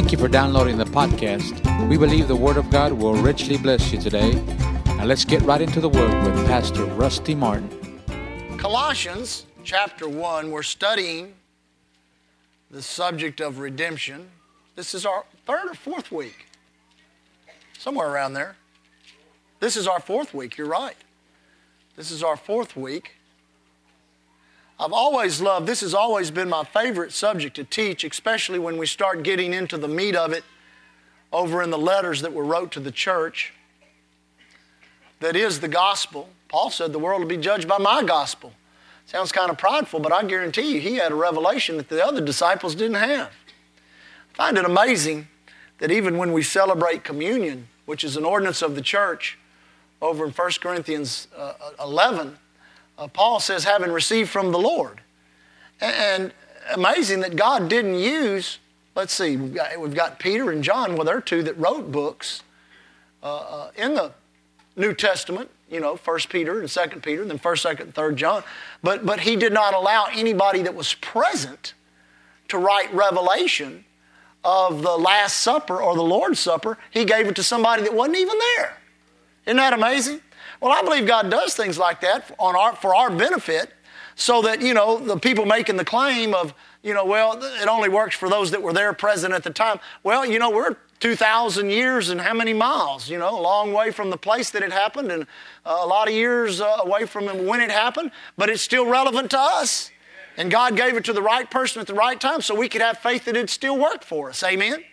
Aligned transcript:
Thank 0.00 0.12
you 0.12 0.18
for 0.18 0.28
downloading 0.28 0.78
the 0.78 0.86
podcast. 0.86 1.86
We 1.86 1.98
believe 1.98 2.26
the 2.26 2.34
Word 2.34 2.56
of 2.56 2.70
God 2.70 2.94
will 2.94 3.16
richly 3.16 3.58
bless 3.58 3.92
you 3.92 4.00
today. 4.00 4.32
Now 4.96 5.04
let's 5.04 5.26
get 5.26 5.42
right 5.42 5.60
into 5.60 5.78
the 5.78 5.90
Word 5.90 6.24
with 6.24 6.46
Pastor 6.46 6.86
Rusty 6.86 7.34
Martin. 7.34 7.68
Colossians 8.56 9.44
chapter 9.62 10.08
1, 10.08 10.50
we're 10.50 10.62
studying 10.62 11.34
the 12.70 12.80
subject 12.80 13.42
of 13.42 13.58
redemption. 13.58 14.30
This 14.74 14.94
is 14.94 15.04
our 15.04 15.26
third 15.44 15.66
or 15.66 15.74
fourth 15.74 16.10
week, 16.10 16.46
somewhere 17.78 18.08
around 18.08 18.32
there. 18.32 18.56
This 19.60 19.76
is 19.76 19.86
our 19.86 20.00
fourth 20.00 20.32
week, 20.32 20.56
you're 20.56 20.66
right. 20.66 20.96
This 21.96 22.10
is 22.10 22.22
our 22.22 22.38
fourth 22.38 22.74
week. 22.74 23.16
I've 24.80 24.94
always 24.94 25.42
loved, 25.42 25.66
this 25.66 25.82
has 25.82 25.92
always 25.92 26.30
been 26.30 26.48
my 26.48 26.64
favorite 26.64 27.12
subject 27.12 27.54
to 27.56 27.64
teach, 27.64 28.02
especially 28.02 28.58
when 28.58 28.78
we 28.78 28.86
start 28.86 29.22
getting 29.22 29.52
into 29.52 29.76
the 29.76 29.88
meat 29.88 30.16
of 30.16 30.32
it 30.32 30.42
over 31.30 31.62
in 31.62 31.68
the 31.68 31.76
letters 31.76 32.22
that 32.22 32.32
were 32.32 32.44
wrote 32.44 32.72
to 32.72 32.80
the 32.80 32.90
church. 32.90 33.52
That 35.20 35.36
is 35.36 35.60
the 35.60 35.68
gospel. 35.68 36.30
Paul 36.48 36.70
said 36.70 36.94
the 36.94 36.98
world 36.98 37.20
will 37.20 37.28
be 37.28 37.36
judged 37.36 37.68
by 37.68 37.76
my 37.76 38.02
gospel. 38.02 38.54
Sounds 39.04 39.32
kind 39.32 39.50
of 39.50 39.58
prideful, 39.58 40.00
but 40.00 40.14
I 40.14 40.24
guarantee 40.24 40.72
you 40.72 40.80
he 40.80 40.94
had 40.94 41.12
a 41.12 41.14
revelation 41.14 41.76
that 41.76 41.90
the 41.90 42.02
other 42.02 42.22
disciples 42.22 42.74
didn't 42.74 42.94
have. 42.94 43.28
I 44.32 44.36
find 44.36 44.56
it 44.56 44.64
amazing 44.64 45.28
that 45.78 45.90
even 45.90 46.16
when 46.16 46.32
we 46.32 46.42
celebrate 46.42 47.04
communion, 47.04 47.68
which 47.84 48.02
is 48.02 48.16
an 48.16 48.24
ordinance 48.24 48.62
of 48.62 48.76
the 48.76 48.82
church, 48.82 49.38
over 50.00 50.24
in 50.24 50.32
1 50.32 50.50
Corinthians 50.62 51.28
uh, 51.36 51.52
11, 51.78 52.38
uh, 53.00 53.08
Paul 53.08 53.40
says, 53.40 53.64
having 53.64 53.90
received 53.90 54.30
from 54.30 54.52
the 54.52 54.58
Lord. 54.58 55.00
And, 55.80 56.32
amazing 56.72 57.20
that 57.20 57.36
God 57.36 57.68
didn't 57.68 57.98
use, 57.98 58.58
let's 58.94 59.12
see, 59.12 59.36
we've 59.36 59.54
got, 59.54 59.78
we've 59.80 59.94
got 59.94 60.18
Peter 60.18 60.50
and 60.50 60.62
John, 60.62 60.94
well, 60.94 61.04
they're 61.04 61.20
two 61.20 61.42
that 61.44 61.58
wrote 61.58 61.90
books 61.90 62.42
uh, 63.22 63.36
uh, 63.36 63.70
in 63.76 63.94
the 63.94 64.12
New 64.76 64.94
Testament, 64.94 65.50
you 65.70 65.80
know, 65.80 65.96
1 65.96 66.18
Peter 66.28 66.60
and 66.60 66.68
2 66.68 66.80
Peter, 67.00 67.22
and 67.22 67.30
then 67.30 67.38
1st, 67.38 67.76
2nd, 67.76 67.80
and 67.80 67.94
3rd 67.94 68.14
John. 68.16 68.42
But, 68.82 69.04
but 69.04 69.20
he 69.20 69.36
did 69.36 69.52
not 69.52 69.74
allow 69.74 70.06
anybody 70.12 70.62
that 70.62 70.74
was 70.74 70.94
present 70.94 71.74
to 72.48 72.58
write 72.58 72.92
revelation 72.92 73.84
of 74.42 74.82
the 74.82 74.96
Last 74.96 75.38
Supper 75.38 75.80
or 75.80 75.94
the 75.94 76.02
Lord's 76.02 76.40
Supper. 76.40 76.78
He 76.90 77.04
gave 77.04 77.26
it 77.26 77.36
to 77.36 77.42
somebody 77.42 77.82
that 77.82 77.94
wasn't 77.94 78.16
even 78.16 78.38
there. 78.56 78.76
Isn't 79.46 79.58
that 79.58 79.72
amazing? 79.72 80.20
Well, 80.60 80.72
I 80.72 80.82
believe 80.82 81.06
God 81.06 81.30
does 81.30 81.54
things 81.54 81.78
like 81.78 82.00
that 82.02 82.34
on 82.38 82.54
our, 82.54 82.76
for 82.76 82.94
our 82.94 83.10
benefit 83.10 83.72
so 84.14 84.42
that, 84.42 84.60
you 84.60 84.74
know, 84.74 84.98
the 84.98 85.18
people 85.18 85.46
making 85.46 85.76
the 85.76 85.84
claim 85.84 86.34
of, 86.34 86.52
you 86.82 86.92
know, 86.92 87.04
well, 87.04 87.42
it 87.42 87.68
only 87.68 87.88
works 87.88 88.14
for 88.14 88.28
those 88.28 88.50
that 88.50 88.62
were 88.62 88.72
there 88.72 88.92
present 88.92 89.32
at 89.32 89.42
the 89.42 89.50
time. 89.50 89.80
Well, 90.02 90.26
you 90.26 90.38
know, 90.38 90.50
we're 90.50 90.76
2,000 91.00 91.70
years 91.70 92.10
and 92.10 92.20
how 92.20 92.34
many 92.34 92.52
miles? 92.52 93.08
You 93.08 93.18
know, 93.18 93.38
a 93.38 93.40
long 93.40 93.72
way 93.72 93.90
from 93.90 94.10
the 94.10 94.18
place 94.18 94.50
that 94.50 94.62
it 94.62 94.70
happened 94.70 95.10
and 95.10 95.26
a 95.64 95.86
lot 95.86 96.08
of 96.08 96.14
years 96.14 96.60
uh, 96.60 96.76
away 96.84 97.06
from 97.06 97.24
when 97.46 97.60
it 97.60 97.70
happened, 97.70 98.10
but 98.36 98.50
it's 98.50 98.62
still 98.62 98.86
relevant 98.86 99.30
to 99.30 99.40
us. 99.40 99.90
And 100.36 100.50
God 100.50 100.76
gave 100.76 100.96
it 100.96 101.04
to 101.06 101.12
the 101.14 101.22
right 101.22 101.50
person 101.50 101.80
at 101.80 101.86
the 101.86 101.94
right 101.94 102.20
time 102.20 102.42
so 102.42 102.54
we 102.54 102.68
could 102.68 102.82
have 102.82 102.98
faith 102.98 103.24
that 103.24 103.36
it 103.36 103.48
still 103.48 103.78
worked 103.78 104.04
for 104.04 104.28
us. 104.28 104.42
Amen? 104.42 104.84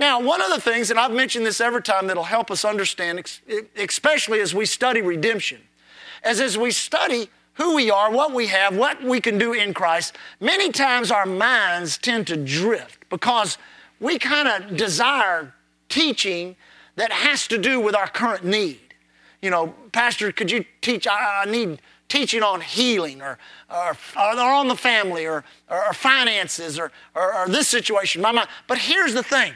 Now, 0.00 0.18
one 0.18 0.40
of 0.40 0.48
the 0.48 0.58
things, 0.62 0.90
and 0.90 0.98
I've 0.98 1.12
mentioned 1.12 1.44
this 1.44 1.60
every 1.60 1.82
time 1.82 2.06
that'll 2.06 2.22
help 2.22 2.50
us 2.50 2.64
understand, 2.64 3.22
especially 3.76 4.40
as 4.40 4.54
we 4.54 4.64
study 4.64 5.02
redemption, 5.02 5.60
as 6.22 6.40
as 6.40 6.56
we 6.56 6.70
study 6.70 7.28
who 7.52 7.74
we 7.74 7.90
are, 7.90 8.10
what 8.10 8.32
we 8.32 8.46
have, 8.46 8.74
what 8.74 9.04
we 9.04 9.20
can 9.20 9.36
do 9.36 9.52
in 9.52 9.74
Christ, 9.74 10.16
many 10.40 10.72
times 10.72 11.10
our 11.10 11.26
minds 11.26 11.98
tend 11.98 12.26
to 12.28 12.38
drift 12.38 13.10
because 13.10 13.58
we 14.00 14.18
kind 14.18 14.48
of 14.48 14.74
desire 14.74 15.52
teaching 15.90 16.56
that 16.96 17.12
has 17.12 17.46
to 17.48 17.58
do 17.58 17.78
with 17.78 17.94
our 17.94 18.08
current 18.08 18.42
need. 18.42 18.94
You 19.42 19.50
know, 19.50 19.74
Pastor, 19.92 20.32
could 20.32 20.50
you 20.50 20.64
teach? 20.80 21.06
I, 21.06 21.42
I 21.44 21.50
need 21.50 21.78
teaching 22.08 22.42
on 22.42 22.62
healing 22.62 23.20
or, 23.20 23.36
or, 23.68 23.96
or 24.16 24.40
on 24.40 24.68
the 24.68 24.76
family 24.76 25.26
or, 25.26 25.44
or, 25.68 25.88
or 25.88 25.92
finances 25.92 26.78
or, 26.78 26.90
or, 27.14 27.46
this 27.48 27.68
situation. 27.68 28.22
My 28.22 28.32
mind. 28.32 28.48
But 28.66 28.78
here's 28.78 29.12
the 29.12 29.22
thing 29.22 29.52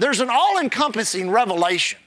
there's 0.00 0.20
an 0.20 0.30
all 0.30 0.58
encompassing 0.58 1.30
revelation, 1.30 1.98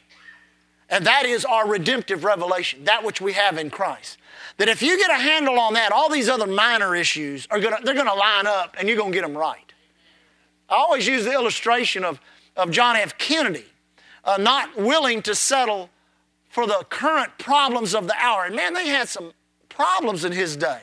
and 0.90 1.06
that 1.06 1.26
is 1.26 1.46
our 1.46 1.68
redemptive 1.68 2.24
revelation, 2.24 2.84
that 2.86 3.04
which 3.04 3.22
we 3.22 3.34
have 3.34 3.58
in 3.58 3.70
Christ. 3.70 4.18
That 4.58 4.68
if 4.68 4.82
you 4.82 4.98
get 4.98 5.12
a 5.12 5.22
handle 5.22 5.60
on 5.60 5.74
that, 5.76 5.92
all 5.92 6.10
these 6.10 6.28
other 6.28 6.48
minor 6.48 6.96
issues 6.96 7.48
are 7.50 7.60
gonna, 7.60 7.78
they're 7.84 7.96
gonna 7.96 8.14
line 8.14 8.48
up 8.48 8.76
and 8.80 8.88
you're 8.88 8.98
gonna 8.98 9.12
get 9.12 9.22
them 9.22 9.38
right. 9.38 9.74
I 10.70 10.76
always 10.76 11.08
use 11.08 11.26
the 11.26 11.34
illustration 11.34 12.04
of, 12.04 12.20
of 12.56 12.72
John 12.72 12.96
F. 12.96 13.18
Kennedy 13.18 13.66
uh, 14.24 14.38
not 14.40 14.76
willing 14.76 15.22
to 15.24 15.36
settle 15.36 15.90
for 16.50 16.66
the 16.66 16.86
current 16.90 17.38
problems 17.38 17.94
of 17.94 18.08
the 18.08 18.16
hour. 18.20 18.46
And 18.46 18.56
man, 18.56 18.74
they 18.74 18.88
had 18.88 19.08
some 19.10 19.34
problems 19.70 20.26
in 20.26 20.32
his 20.32 20.56
day. 20.56 20.82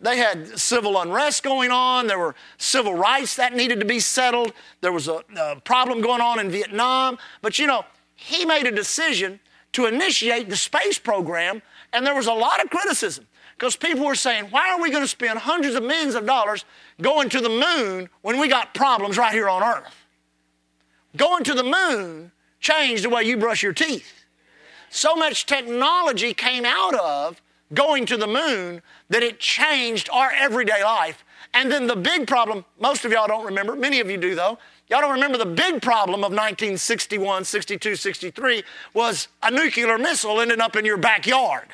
They 0.00 0.16
had 0.16 0.58
civil 0.58 1.00
unrest 1.00 1.42
going 1.42 1.70
on. 1.70 2.06
There 2.06 2.18
were 2.18 2.34
civil 2.56 2.94
rights 2.94 3.36
that 3.36 3.54
needed 3.54 3.80
to 3.80 3.86
be 3.86 3.98
settled. 3.98 4.52
There 4.80 4.92
was 4.92 5.08
a, 5.08 5.22
a 5.36 5.56
problem 5.60 6.00
going 6.00 6.20
on 6.20 6.38
in 6.38 6.50
Vietnam. 6.50 7.18
But 7.42 7.58
you 7.58 7.66
know, 7.66 7.84
he 8.14 8.44
made 8.44 8.66
a 8.66 8.70
decision 8.70 9.40
to 9.72 9.86
initiate 9.86 10.48
the 10.48 10.56
space 10.56 10.98
program, 10.98 11.62
and 11.92 12.06
there 12.06 12.14
was 12.14 12.26
a 12.26 12.32
lot 12.32 12.62
of 12.62 12.70
criticism 12.70 13.26
because 13.56 13.76
people 13.76 14.06
were 14.06 14.14
saying, 14.14 14.44
why 14.50 14.70
are 14.70 14.80
we 14.80 14.90
going 14.90 15.02
to 15.02 15.08
spend 15.08 15.38
hundreds 15.38 15.74
of 15.74 15.82
millions 15.82 16.14
of 16.14 16.24
dollars 16.24 16.64
going 17.02 17.28
to 17.28 17.40
the 17.40 17.48
moon 17.48 18.08
when 18.22 18.38
we 18.38 18.48
got 18.48 18.72
problems 18.72 19.18
right 19.18 19.32
here 19.32 19.48
on 19.48 19.62
Earth? 19.62 19.94
Going 21.16 21.42
to 21.44 21.54
the 21.54 21.64
moon 21.64 22.30
changed 22.60 23.04
the 23.04 23.10
way 23.10 23.24
you 23.24 23.36
brush 23.36 23.62
your 23.62 23.72
teeth. 23.72 24.24
So 24.90 25.16
much 25.16 25.46
technology 25.46 26.34
came 26.34 26.64
out 26.64 26.94
of 26.94 27.42
going 27.74 28.06
to 28.06 28.16
the 28.16 28.26
moon 28.26 28.82
that 29.08 29.22
it 29.22 29.40
changed 29.40 30.08
our 30.10 30.30
everyday 30.32 30.82
life. 30.82 31.24
And 31.54 31.70
then 31.70 31.86
the 31.86 31.96
big 31.96 32.26
problem, 32.26 32.64
most 32.78 33.04
of 33.04 33.12
y'all 33.12 33.26
don't 33.26 33.44
remember, 33.44 33.74
many 33.74 34.00
of 34.00 34.10
you 34.10 34.16
do 34.16 34.34
though, 34.34 34.58
y'all 34.88 35.00
don't 35.00 35.12
remember 35.12 35.38
the 35.38 35.46
big 35.46 35.80
problem 35.82 36.20
of 36.20 36.32
1961, 36.32 37.44
62, 37.44 37.96
63 37.96 38.62
was 38.94 39.28
a 39.42 39.50
nuclear 39.50 39.98
missile 39.98 40.40
ended 40.40 40.60
up 40.60 40.76
in 40.76 40.84
your 40.84 40.98
backyard. 40.98 41.68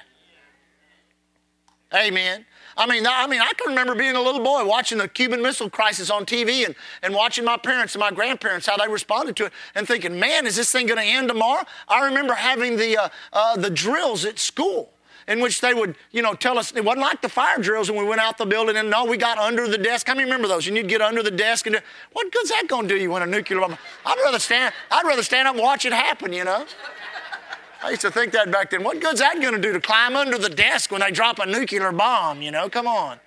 Amen. 1.94 2.44
I 2.76 2.86
mean, 2.86 3.06
I 3.06 3.26
mean, 3.28 3.40
I 3.40 3.52
can 3.56 3.68
remember 3.68 3.94
being 3.94 4.16
a 4.16 4.20
little 4.20 4.42
boy 4.42 4.64
watching 4.64 4.98
the 4.98 5.06
Cuban 5.06 5.40
Missile 5.40 5.70
Crisis 5.70 6.10
on 6.10 6.26
TV 6.26 6.66
and, 6.66 6.74
and 7.02 7.14
watching 7.14 7.44
my 7.44 7.56
parents 7.56 7.94
and 7.94 8.00
my 8.00 8.10
grandparents 8.10 8.66
how 8.66 8.76
they 8.76 8.90
responded 8.90 9.36
to 9.36 9.46
it 9.46 9.52
and 9.76 9.86
thinking, 9.86 10.18
man, 10.18 10.44
is 10.44 10.56
this 10.56 10.72
thing 10.72 10.86
going 10.86 10.98
to 10.98 11.04
end 11.04 11.28
tomorrow? 11.28 11.64
I 11.88 12.04
remember 12.06 12.34
having 12.34 12.76
the, 12.76 12.96
uh, 12.96 13.08
uh, 13.32 13.56
the 13.56 13.70
drills 13.70 14.24
at 14.24 14.40
school 14.40 14.90
in 15.26 15.40
which 15.40 15.60
they 15.60 15.74
would, 15.74 15.96
you 16.10 16.22
know, 16.22 16.34
tell 16.34 16.58
us 16.58 16.72
it 16.72 16.84
wasn't 16.84 17.02
like 17.02 17.22
the 17.22 17.28
fire 17.28 17.58
drills 17.58 17.90
when 17.90 18.00
we 18.00 18.08
went 18.08 18.20
out 18.20 18.38
the 18.38 18.46
building 18.46 18.76
and 18.76 18.90
no, 18.90 19.04
we 19.04 19.16
got 19.16 19.38
under 19.38 19.68
the 19.68 19.78
desk. 19.78 20.06
How 20.06 20.14
many 20.14 20.24
remember 20.24 20.48
those? 20.48 20.66
And 20.66 20.76
you'd 20.76 20.88
get 20.88 21.00
under 21.00 21.22
the 21.22 21.30
desk 21.30 21.66
and 21.66 21.80
what 22.12 22.30
good's 22.32 22.50
that 22.50 22.68
to 22.68 22.86
do 22.86 22.96
you 22.96 23.10
when 23.10 23.22
a 23.22 23.26
nuclear 23.26 23.60
bomb? 23.60 23.76
I'd 24.04 24.18
rather 24.24 24.38
stand. 24.38 24.74
I'd 24.90 25.06
rather 25.06 25.22
stand 25.22 25.48
up 25.48 25.54
and 25.54 25.62
watch 25.62 25.84
it 25.84 25.92
happen. 25.92 26.32
You 26.32 26.44
know. 26.44 26.66
I 27.82 27.90
used 27.90 28.02
to 28.02 28.10
think 28.10 28.32
that 28.32 28.50
back 28.50 28.70
then. 28.70 28.82
What 28.82 29.00
good's 29.00 29.20
that 29.20 29.34
to 29.40 29.58
do 29.58 29.72
to 29.72 29.80
climb 29.80 30.16
under 30.16 30.38
the 30.38 30.48
desk 30.48 30.90
when 30.90 31.02
they 31.02 31.10
drop 31.10 31.38
a 31.38 31.44
nuclear 31.44 31.92
bomb? 31.92 32.40
You 32.40 32.50
know, 32.50 32.70
come 32.70 32.86
on. 32.86 33.18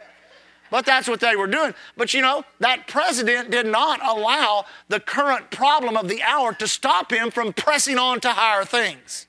But 0.72 0.86
that's 0.86 1.08
what 1.08 1.20
they 1.20 1.36
were 1.36 1.48
doing. 1.48 1.74
But 1.96 2.14
you 2.14 2.22
know, 2.22 2.44
that 2.60 2.88
president 2.88 3.52
did 3.52 3.68
not 3.68 4.00
allow 4.04 4.66
the 4.90 5.00
current 5.00 5.52
problem 5.52 5.96
of 5.96 6.08
the 6.08 6.22
hour 6.24 6.54
to 6.56 6.68
stop 6.68 7.12
him 7.12 7.32
from 7.32 7.54
pressing 7.54 7.98
on 7.98 8.20
to 8.22 8.30
higher 8.32 8.66
things. 8.66 9.27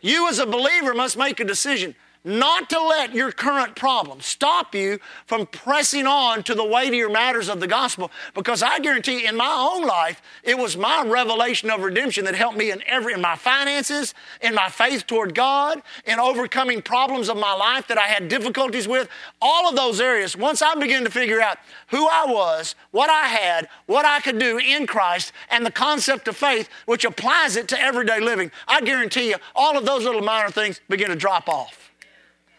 You, 0.00 0.28
as 0.28 0.38
a 0.38 0.46
believer, 0.46 0.94
must 0.94 1.16
make 1.16 1.40
a 1.40 1.44
decision 1.44 1.94
not 2.26 2.68
to 2.70 2.82
let 2.82 3.14
your 3.14 3.30
current 3.30 3.76
problem 3.76 4.20
stop 4.20 4.74
you 4.74 4.98
from 5.26 5.46
pressing 5.46 6.08
on 6.08 6.42
to 6.42 6.56
the 6.56 6.64
weightier 6.64 7.08
matters 7.08 7.48
of 7.48 7.60
the 7.60 7.68
gospel. 7.68 8.10
Because 8.34 8.64
I 8.64 8.80
guarantee 8.80 9.26
in 9.26 9.36
my 9.36 9.70
own 9.72 9.86
life, 9.86 10.20
it 10.42 10.58
was 10.58 10.76
my 10.76 11.04
revelation 11.06 11.70
of 11.70 11.82
redemption 11.82 12.24
that 12.24 12.34
helped 12.34 12.58
me 12.58 12.72
in 12.72 12.82
every 12.86 13.12
in 13.12 13.20
my 13.20 13.36
finances, 13.36 14.12
in 14.42 14.56
my 14.56 14.68
faith 14.68 15.06
toward 15.06 15.36
God, 15.36 15.80
in 16.04 16.18
overcoming 16.18 16.82
problems 16.82 17.28
of 17.28 17.36
my 17.36 17.54
life 17.54 17.86
that 17.86 17.96
I 17.96 18.08
had 18.08 18.28
difficulties 18.28 18.88
with. 18.88 19.08
All 19.40 19.68
of 19.68 19.76
those 19.76 20.00
areas, 20.00 20.36
once 20.36 20.62
I 20.62 20.74
began 20.74 21.04
to 21.04 21.10
figure 21.10 21.40
out 21.40 21.58
who 21.88 22.08
I 22.08 22.24
was, 22.26 22.74
what 22.90 23.08
I 23.08 23.28
had, 23.28 23.68
what 23.86 24.04
I 24.04 24.18
could 24.18 24.40
do 24.40 24.58
in 24.58 24.88
Christ, 24.88 25.32
and 25.48 25.64
the 25.64 25.70
concept 25.70 26.26
of 26.26 26.36
faith, 26.36 26.68
which 26.86 27.04
applies 27.04 27.54
it 27.54 27.68
to 27.68 27.80
everyday 27.80 28.18
living, 28.18 28.50
I 28.66 28.80
guarantee 28.80 29.28
you, 29.28 29.36
all 29.54 29.78
of 29.78 29.86
those 29.86 30.02
little 30.02 30.22
minor 30.22 30.50
things 30.50 30.80
begin 30.88 31.10
to 31.10 31.16
drop 31.16 31.48
off. 31.48 31.85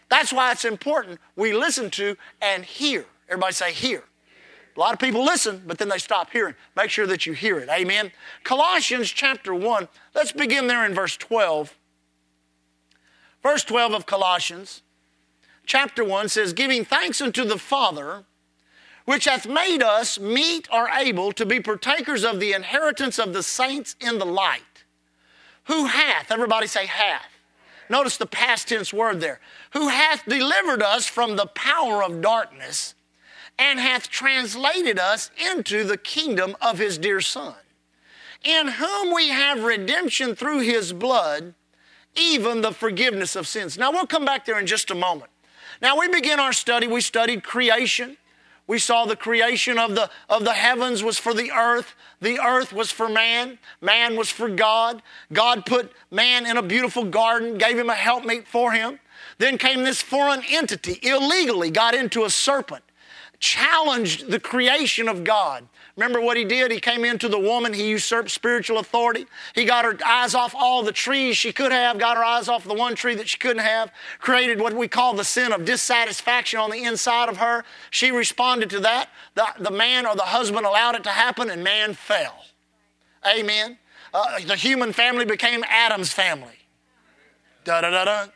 That's 0.08 0.32
why 0.32 0.52
it's 0.52 0.64
important 0.64 1.20
we 1.36 1.52
listen 1.52 1.90
to 1.92 2.16
and 2.40 2.64
hear. 2.64 3.04
Everybody 3.28 3.52
say, 3.52 3.72
hear. 3.72 4.04
A 4.76 4.80
lot 4.80 4.92
of 4.92 5.00
people 5.00 5.24
listen, 5.24 5.62
but 5.66 5.78
then 5.78 5.88
they 5.88 5.98
stop 5.98 6.30
hearing. 6.30 6.54
Make 6.76 6.90
sure 6.90 7.06
that 7.06 7.26
you 7.26 7.32
hear 7.32 7.58
it. 7.58 7.68
Amen. 7.68 8.12
Colossians 8.44 9.10
chapter 9.10 9.54
1, 9.54 9.88
let's 10.14 10.32
begin 10.32 10.68
there 10.68 10.86
in 10.86 10.94
verse 10.94 11.16
12. 11.16 11.76
Verse 13.42 13.64
12 13.64 13.92
of 13.92 14.06
Colossians 14.06 14.82
chapter 15.66 16.04
1 16.04 16.28
says, 16.28 16.52
Giving 16.52 16.84
thanks 16.84 17.20
unto 17.20 17.44
the 17.44 17.58
Father, 17.58 18.24
which 19.04 19.26
hath 19.26 19.46
made 19.46 19.82
us 19.82 20.18
meet 20.18 20.68
or 20.72 20.88
able 20.88 21.32
to 21.32 21.46
be 21.46 21.60
partakers 21.60 22.24
of 22.24 22.40
the 22.40 22.52
inheritance 22.52 23.18
of 23.18 23.32
the 23.32 23.42
saints 23.42 23.96
in 24.00 24.18
the 24.18 24.26
light. 24.26 24.84
Who 25.64 25.86
hath, 25.86 26.30
everybody 26.30 26.66
say 26.66 26.86
hath. 26.86 27.37
Notice 27.90 28.16
the 28.16 28.26
past 28.26 28.68
tense 28.68 28.92
word 28.92 29.20
there. 29.20 29.40
Who 29.72 29.88
hath 29.88 30.24
delivered 30.26 30.82
us 30.82 31.06
from 31.06 31.36
the 31.36 31.46
power 31.46 32.02
of 32.02 32.20
darkness 32.20 32.94
and 33.58 33.80
hath 33.80 34.08
translated 34.08 34.98
us 34.98 35.30
into 35.52 35.84
the 35.84 35.96
kingdom 35.96 36.56
of 36.60 36.78
his 36.78 36.96
dear 36.96 37.20
Son, 37.20 37.54
in 38.44 38.68
whom 38.68 39.12
we 39.12 39.28
have 39.28 39.64
redemption 39.64 40.34
through 40.34 40.60
his 40.60 40.92
blood, 40.92 41.54
even 42.14 42.60
the 42.60 42.72
forgiveness 42.72 43.34
of 43.34 43.48
sins. 43.48 43.76
Now, 43.76 43.90
we'll 43.90 44.06
come 44.06 44.24
back 44.24 44.44
there 44.44 44.58
in 44.58 44.66
just 44.66 44.90
a 44.90 44.94
moment. 44.94 45.30
Now, 45.82 45.98
we 45.98 46.08
begin 46.08 46.40
our 46.40 46.52
study, 46.52 46.86
we 46.86 47.00
studied 47.00 47.42
creation. 47.42 48.16
We 48.68 48.78
saw 48.78 49.04
the 49.04 49.16
creation 49.16 49.78
of 49.78 49.96
the, 49.96 50.08
of 50.28 50.44
the 50.44 50.52
heavens 50.52 51.02
was 51.02 51.18
for 51.18 51.34
the 51.34 51.50
earth. 51.50 51.96
The 52.20 52.38
earth 52.38 52.72
was 52.72 52.92
for 52.92 53.08
man. 53.08 53.58
Man 53.80 54.14
was 54.14 54.30
for 54.30 54.48
God. 54.48 55.02
God 55.32 55.66
put 55.66 55.90
man 56.12 56.46
in 56.46 56.56
a 56.56 56.62
beautiful 56.62 57.04
garden, 57.04 57.58
gave 57.58 57.76
him 57.76 57.90
a 57.90 57.94
helpmeet 57.94 58.46
for 58.46 58.70
him. 58.70 59.00
Then 59.38 59.58
came 59.58 59.82
this 59.82 60.02
foreign 60.02 60.42
entity, 60.48 61.00
illegally 61.02 61.70
got 61.70 61.94
into 61.94 62.24
a 62.24 62.30
serpent 62.30 62.84
challenged 63.40 64.30
the 64.30 64.40
creation 64.40 65.08
of 65.08 65.24
God. 65.24 65.68
Remember 65.98 66.20
what 66.20 66.36
he 66.36 66.44
did? 66.44 66.70
He 66.70 66.78
came 66.78 67.04
into 67.04 67.28
the 67.28 67.40
woman, 67.40 67.72
he 67.72 67.88
usurped 67.88 68.30
spiritual 68.30 68.78
authority. 68.78 69.26
He 69.56 69.64
got 69.64 69.84
her 69.84 69.98
eyes 70.06 70.32
off 70.32 70.54
all 70.54 70.84
the 70.84 70.92
trees 70.92 71.36
she 71.36 71.52
could 71.52 71.72
have, 71.72 71.98
got 71.98 72.16
her 72.16 72.22
eyes 72.22 72.46
off 72.46 72.62
the 72.62 72.72
one 72.72 72.94
tree 72.94 73.16
that 73.16 73.28
she 73.28 73.36
couldn't 73.36 73.64
have, 73.64 73.90
created 74.20 74.60
what 74.60 74.74
we 74.74 74.86
call 74.86 75.14
the 75.14 75.24
sin 75.24 75.52
of 75.52 75.64
dissatisfaction 75.64 76.60
on 76.60 76.70
the 76.70 76.84
inside 76.84 77.28
of 77.28 77.38
her. 77.38 77.64
She 77.90 78.12
responded 78.12 78.70
to 78.70 78.78
that. 78.78 79.08
The, 79.34 79.48
the 79.58 79.72
man 79.72 80.06
or 80.06 80.14
the 80.14 80.22
husband 80.22 80.66
allowed 80.66 80.94
it 80.94 81.02
to 81.02 81.10
happen, 81.10 81.50
and 81.50 81.64
man 81.64 81.94
fell. 81.94 82.44
Amen. 83.26 83.76
Uh, 84.14 84.38
the 84.46 84.54
human 84.54 84.92
family 84.92 85.24
became 85.24 85.64
Adam's 85.68 86.12
family. 86.12 86.60
Da 87.64 87.80
da 87.80 87.90
da 87.90 88.04
da. 88.04 88.26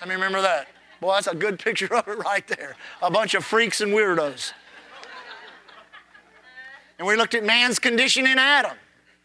Let 0.00 0.08
me 0.08 0.14
remember 0.14 0.40
that. 0.40 0.68
Boy, 1.02 1.16
that's 1.16 1.26
a 1.26 1.34
good 1.34 1.58
picture 1.58 1.94
of 1.94 2.08
it 2.08 2.16
right 2.16 2.46
there. 2.46 2.76
A 3.02 3.10
bunch 3.10 3.34
of 3.34 3.44
freaks 3.44 3.82
and 3.82 3.92
weirdos. 3.92 4.54
And 7.00 7.06
we 7.06 7.16
looked 7.16 7.34
at 7.34 7.42
man's 7.42 7.78
condition 7.78 8.26
in 8.26 8.38
Adam. 8.38 8.76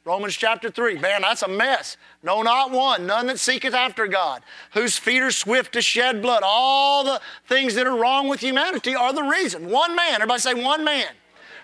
Romans 0.06 0.38
chapter 0.38 0.72
3. 0.72 0.98
Man, 1.00 1.24
that's 1.24 1.42
a 1.42 1.48
mess. 1.50 1.98
No, 2.24 2.42
not 2.42 2.72
one. 2.72 3.06
None 3.06 3.27
that 3.27 3.38
seeketh 3.38 3.74
after 3.74 4.07
God, 4.07 4.44
whose 4.72 4.98
feet 4.98 5.22
are 5.22 5.30
swift 5.30 5.74
to 5.74 5.81
shed 5.81 6.22
blood. 6.22 6.42
All 6.45 7.04
the 7.04 7.19
things 7.50 7.75
that 7.75 7.86
are 7.86 7.98
wrong 7.98 8.30
with 8.30 8.39
humanity 8.39 8.95
are 8.95 9.12
the 9.12 9.24
reason. 9.24 9.69
One 9.69 9.94
man, 9.94 10.13
everybody 10.13 10.39
say 10.39 10.54
one 10.54 10.86
man. 10.86 11.10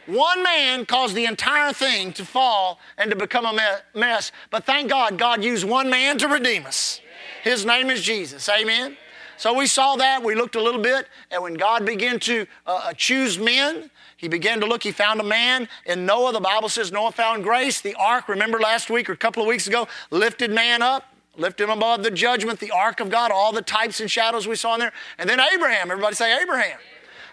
One 0.05 0.43
man 0.43 0.85
caused 0.85 1.15
the 1.15 1.23
entire 1.23 1.71
thing 1.71 2.11
to 2.11 2.25
fall 2.25 2.79
and 2.97 3.09
to 3.09 3.15
become 3.15 3.45
a 3.45 3.79
mess. 3.95 4.33
But 4.49 4.65
thank 4.65 4.89
God, 4.89 5.17
God 5.17 5.41
used 5.41 5.63
one 5.63 5.89
man 5.89 6.17
to 6.17 6.27
redeem 6.27 6.65
us. 6.65 6.99
His 7.41 7.65
name 7.65 7.89
is 7.89 8.01
Jesus. 8.01 8.49
Amen. 8.49 8.97
So 9.37 9.53
we 9.53 9.65
saw 9.65 9.95
that. 9.95 10.21
We 10.21 10.35
looked 10.35 10.55
a 10.55 10.61
little 10.61 10.81
bit. 10.81 11.07
And 11.31 11.41
when 11.41 11.53
God 11.53 11.85
began 11.85 12.19
to 12.19 12.45
uh, 12.67 12.81
uh, 12.83 12.93
choose 12.93 13.39
men, 13.39 13.89
he 14.21 14.27
began 14.27 14.59
to 14.59 14.67
look. 14.67 14.83
He 14.83 14.91
found 14.91 15.19
a 15.19 15.23
man 15.23 15.67
in 15.87 16.05
Noah. 16.05 16.31
The 16.31 16.39
Bible 16.39 16.69
says 16.69 16.91
Noah 16.91 17.11
found 17.11 17.43
grace. 17.43 17.81
The 17.81 17.95
ark, 17.95 18.29
remember 18.29 18.59
last 18.59 18.91
week 18.91 19.09
or 19.09 19.13
a 19.13 19.17
couple 19.17 19.41
of 19.41 19.47
weeks 19.49 19.65
ago, 19.65 19.87
lifted 20.11 20.51
man 20.51 20.83
up, 20.83 21.05
lifted 21.37 21.63
him 21.63 21.71
above 21.71 22.03
the 22.03 22.11
judgment, 22.11 22.59
the 22.59 22.69
ark 22.69 22.99
of 22.99 23.09
God, 23.09 23.31
all 23.31 23.51
the 23.51 23.63
types 23.63 23.99
and 23.99 24.11
shadows 24.11 24.47
we 24.47 24.55
saw 24.55 24.75
in 24.75 24.79
there. 24.79 24.93
And 25.17 25.27
then 25.27 25.39
Abraham. 25.39 25.89
Everybody 25.89 26.13
say 26.13 26.39
Abraham. 26.39 26.77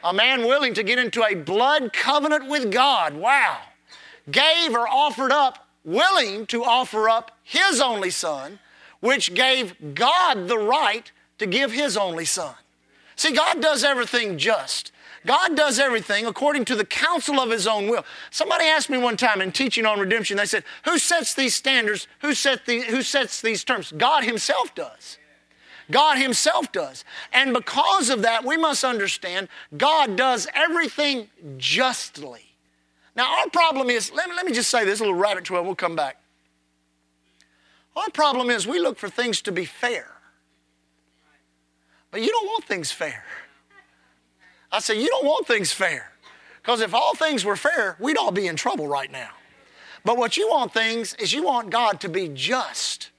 A 0.02 0.14
man 0.14 0.46
willing 0.46 0.72
to 0.74 0.82
get 0.82 0.98
into 0.98 1.22
a 1.22 1.34
blood 1.34 1.92
covenant 1.92 2.48
with 2.48 2.72
God. 2.72 3.14
Wow. 3.14 3.58
Gave 4.30 4.74
or 4.74 4.88
offered 4.88 5.30
up, 5.30 5.68
willing 5.84 6.46
to 6.46 6.64
offer 6.64 7.10
up 7.10 7.36
his 7.42 7.82
only 7.82 8.08
son, 8.10 8.60
which 9.00 9.34
gave 9.34 9.94
God 9.94 10.48
the 10.48 10.58
right 10.58 11.12
to 11.36 11.44
give 11.44 11.70
his 11.70 11.98
only 11.98 12.24
son. 12.24 12.54
See, 13.18 13.32
God 13.32 13.60
does 13.60 13.82
everything 13.82 14.38
just. 14.38 14.92
God 15.26 15.56
does 15.56 15.80
everything 15.80 16.24
according 16.24 16.64
to 16.66 16.76
the 16.76 16.84
counsel 16.84 17.40
of 17.40 17.50
his 17.50 17.66
own 17.66 17.88
will. 17.88 18.04
Somebody 18.30 18.66
asked 18.66 18.88
me 18.88 18.96
one 18.96 19.16
time 19.16 19.40
in 19.40 19.50
teaching 19.50 19.84
on 19.84 19.98
redemption, 19.98 20.36
they 20.36 20.46
said, 20.46 20.62
Who 20.84 20.98
sets 20.98 21.34
these 21.34 21.56
standards? 21.56 22.06
Who, 22.20 22.32
set 22.32 22.64
the, 22.64 22.82
who 22.82 23.02
sets 23.02 23.40
these 23.40 23.64
terms? 23.64 23.92
God 23.96 24.22
himself 24.22 24.72
does. 24.76 25.18
God 25.90 26.18
himself 26.18 26.70
does. 26.70 27.04
And 27.32 27.52
because 27.52 28.08
of 28.08 28.22
that, 28.22 28.44
we 28.44 28.56
must 28.56 28.84
understand 28.84 29.48
God 29.76 30.14
does 30.14 30.46
everything 30.54 31.28
justly. 31.56 32.44
Now, 33.16 33.40
our 33.40 33.50
problem 33.50 33.90
is, 33.90 34.12
let 34.12 34.28
me, 34.28 34.36
let 34.36 34.46
me 34.46 34.52
just 34.52 34.70
say 34.70 34.84
this 34.84 35.00
a 35.00 35.02
little 35.02 35.18
rabbit 35.18 35.42
trail, 35.42 35.64
we'll 35.64 35.74
come 35.74 35.96
back. 35.96 36.20
Our 37.96 38.10
problem 38.10 38.48
is 38.48 38.64
we 38.64 38.78
look 38.78 38.96
for 38.96 39.08
things 39.08 39.42
to 39.42 39.50
be 39.50 39.64
fair. 39.64 40.17
But 42.10 42.22
you 42.22 42.28
don't 42.28 42.46
want 42.46 42.64
things 42.64 42.90
fair. 42.90 43.24
I 44.70 44.80
say, 44.80 45.00
you 45.00 45.08
don't 45.08 45.26
want 45.26 45.46
things 45.46 45.72
fair. 45.72 46.12
Because 46.62 46.80
if 46.80 46.94
all 46.94 47.14
things 47.14 47.44
were 47.44 47.56
fair, 47.56 47.96
we'd 47.98 48.18
all 48.18 48.32
be 48.32 48.46
in 48.46 48.56
trouble 48.56 48.86
right 48.86 49.10
now. 49.10 49.30
But 50.04 50.16
what 50.16 50.36
you 50.36 50.48
want 50.48 50.72
things 50.72 51.14
is 51.14 51.32
you 51.32 51.42
want 51.42 51.70
God 51.70 52.00
to 52.00 52.08
be 52.08 52.28
just. 52.28 53.10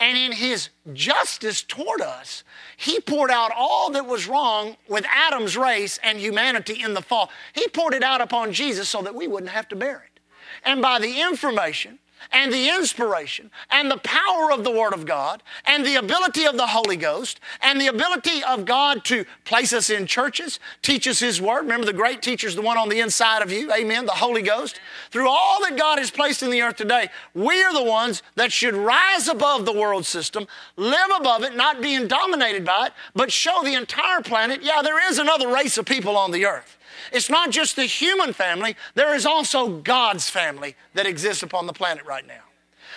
And 0.00 0.16
in 0.16 0.32
his 0.32 0.68
justice 0.92 1.62
toward 1.62 2.00
us, 2.00 2.44
he 2.76 3.00
poured 3.00 3.30
out 3.30 3.50
all 3.56 3.90
that 3.90 4.06
was 4.06 4.28
wrong 4.28 4.76
with 4.88 5.04
Adam's 5.08 5.56
race 5.56 5.98
and 6.02 6.18
humanity 6.18 6.82
in 6.82 6.94
the 6.94 7.02
fall. 7.02 7.30
He 7.52 7.66
poured 7.68 7.94
it 7.94 8.02
out 8.02 8.20
upon 8.20 8.52
Jesus 8.52 8.88
so 8.88 9.02
that 9.02 9.14
we 9.14 9.26
wouldn't 9.26 9.50
have 9.50 9.68
to 9.68 9.76
bear 9.76 10.04
it. 10.12 10.20
And 10.64 10.80
by 10.80 10.98
the 10.98 11.20
information 11.20 11.98
and 12.32 12.52
the 12.52 12.68
inspiration 12.68 13.50
and 13.70 13.90
the 13.90 13.98
power 13.98 14.52
of 14.52 14.64
the 14.64 14.70
Word 14.70 14.92
of 14.92 15.06
God 15.06 15.42
and 15.66 15.84
the 15.84 15.96
ability 15.96 16.44
of 16.44 16.56
the 16.56 16.66
Holy 16.66 16.96
Ghost 16.96 17.40
and 17.62 17.80
the 17.80 17.86
ability 17.86 18.42
of 18.44 18.64
God 18.64 19.04
to 19.06 19.24
place 19.44 19.72
us 19.72 19.90
in 19.90 20.06
churches, 20.06 20.60
teach 20.82 21.06
us 21.06 21.20
His 21.20 21.40
Word. 21.40 21.62
Remember, 21.62 21.86
the 21.86 21.92
great 21.92 22.22
teacher 22.22 22.46
is 22.46 22.54
the 22.54 22.62
one 22.62 22.78
on 22.78 22.88
the 22.88 23.00
inside 23.00 23.42
of 23.42 23.50
you. 23.50 23.72
Amen. 23.72 24.06
The 24.06 24.12
Holy 24.12 24.42
Ghost. 24.42 24.80
Through 25.10 25.28
all 25.28 25.60
that 25.62 25.76
God 25.76 25.98
has 25.98 26.10
placed 26.10 26.42
in 26.42 26.50
the 26.50 26.62
earth 26.62 26.76
today, 26.76 27.08
we 27.34 27.62
are 27.62 27.72
the 27.72 27.82
ones 27.82 28.22
that 28.36 28.52
should 28.52 28.74
rise 28.74 29.28
above 29.28 29.64
the 29.64 29.72
world 29.72 30.06
system, 30.06 30.46
live 30.76 31.10
above 31.18 31.42
it, 31.42 31.56
not 31.56 31.82
being 31.82 32.06
dominated 32.06 32.64
by 32.64 32.86
it, 32.86 32.92
but 33.14 33.32
show 33.32 33.62
the 33.62 33.74
entire 33.74 34.20
planet 34.20 34.62
yeah, 34.62 34.82
there 34.82 35.10
is 35.10 35.18
another 35.18 35.48
race 35.48 35.78
of 35.78 35.86
people 35.86 36.16
on 36.16 36.30
the 36.30 36.46
earth. 36.46 36.77
It's 37.12 37.30
not 37.30 37.50
just 37.50 37.76
the 37.76 37.84
human 37.84 38.32
family, 38.32 38.76
there 38.94 39.14
is 39.14 39.26
also 39.26 39.68
God's 39.68 40.28
family 40.28 40.76
that 40.94 41.06
exists 41.06 41.42
upon 41.42 41.66
the 41.66 41.72
planet 41.72 42.04
right 42.04 42.26
now. 42.26 42.42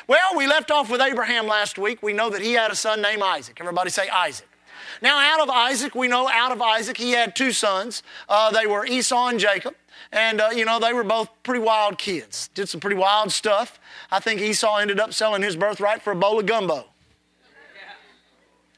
Well, 0.07 0.35
we 0.35 0.47
left 0.47 0.71
off 0.71 0.89
with 0.89 1.01
Abraham 1.01 1.47
last 1.47 1.77
week. 1.77 2.01
We 2.01 2.13
know 2.13 2.29
that 2.29 2.41
he 2.41 2.53
had 2.53 2.71
a 2.71 2.75
son 2.75 3.01
named 3.01 3.21
Isaac. 3.21 3.57
Everybody 3.59 3.89
say 3.89 4.09
Isaac. 4.09 4.47
Now, 5.01 5.19
out 5.19 5.41
of 5.41 5.49
Isaac, 5.49 5.95
we 5.95 6.07
know 6.07 6.27
out 6.27 6.51
of 6.51 6.61
Isaac 6.61 6.97
he 6.97 7.11
had 7.11 7.35
two 7.35 7.51
sons. 7.51 8.03
Uh, 8.27 8.51
they 8.51 8.67
were 8.67 8.85
Esau 8.85 9.27
and 9.27 9.39
Jacob. 9.39 9.75
And, 10.11 10.41
uh, 10.41 10.49
you 10.53 10.65
know, 10.65 10.79
they 10.79 10.93
were 10.93 11.03
both 11.03 11.29
pretty 11.43 11.61
wild 11.63 11.97
kids, 11.97 12.49
did 12.53 12.67
some 12.67 12.81
pretty 12.81 12.97
wild 12.97 13.31
stuff. 13.31 13.79
I 14.11 14.19
think 14.19 14.41
Esau 14.41 14.77
ended 14.77 14.99
up 14.99 15.13
selling 15.13 15.41
his 15.41 15.55
birthright 15.55 16.01
for 16.01 16.11
a 16.11 16.15
bowl 16.15 16.39
of 16.39 16.45
gumbo. 16.45 16.90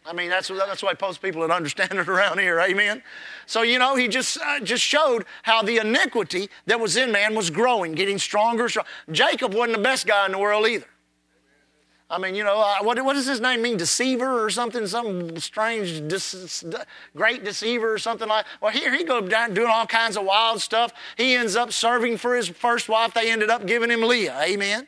I 0.05 0.11
mean, 0.11 0.29
that's, 0.29 0.49
that's 0.49 0.83
why 0.83 0.93
most 0.99 1.21
people 1.21 1.41
would 1.41 1.51
understand 1.51 1.93
it 1.93 2.09
around 2.09 2.39
here. 2.39 2.59
Amen. 2.59 3.01
So, 3.45 3.61
you 3.61 3.79
know, 3.79 3.95
he 3.95 4.07
just, 4.07 4.37
uh, 4.41 4.59
just 4.59 4.83
showed 4.83 5.25
how 5.43 5.61
the 5.61 5.77
iniquity 5.77 6.49
that 6.65 6.79
was 6.79 6.97
in 6.97 7.11
man 7.11 7.35
was 7.35 7.49
growing, 7.49 7.93
getting 7.93 8.17
stronger. 8.17 8.67
stronger. 8.67 8.89
Jacob 9.11 9.53
wasn't 9.53 9.77
the 9.77 9.83
best 9.83 10.05
guy 10.05 10.25
in 10.25 10.33
the 10.33 10.37
world 10.37 10.67
either. 10.67 10.87
I 12.09 12.19
mean, 12.19 12.35
you 12.35 12.43
know, 12.43 12.59
uh, 12.59 12.83
what, 12.83 13.03
what 13.03 13.13
does 13.13 13.25
his 13.25 13.39
name 13.39 13.61
mean? 13.61 13.77
Deceiver 13.77 14.43
or 14.43 14.49
something? 14.49 14.85
Some 14.85 15.37
strange, 15.39 16.07
dis, 16.07 16.63
great 17.15 17.43
deceiver 17.43 17.91
or 17.91 17.97
something 17.97 18.27
like 18.27 18.45
Well, 18.61 18.71
here 18.71 18.95
he 18.95 19.03
goes 19.03 19.29
down 19.29 19.53
doing 19.53 19.69
all 19.69 19.87
kinds 19.87 20.15
of 20.15 20.25
wild 20.25 20.61
stuff. 20.61 20.93
He 21.17 21.33
ends 21.35 21.55
up 21.55 21.71
serving 21.71 22.17
for 22.17 22.35
his 22.35 22.49
first 22.49 22.87
wife. 22.87 23.13
They 23.13 23.31
ended 23.31 23.49
up 23.49 23.65
giving 23.65 23.89
him 23.89 24.01
Leah. 24.01 24.37
Amen. 24.43 24.87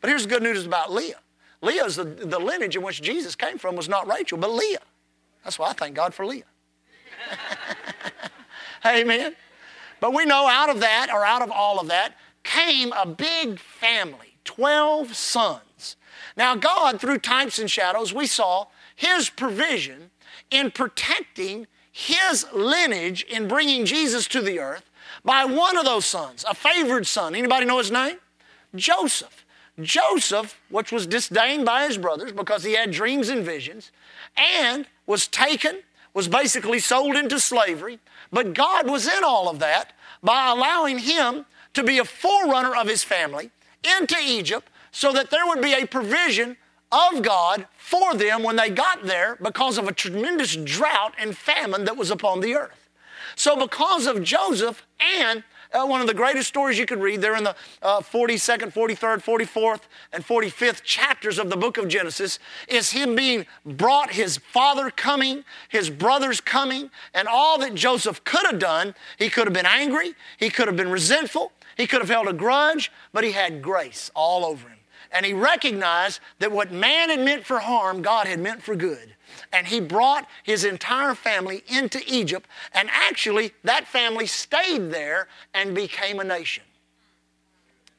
But 0.00 0.08
here's 0.08 0.22
the 0.22 0.28
good 0.30 0.42
news 0.42 0.64
about 0.64 0.92
Leah. 0.92 1.20
Leah's 1.64 1.96
the, 1.96 2.04
the 2.04 2.38
lineage 2.38 2.76
in 2.76 2.82
which 2.82 3.02
Jesus 3.02 3.34
came 3.34 3.58
from 3.58 3.76
was 3.76 3.88
not 3.88 4.06
Rachel, 4.06 4.38
but 4.38 4.50
Leah. 4.50 4.78
That's 5.42 5.58
why 5.58 5.70
I 5.70 5.72
thank 5.72 5.94
God 5.94 6.14
for 6.14 6.26
Leah. 6.26 6.44
Amen. 8.86 9.34
But 10.00 10.14
we 10.14 10.24
know 10.24 10.46
out 10.46 10.68
of 10.68 10.80
that, 10.80 11.08
or 11.12 11.24
out 11.24 11.42
of 11.42 11.50
all 11.50 11.80
of 11.80 11.88
that, 11.88 12.16
came 12.42 12.92
a 12.92 13.06
big 13.06 13.58
family 13.58 14.36
12 14.44 15.14
sons. 15.14 15.96
Now, 16.36 16.54
God, 16.54 17.00
through 17.00 17.18
types 17.18 17.58
and 17.58 17.70
shadows, 17.70 18.12
we 18.12 18.26
saw 18.26 18.66
His 18.94 19.30
provision 19.30 20.10
in 20.50 20.70
protecting 20.70 21.66
His 21.90 22.46
lineage 22.52 23.22
in 23.22 23.48
bringing 23.48 23.86
Jesus 23.86 24.26
to 24.28 24.40
the 24.40 24.58
earth 24.58 24.90
by 25.24 25.44
one 25.44 25.76
of 25.76 25.84
those 25.84 26.04
sons, 26.04 26.44
a 26.48 26.54
favored 26.54 27.06
son. 27.06 27.34
Anybody 27.34 27.66
know 27.66 27.78
his 27.78 27.90
name? 27.90 28.18
Joseph. 28.74 29.43
Joseph, 29.80 30.60
which 30.70 30.92
was 30.92 31.06
disdained 31.06 31.64
by 31.64 31.86
his 31.86 31.98
brothers 31.98 32.32
because 32.32 32.62
he 32.62 32.74
had 32.74 32.90
dreams 32.90 33.28
and 33.28 33.44
visions, 33.44 33.90
and 34.36 34.86
was 35.06 35.26
taken, 35.26 35.80
was 36.12 36.28
basically 36.28 36.78
sold 36.78 37.16
into 37.16 37.40
slavery. 37.40 37.98
But 38.32 38.54
God 38.54 38.88
was 38.88 39.06
in 39.06 39.24
all 39.24 39.48
of 39.48 39.58
that 39.58 39.92
by 40.22 40.50
allowing 40.50 40.98
him 40.98 41.44
to 41.74 41.82
be 41.82 41.98
a 41.98 42.04
forerunner 42.04 42.74
of 42.74 42.88
his 42.88 43.02
family 43.02 43.50
into 43.98 44.16
Egypt 44.18 44.68
so 44.92 45.12
that 45.12 45.30
there 45.30 45.46
would 45.46 45.60
be 45.60 45.74
a 45.74 45.86
provision 45.86 46.56
of 46.92 47.22
God 47.22 47.66
for 47.76 48.14
them 48.14 48.44
when 48.44 48.54
they 48.56 48.70
got 48.70 49.04
there 49.04 49.36
because 49.42 49.76
of 49.76 49.88
a 49.88 49.92
tremendous 49.92 50.54
drought 50.54 51.14
and 51.18 51.36
famine 51.36 51.84
that 51.84 51.96
was 51.96 52.10
upon 52.10 52.40
the 52.40 52.54
earth. 52.54 52.88
So, 53.36 53.56
because 53.56 54.06
of 54.06 54.22
Joseph 54.22 54.86
and 55.00 55.42
uh, 55.72 55.86
one 55.86 56.00
of 56.00 56.06
the 56.06 56.14
greatest 56.14 56.48
stories 56.48 56.78
you 56.78 56.86
could 56.86 57.00
read. 57.00 57.20
They're 57.20 57.36
in 57.36 57.44
the 57.44 57.56
uh, 57.82 58.00
42nd, 58.00 58.72
43rd, 58.72 59.22
44th, 59.22 59.82
and 60.12 60.24
45th 60.24 60.82
chapters 60.82 61.38
of 61.38 61.50
the 61.50 61.56
book 61.56 61.78
of 61.78 61.88
Genesis. 61.88 62.38
Is 62.68 62.90
him 62.90 63.14
being 63.14 63.46
brought, 63.64 64.12
his 64.12 64.38
father 64.38 64.90
coming, 64.90 65.44
his 65.68 65.90
brothers 65.90 66.40
coming, 66.40 66.90
and 67.14 67.28
all 67.28 67.58
that 67.58 67.74
Joseph 67.74 68.22
could 68.24 68.46
have 68.46 68.58
done. 68.58 68.94
He 69.18 69.30
could 69.30 69.46
have 69.46 69.54
been 69.54 69.66
angry, 69.66 70.14
he 70.38 70.50
could 70.50 70.66
have 70.66 70.76
been 70.76 70.90
resentful, 70.90 71.52
he 71.76 71.86
could 71.86 72.00
have 72.00 72.10
held 72.10 72.28
a 72.28 72.32
grudge, 72.32 72.92
but 73.12 73.24
he 73.24 73.32
had 73.32 73.62
grace 73.62 74.10
all 74.14 74.44
over 74.44 74.68
him. 74.68 74.78
And 75.12 75.24
he 75.24 75.32
recognized 75.32 76.20
that 76.40 76.50
what 76.50 76.72
man 76.72 77.08
had 77.08 77.20
meant 77.20 77.44
for 77.44 77.60
harm, 77.60 78.02
God 78.02 78.26
had 78.26 78.40
meant 78.40 78.62
for 78.62 78.74
good 78.74 79.14
and 79.52 79.66
he 79.66 79.80
brought 79.80 80.26
his 80.42 80.64
entire 80.64 81.14
family 81.14 81.62
into 81.68 82.00
Egypt. 82.06 82.48
And 82.72 82.88
actually, 82.92 83.52
that 83.64 83.86
family 83.86 84.26
stayed 84.26 84.90
there 84.90 85.28
and 85.52 85.74
became 85.74 86.20
a 86.20 86.24
nation. 86.24 86.64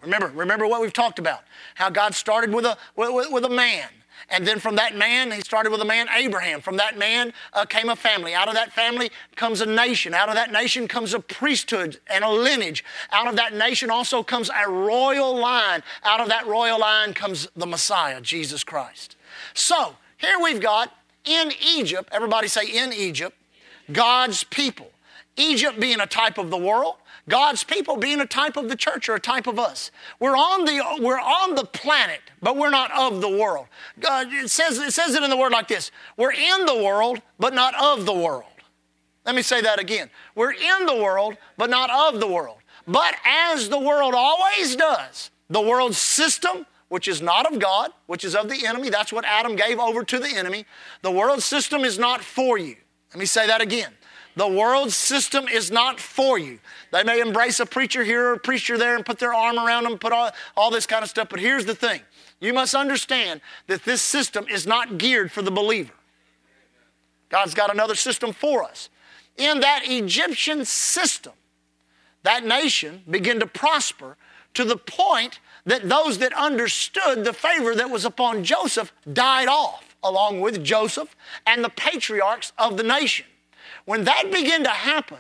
Remember, 0.02 0.28
remember 0.36 0.68
what 0.68 0.82
we've 0.82 0.94
talked 0.94 1.20
about 1.20 1.42
how 1.76 1.90
God 1.90 2.14
started 2.14 2.54
with 2.54 2.66
a, 2.66 2.78
with, 2.96 3.32
with 3.32 3.44
a 3.46 3.50
man. 3.50 3.90
And 4.30 4.48
then 4.48 4.60
from 4.60 4.76
that 4.78 4.96
man, 4.96 5.32
he 5.32 5.42
started 5.42 5.72
with 5.72 5.82
a 5.82 5.86
man, 5.86 6.08
Abraham. 6.16 6.62
From 6.62 6.78
that 6.78 6.98
man 6.98 7.32
uh, 7.54 7.66
came 7.66 7.90
a 7.90 7.96
family. 7.96 8.34
Out 8.34 8.48
of 8.48 8.56
that 8.56 8.74
family 8.74 9.12
comes 9.36 9.62
a 9.62 9.66
nation. 9.66 10.14
Out 10.14 10.30
of 10.30 10.36
that 10.36 10.52
nation 10.52 10.88
comes 10.88 11.14
a 11.14 11.20
priesthood 11.20 12.00
and 12.08 12.24
a 12.24 12.30
lineage. 12.30 12.84
Out 13.12 13.28
of 13.28 13.36
that 13.36 13.54
nation 13.54 13.92
also 13.92 14.24
comes 14.24 14.50
a 14.50 14.70
royal 14.70 15.38
line. 15.38 15.84
Out 16.04 16.22
of 16.22 16.28
that 16.30 16.48
royal 16.48 16.80
line 16.80 17.14
comes 17.14 17.48
the 17.56 17.68
Messiah, 17.68 18.20
Jesus 18.20 18.64
Christ. 18.64 19.16
So 19.54 19.96
here 20.18 20.40
we've 20.42 20.62
got 20.62 20.92
in 21.26 21.52
Egypt, 21.62 22.10
everybody 22.12 22.48
say 22.48 22.66
in 22.66 22.94
Egypt, 22.94 23.36
God's 23.92 24.44
people. 24.44 24.92
Egypt 25.38 25.80
being 25.80 26.00
a 26.00 26.08
type 26.08 26.38
of 26.38 26.50
the 26.50 26.58
world, 26.58 26.96
God's 27.28 27.64
people 27.64 27.98
being 27.98 28.22
a 28.22 28.26
type 28.26 28.56
of 28.56 28.70
the 28.70 28.76
church 28.76 29.10
or 29.10 29.16
a 29.16 29.20
type 29.20 29.48
of 29.48 29.60
us. 29.60 29.92
We're 30.20 30.38
on 30.38 30.66
the, 30.66 31.00
we're 31.02 31.20
on 31.20 31.56
the 31.56 31.66
planet, 31.66 32.22
but 32.42 32.56
we're 32.56 32.70
not 32.70 32.92
of 32.92 33.20
the 33.20 33.30
world. 33.30 33.68
God, 34.00 34.28
it, 34.32 34.50
says, 34.50 34.78
it 34.78 34.94
says 34.94 35.16
it 35.16 35.24
in 35.24 35.30
the 35.30 35.38
word 35.38 35.52
like 35.52 35.68
this 35.68 35.92
We're 36.18 36.34
in 36.34 36.66
the 36.66 36.84
world, 36.84 37.22
but 37.40 37.54
not 37.54 37.74
of 37.82 38.06
the 38.06 38.14
world. 38.14 38.44
Let 39.26 39.36
me 39.36 39.42
say 39.42 39.62
that 39.62 39.80
again. 39.80 40.10
We're 40.36 40.54
in 40.54 40.86
the 40.86 40.96
world, 40.96 41.36
but 41.58 41.70
not 41.70 41.90
of 41.90 42.20
the 42.20 42.28
world. 42.28 42.60
But 42.88 43.16
as 43.26 43.70
the 43.70 43.80
world 43.80 44.14
always 44.16 44.76
does, 44.76 45.32
the 45.50 45.62
world's 45.62 45.98
system, 45.98 46.68
which 46.96 47.10
is 47.10 47.22
not 47.22 47.52
of 47.52 47.60
God, 47.60 47.92
which 48.06 48.24
is 48.24 48.36
of 48.36 48.48
the 48.48 48.66
enemy. 48.66 48.90
That's 48.90 49.12
what 49.12 49.26
Adam 49.26 49.58
gave 49.58 49.80
over 49.80 50.06
to 50.06 50.18
the 50.18 50.30
enemy. 50.30 50.66
The 51.02 51.12
world 51.12 51.44
system 51.44 51.84
is 51.84 52.00
not 52.00 52.24
for 52.24 52.58
you. 52.58 52.78
Let 53.12 53.20
me 53.20 53.26
say 53.26 53.46
that 53.48 53.60
again. 53.60 53.92
The 54.38 54.48
world 54.48 54.94
system 54.94 55.50
is 55.50 55.70
not 55.70 56.00
for 56.00 56.40
you. 56.40 56.58
They 56.94 57.04
may 57.04 57.20
embrace 57.20 57.60
a 57.60 57.66
preacher 57.66 58.06
here 58.06 58.28
or 58.28 58.34
a 58.36 58.40
preacher 58.40 58.78
there 58.78 58.96
and 58.96 59.06
put 59.06 59.20
their 59.20 59.34
arm 59.34 59.60
around 59.60 59.84
them, 59.84 59.98
put 59.98 60.14
all, 60.14 60.32
all 60.56 60.72
this 60.72 60.88
kind 60.88 61.04
of 61.04 61.10
stuff. 61.10 61.28
But 61.28 61.42
here's 61.42 61.66
the 61.66 61.76
thing 61.76 62.00
you 62.40 62.54
must 62.54 62.74
understand 62.74 63.42
that 63.68 63.84
this 63.84 64.02
system 64.02 64.46
is 64.50 64.66
not 64.66 64.98
geared 64.98 65.34
for 65.34 65.42
the 65.42 65.52
believer. 65.52 65.92
God's 67.28 67.54
got 67.54 67.74
another 67.74 67.96
system 67.96 68.32
for 68.32 68.64
us. 68.64 68.88
In 69.36 69.60
that 69.60 69.82
Egyptian 69.84 70.64
system, 70.64 71.34
that 72.24 72.46
nation 72.46 73.04
began 73.10 73.42
to 73.42 73.48
prosper 73.48 74.16
to 74.54 74.64
the 74.64 74.78
point 74.78 75.42
that 75.66 75.90
those 75.90 76.20
that 76.20 76.34
understood 76.34 77.24
the 77.24 77.34
favor 77.34 77.76
that 77.76 77.90
was 77.90 78.06
upon 78.06 78.44
Joseph 78.44 78.94
died 79.12 79.48
off, 79.48 79.96
along 80.04 80.42
with 80.42 80.64
Joseph 80.64 81.16
and 81.46 81.64
the 81.64 81.70
patriarchs 81.70 82.54
of 82.58 82.78
the 82.78 82.84
nation. 82.84 83.26
When 83.86 84.04
that 84.04 84.32
began 84.32 84.64
to 84.64 84.70
happen, 84.70 85.20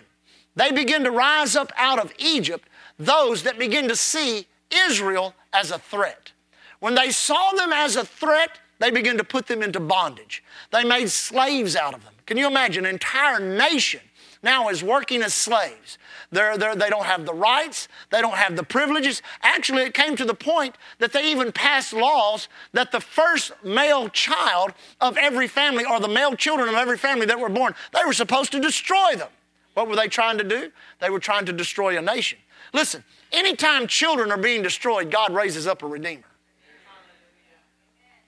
they 0.56 0.72
begin 0.72 1.04
to 1.04 1.12
rise 1.12 1.56
up 1.56 1.72
out 1.75 2.00
of 2.00 2.14
Egypt, 2.18 2.68
those 2.98 3.44
that 3.44 3.60
begin 3.60 3.88
to 3.88 3.96
see 3.96 4.48
Israel 4.72 5.34
as 5.52 5.72
a 5.72 5.80
threat. 5.80 6.32
When 6.80 6.96
they 6.96 7.12
saw 7.12 7.52
them 7.52 7.74
as 7.74 7.96
a 7.96 8.06
threat, 8.06 8.60
they 8.80 8.92
began 8.92 9.18
to 9.18 9.24
put 9.24 9.48
them 9.48 9.64
into 9.64 9.80
bondage. 9.80 10.44
They 10.72 10.84
made 10.84 11.10
slaves 11.10 11.75
out 11.75 11.94
of 11.94 12.04
them. 12.04 12.14
Can 12.25 12.38
you 12.38 12.48
imagine 12.48 12.86
an 12.86 12.92
entire 12.92 13.40
nation 13.40 14.02
now 14.46 14.70
is 14.70 14.82
working 14.82 15.22
as 15.22 15.34
slaves? 15.34 15.98
They're, 16.32 16.58
they're, 16.58 16.75
they 16.75 16.90
don't 16.90 17.06
have 17.06 17.25
the 17.25 17.34
rights, 17.34 17.90
they 18.12 18.22
don't 18.22 18.38
have 18.38 18.56
the 18.56 18.64
privileges. 18.64 19.22
Actually, 19.42 19.84
it 19.84 19.94
came 19.94 20.16
to 20.16 20.24
the 20.24 20.34
point 20.34 20.75
that 21.00 21.12
they 21.12 21.30
even 21.32 21.52
passed 21.52 21.92
laws 21.92 22.48
that 22.72 22.94
the 22.94 23.02
first 23.02 23.52
male 23.64 24.08
child 24.08 24.72
of 25.02 25.18
every 25.18 25.50
family, 25.50 25.84
or 25.84 26.00
the 26.00 26.08
male 26.08 26.36
children 26.36 26.70
of 26.70 26.75
every 26.75 26.98
family 26.98 27.25
that 27.25 27.40
were 27.40 27.50
born, 27.50 27.75
they 27.94 28.06
were 28.06 28.14
supposed 28.14 28.54
to 28.54 28.62
destroy 28.62 29.16
them. 29.16 29.30
What 29.74 29.90
were 29.90 29.96
they 29.98 30.08
trying 30.08 30.38
to 30.38 30.44
do? 30.46 30.72
They 31.00 31.10
were 31.10 31.20
trying 31.20 31.46
to 31.48 31.54
destroy 31.54 31.98
a 31.98 32.02
nation. 32.02 32.40
Listen, 32.74 33.04
anytime 33.32 33.88
children 33.88 34.32
are 34.32 34.38
being 34.38 34.62
destroyed, 34.62 35.12
God 35.12 35.34
raises 35.34 35.68
up 35.68 35.84
a 35.84 35.88
redeemer. 35.88 36.24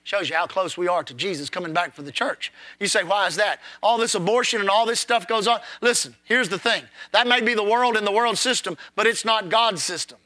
Shows 0.08 0.30
you 0.30 0.36
how 0.36 0.46
close 0.46 0.78
we 0.78 0.88
are 0.88 1.04
to 1.04 1.12
Jesus 1.12 1.50
coming 1.50 1.74
back 1.74 1.94
for 1.94 2.00
the 2.00 2.10
church. 2.10 2.50
You 2.80 2.86
say, 2.86 3.04
why 3.04 3.26
is 3.26 3.36
that? 3.36 3.60
All 3.82 3.98
this 3.98 4.14
abortion 4.14 4.58
and 4.58 4.70
all 4.70 4.86
this 4.86 5.00
stuff 5.00 5.28
goes 5.28 5.46
on. 5.46 5.60
Listen, 5.82 6.14
here's 6.24 6.48
the 6.48 6.58
thing 6.58 6.84
that 7.12 7.26
may 7.26 7.42
be 7.42 7.52
the 7.52 7.62
world 7.62 7.94
and 7.94 8.06
the 8.06 8.10
world 8.10 8.38
system, 8.38 8.78
but 8.96 9.06
it's 9.06 9.26
not 9.26 9.50
God's 9.50 9.84
system. 9.84 10.16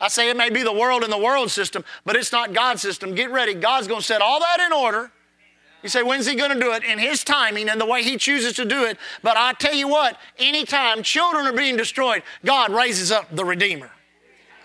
I 0.00 0.06
say 0.06 0.30
it 0.30 0.36
may 0.36 0.50
be 0.50 0.62
the 0.62 0.72
world 0.72 1.02
and 1.02 1.12
the 1.12 1.18
world 1.18 1.50
system, 1.50 1.84
but 2.04 2.14
it's 2.14 2.30
not 2.30 2.52
God's 2.52 2.80
system. 2.80 3.12
Get 3.16 3.32
ready. 3.32 3.54
God's 3.54 3.88
going 3.88 4.02
to 4.02 4.06
set 4.06 4.22
all 4.22 4.38
that 4.38 4.60
in 4.64 4.72
order. 4.72 5.10
You 5.82 5.88
say, 5.88 6.04
when's 6.04 6.24
He 6.24 6.36
going 6.36 6.54
to 6.54 6.60
do 6.60 6.70
it? 6.70 6.84
In 6.84 7.00
His 7.00 7.24
timing 7.24 7.68
and 7.68 7.80
the 7.80 7.86
way 7.86 8.04
He 8.04 8.18
chooses 8.18 8.52
to 8.52 8.64
do 8.64 8.84
it. 8.84 8.98
But 9.24 9.36
I 9.36 9.52
tell 9.54 9.74
you 9.74 9.88
what, 9.88 10.16
anytime 10.38 11.02
children 11.02 11.44
are 11.44 11.52
being 11.52 11.76
destroyed, 11.76 12.22
God 12.44 12.70
raises 12.70 13.10
up 13.10 13.34
the 13.34 13.44
Redeemer. 13.44 13.90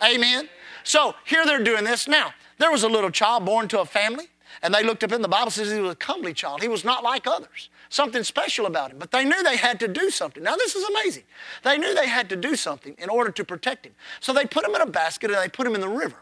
Amen? 0.04 0.48
So 0.84 1.16
here 1.26 1.44
they're 1.44 1.64
doing 1.64 1.86
this. 1.86 2.08
Now, 2.08 2.36
there 2.60 2.72
was 2.72 2.84
a 2.84 2.88
little 2.90 3.10
child 3.10 3.46
born 3.46 3.68
to 3.70 3.82
a 3.82 3.86
family. 3.86 4.28
And 4.62 4.74
they 4.74 4.84
looked 4.84 5.04
up 5.04 5.12
in 5.12 5.22
the 5.22 5.28
Bible 5.28 5.52
says 5.52 5.72
he 5.72 5.80
was 5.80 5.94
a 5.94 5.96
comely 5.96 6.34
child. 6.34 6.62
He 6.62 6.68
was 6.68 6.86
not 6.86 7.04
like 7.04 7.28
others. 7.28 7.70
Something 7.90 8.24
special 8.24 8.66
about 8.66 8.92
him. 8.92 9.00
But 9.00 9.12
they 9.12 9.26
knew 9.26 9.44
they 9.44 9.58
had 9.58 9.80
to 9.82 9.88
do 9.88 10.10
something. 10.10 10.44
Now 10.44 10.56
this 10.56 10.76
is 10.76 10.84
amazing. 10.90 11.24
They 11.64 11.78
knew 11.78 11.94
they 11.94 12.08
had 12.08 12.30
to 12.30 12.36
do 12.36 12.56
something 12.56 12.96
in 12.98 13.10
order 13.10 13.32
to 13.32 13.44
protect 13.44 13.86
him. 13.86 13.94
So 14.20 14.34
they 14.34 14.46
put 14.46 14.66
him 14.66 14.76
in 14.76 14.82
a 14.82 14.86
basket 14.86 15.32
and 15.32 15.40
they 15.40 15.50
put 15.50 15.68
him 15.68 15.76
in 15.76 15.82
the 15.82 15.90
river. 15.90 16.18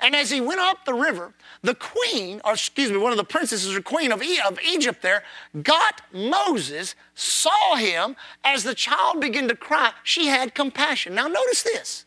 And 0.00 0.14
as 0.14 0.30
he 0.30 0.40
went 0.40 0.60
up 0.60 0.84
the 0.84 0.94
river, 0.94 1.34
the 1.62 1.74
queen, 1.74 2.40
or 2.44 2.52
excuse 2.52 2.90
me, 2.90 2.98
one 2.98 3.12
of 3.12 3.18
the 3.18 3.24
princesses 3.24 3.74
or 3.74 3.82
queen 3.82 4.12
of, 4.12 4.22
e- 4.22 4.40
of 4.46 4.58
Egypt 4.66 5.02
there, 5.02 5.22
got 5.62 6.02
Moses, 6.12 6.94
saw 7.14 7.76
him 7.76 8.16
as 8.44 8.62
the 8.62 8.74
child 8.74 9.20
began 9.20 9.48
to 9.48 9.56
cry. 9.56 9.92
She 10.02 10.26
had 10.26 10.54
compassion. 10.54 11.14
Now 11.14 11.28
notice 11.28 11.62
this. 11.62 12.04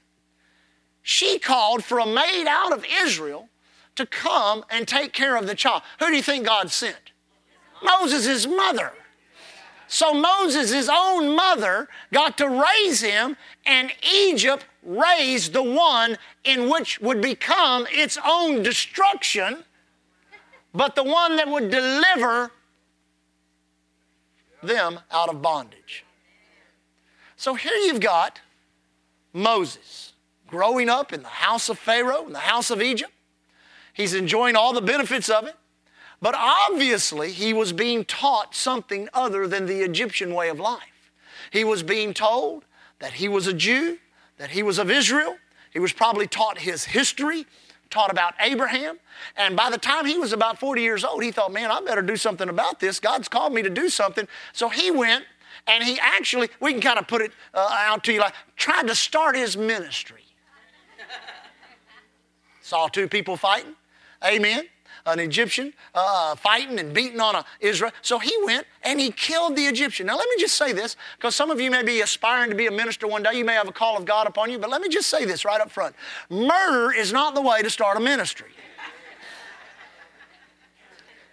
She 1.02 1.40
called 1.40 1.84
for 1.84 2.00
a 2.00 2.06
maid 2.06 2.46
out 2.48 2.74
of 2.74 2.86
Israel 2.86 3.49
to 4.00 4.06
come 4.06 4.64
and 4.70 4.88
take 4.88 5.12
care 5.12 5.36
of 5.36 5.46
the 5.46 5.54
child. 5.54 5.82
Who 6.00 6.08
do 6.08 6.16
you 6.16 6.24
think 6.24 6.46
God 6.46 6.72
sent? 6.72 7.12
Moses' 7.84 8.48
mother. 8.48 8.94
So 9.90 10.14
Moses' 10.14 10.88
own 10.90 11.36
mother 11.36 11.90
got 12.14 12.38
to 12.38 12.48
raise 12.48 13.02
him, 13.02 13.36
and 13.66 13.92
Egypt 14.10 14.66
raised 14.84 15.52
the 15.52 15.64
one 15.64 16.18
in 16.46 16.70
which 16.70 17.02
would 17.02 17.22
become 17.22 17.88
its 17.90 18.18
own 18.26 18.64
destruction, 18.64 19.66
but 20.74 20.96
the 20.96 21.04
one 21.04 21.36
that 21.36 21.50
would 21.50 21.70
deliver 21.70 22.52
them 24.64 25.02
out 25.12 25.28
of 25.28 25.42
bondage. 25.42 26.06
So 27.36 27.54
here 27.56 27.74
you've 27.74 28.00
got 28.00 28.40
Moses 29.34 30.14
growing 30.48 30.88
up 30.88 31.12
in 31.12 31.22
the 31.22 31.28
house 31.28 31.68
of 31.68 31.78
Pharaoh, 31.78 32.28
in 32.28 32.34
the 32.34 32.40
house 32.40 32.72
of 32.72 32.82
Egypt. 32.82 33.12
He's 33.94 34.14
enjoying 34.14 34.56
all 34.56 34.74
the 34.74 34.82
benefits 34.82 35.30
of 35.30 35.46
it. 35.46 35.56
But 36.22 36.36
obviously, 36.38 37.32
he 37.32 37.54
was 37.54 37.72
being 37.72 38.04
taught 38.04 38.54
something 38.54 39.08
other 39.14 39.48
than 39.48 39.66
the 39.66 39.82
Egyptian 39.82 40.34
way 40.34 40.50
of 40.50 40.60
life. 40.60 41.12
He 41.52 41.64
was 41.64 41.82
being 41.82 42.14
told 42.14 42.66
that 43.00 43.14
he 43.14 43.30
was 43.30 43.48
a 43.48 43.54
Jew, 43.54 43.98
that 44.38 44.52
he 44.52 44.62
was 44.62 44.80
of 44.80 44.92
Israel. 44.92 45.38
He 45.72 45.80
was 45.80 45.94
probably 45.94 46.28
taught 46.28 46.60
his 46.60 46.84
history, 46.84 47.46
taught 47.90 48.12
about 48.12 48.34
Abraham. 48.40 49.00
And 49.38 49.56
by 49.56 49.70
the 49.70 49.78
time 49.78 50.06
he 50.06 50.18
was 50.18 50.34
about 50.34 50.60
40 50.60 50.82
years 50.82 51.06
old, 51.06 51.24
he 51.24 51.32
thought, 51.32 51.54
man, 51.54 51.72
I 51.72 51.80
better 51.82 52.02
do 52.02 52.18
something 52.18 52.50
about 52.50 52.80
this. 52.80 53.00
God's 53.00 53.28
called 53.28 53.54
me 53.54 53.62
to 53.62 53.70
do 53.70 53.90
something. 53.90 54.28
So 54.52 54.68
he 54.68 54.92
went 54.92 55.26
and 55.68 55.84
he 55.84 56.00
actually, 56.02 56.50
we 56.60 56.74
can 56.74 56.82
kind 56.82 57.00
of 57.00 57.08
put 57.08 57.22
it 57.22 57.32
uh, 57.54 57.70
out 57.72 58.04
to 58.06 58.14
you 58.14 58.20
like, 58.20 58.34
tried 58.56 58.88
to 58.88 58.96
start 58.96 59.36
his 59.36 59.56
ministry. 59.56 60.24
Saw 62.62 62.88
two 62.88 63.08
people 63.08 63.38
fighting. 63.38 63.76
Amen. 64.24 64.66
an 65.06 65.20
Egyptian 65.20 65.74
uh, 65.96 66.36
fighting 66.36 66.80
and 66.80 66.94
beating 66.94 67.20
on 67.20 67.36
a 67.36 67.46
Israel. 67.62 67.92
So 68.02 68.20
he 68.20 68.34
went 68.44 68.68
and 68.84 69.00
he 69.00 69.12
killed 69.12 69.56
the 69.56 69.66
Egyptian. 69.66 70.08
Now, 70.08 70.18
let 70.18 70.28
me 70.30 70.36
just 70.38 70.56
say 70.56 70.74
this, 70.74 70.98
because 71.18 71.36
some 71.36 71.50
of 71.50 71.60
you 71.60 71.72
may 71.72 71.84
be 71.84 72.02
aspiring 72.02 72.50
to 72.50 72.56
be 72.56 72.68
a 72.68 72.72
minister 72.72 73.08
one 73.08 73.24
day. 73.24 73.34
You 73.34 73.46
may 73.46 73.54
have 73.54 73.68
a 73.68 73.72
call 73.72 73.98
of 73.98 74.06
God 74.06 74.28
upon 74.28 74.52
you, 74.52 74.60
but 74.60 74.70
let 74.70 74.82
me 74.82 74.90
just 74.90 75.10
say 75.10 75.26
this 75.26 75.46
right 75.46 75.62
up 75.62 75.72
front 75.72 75.96
murder 76.30 76.94
is 76.94 77.12
not 77.14 77.34
the 77.34 77.42
way 77.42 77.62
to 77.62 77.70
start 77.70 77.98
a 77.98 78.00
ministry. 78.00 78.50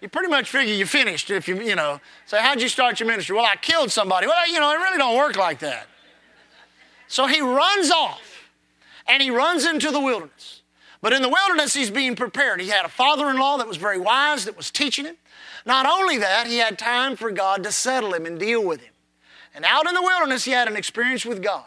You 0.01 0.09
pretty 0.11 0.29
much 0.29 0.49
figure 0.49 0.75
you're 0.75 0.87
finished 0.87 1.31
if 1.31 1.49
you, 1.49 1.61
you 1.61 1.75
know, 1.75 2.01
say, 2.27 2.41
How'd 2.41 2.61
you 2.61 2.69
start 2.69 3.01
your 3.01 3.09
ministry? 3.09 3.35
Well, 3.35 3.47
I 3.47 3.57
killed 3.57 3.91
somebody. 3.91 4.27
Well, 4.27 4.49
you 4.49 4.61
know, 4.61 4.71
it 4.73 4.77
really 4.77 4.99
don't 4.99 5.17
work 5.17 5.37
like 5.37 5.59
that. 5.61 5.87
So 7.09 7.27
he 7.27 7.41
runs 7.41 7.91
off 7.91 8.51
and 9.09 9.23
he 9.23 9.31
runs 9.31 9.65
into 9.65 9.91
the 9.91 10.01
wilderness. 10.01 10.63
But 11.01 11.13
in 11.13 11.23
the 11.23 11.29
wilderness, 11.29 11.75
he's 11.75 11.91
being 11.91 12.17
prepared. 12.17 12.61
He 12.61 12.69
had 12.69 12.85
a 12.85 12.89
father 12.89 13.29
in 13.31 13.39
law 13.39 13.59
that 13.59 13.69
was 13.69 13.77
very 13.77 13.99
wise, 13.99 14.45
that 14.45 14.57
was 14.57 14.71
teaching 14.71 15.05
him. 15.05 15.17
Not 15.65 15.87
only 15.87 16.19
that, 16.19 16.47
he 16.47 16.59
had 16.59 16.79
time 16.79 17.17
for 17.17 17.31
God 17.31 17.63
to 17.65 17.73
settle 17.73 18.15
him 18.15 18.27
and 18.27 18.39
deal 18.39 18.65
with 18.65 18.81
him. 18.81 18.93
And 19.55 19.65
out 19.65 19.87
in 19.87 19.95
the 19.95 20.03
wilderness, 20.03 20.45
he 20.45 20.53
had 20.53 20.69
an 20.69 20.77
experience 20.77 21.25
with 21.25 21.43
God 21.43 21.65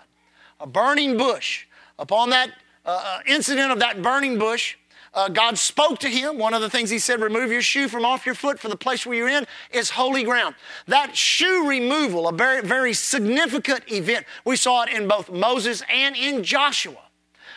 a 0.62 0.67
burning 0.67 1.17
bush. 1.17 1.65
Upon 1.98 2.31
that 2.31 2.50
uh, 2.86 2.89
uh 2.89 3.19
incident 3.25 3.71
of 3.71 3.79
that 3.79 4.01
burning 4.01 4.38
bush, 4.38 4.75
uh, 5.13 5.29
God 5.29 5.57
spoke 5.57 6.00
to 6.00 6.09
him. 6.09 6.38
One 6.38 6.53
of 6.53 6.62
the 6.62 6.69
things 6.69 6.89
he 6.89 7.00
said, 7.00 7.21
remove 7.21 7.51
your 7.51 7.62
shoe 7.62 7.88
from 7.88 8.05
off 8.05 8.25
your 8.25 8.36
foot, 8.36 8.59
for 8.59 8.67
the 8.67 8.75
place 8.75 9.05
where 9.05 9.17
you're 9.17 9.29
in 9.29 9.48
is 9.71 9.89
holy 9.89 10.24
ground. 10.24 10.55
That 10.88 11.15
shoe 11.15 11.67
removal, 11.67 12.27
a 12.27 12.33
very, 12.33 12.62
very 12.62 12.93
significant 12.93 13.81
event. 13.91 14.25
We 14.45 14.55
saw 14.55 14.83
it 14.83 14.89
in 14.89 15.07
both 15.07 15.31
Moses 15.31 15.81
and 15.89 16.15
in 16.15 16.43
Joshua. 16.43 17.08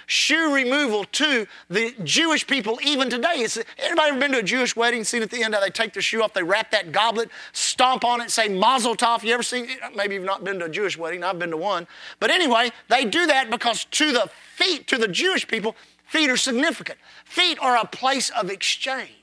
Shoe 0.06 0.54
removal 0.54 1.04
to 1.04 1.46
the 1.68 1.94
Jewish 2.02 2.46
people 2.46 2.78
even 2.82 3.10
today. 3.10 3.34
It's, 3.36 3.58
anybody 3.78 4.10
ever 4.10 4.20
been 4.20 4.32
to 4.32 4.38
a 4.38 4.42
Jewish 4.42 4.76
wedding, 4.76 5.04
seen 5.04 5.22
at 5.22 5.30
the 5.30 5.42
end 5.42 5.54
how 5.54 5.60
they 5.60 5.70
take 5.70 5.92
their 5.92 6.02
shoe 6.02 6.22
off, 6.22 6.34
they 6.34 6.42
wrap 6.42 6.70
that 6.72 6.92
goblet, 6.92 7.30
stomp 7.52 8.04
on 8.04 8.20
it, 8.20 8.30
say 8.30 8.48
mazel 8.48 8.96
tov. 8.96 9.22
You 9.22 9.34
ever 9.34 9.42
seen, 9.42 9.68
maybe 9.94 10.14
you've 10.14 10.24
not 10.24 10.44
been 10.44 10.58
to 10.58 10.66
a 10.66 10.68
Jewish 10.68 10.98
wedding, 10.98 11.24
I've 11.24 11.38
been 11.38 11.50
to 11.50 11.56
one. 11.56 11.86
But 12.20 12.30
anyway, 12.30 12.70
they 12.88 13.04
do 13.04 13.26
that 13.26 13.50
because 13.50 13.84
to 13.84 14.12
the 14.12 14.30
feet, 14.56 14.86
to 14.88 14.98
the 14.98 15.08
Jewish 15.08 15.46
people, 15.46 15.76
Feet 16.12 16.28
are 16.28 16.36
significant. 16.36 16.98
Feet 17.24 17.58
are 17.58 17.74
a 17.74 17.86
place 17.86 18.28
of 18.28 18.50
exchange. 18.50 19.21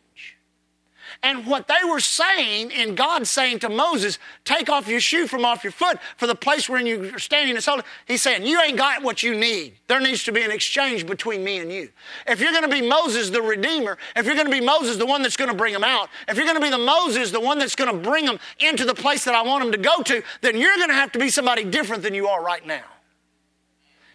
And 1.22 1.46
what 1.46 1.68
they 1.68 1.88
were 1.88 2.00
saying, 2.00 2.72
in 2.72 2.96
God 2.96 3.28
saying 3.28 3.60
to 3.60 3.70
Moses, 3.70 4.20
take 4.46 4.70
off 4.70 4.88
your 4.88 5.02
shoe 5.02 5.28
from 5.28 5.44
off 5.44 5.66
your 5.66 5.72
foot 5.72 6.00
for 6.16 6.28
the 6.28 6.36
place 6.36 6.70
where 6.70 6.80
you're 6.80 7.20
standing 7.20 7.58
is 7.58 7.66
holy. 7.66 7.84
He's 8.08 8.22
saying, 8.22 8.46
you 8.46 8.62
ain't 8.62 8.78
got 8.78 9.04
what 9.04 9.22
you 9.22 9.36
need. 9.36 9.74
There 9.88 10.00
needs 10.00 10.24
to 10.24 10.32
be 10.32 10.44
an 10.44 10.52
exchange 10.52 11.06
between 11.06 11.44
me 11.44 11.58
and 11.58 11.70
you. 11.70 11.90
If 12.26 12.40
you're 12.40 12.54
going 12.54 12.64
to 12.64 12.70
be 12.70 12.82
Moses, 12.82 13.32
the 13.32 13.42
Redeemer, 13.42 13.98
if 14.16 14.26
you're 14.26 14.36
going 14.36 14.48
to 14.48 14.52
be 14.52 14.62
Moses, 14.62 14.96
the 14.96 15.06
one 15.06 15.22
that's 15.22 15.36
going 15.36 15.50
to 15.50 15.58
bring 15.58 15.74
them 15.74 15.84
out, 15.84 16.08
if 16.30 16.38
you're 16.38 16.46
going 16.46 16.58
to 16.58 16.64
be 16.64 16.70
the 16.70 16.78
Moses, 16.78 17.32
the 17.32 17.42
one 17.42 17.60
that's 17.60 17.76
going 17.76 17.92
to 17.92 18.10
bring 18.10 18.26
them 18.26 18.40
into 18.60 18.86
the 18.86 18.96
place 18.96 19.26
that 19.26 19.36
I 19.36 19.42
want 19.42 19.62
them 19.64 19.74
to 19.74 19.78
go 19.78 20.02
to, 20.04 20.24
then 20.40 20.58
you're 20.58 20.78
going 20.78 20.88
to 20.88 20.96
have 20.96 21.12
to 21.12 21.20
be 21.20 21.28
somebody 21.28 21.66
different 21.66 22.02
than 22.02 22.14
you 22.14 22.30
are 22.30 22.42
right 22.42 22.66
now. 22.66 22.86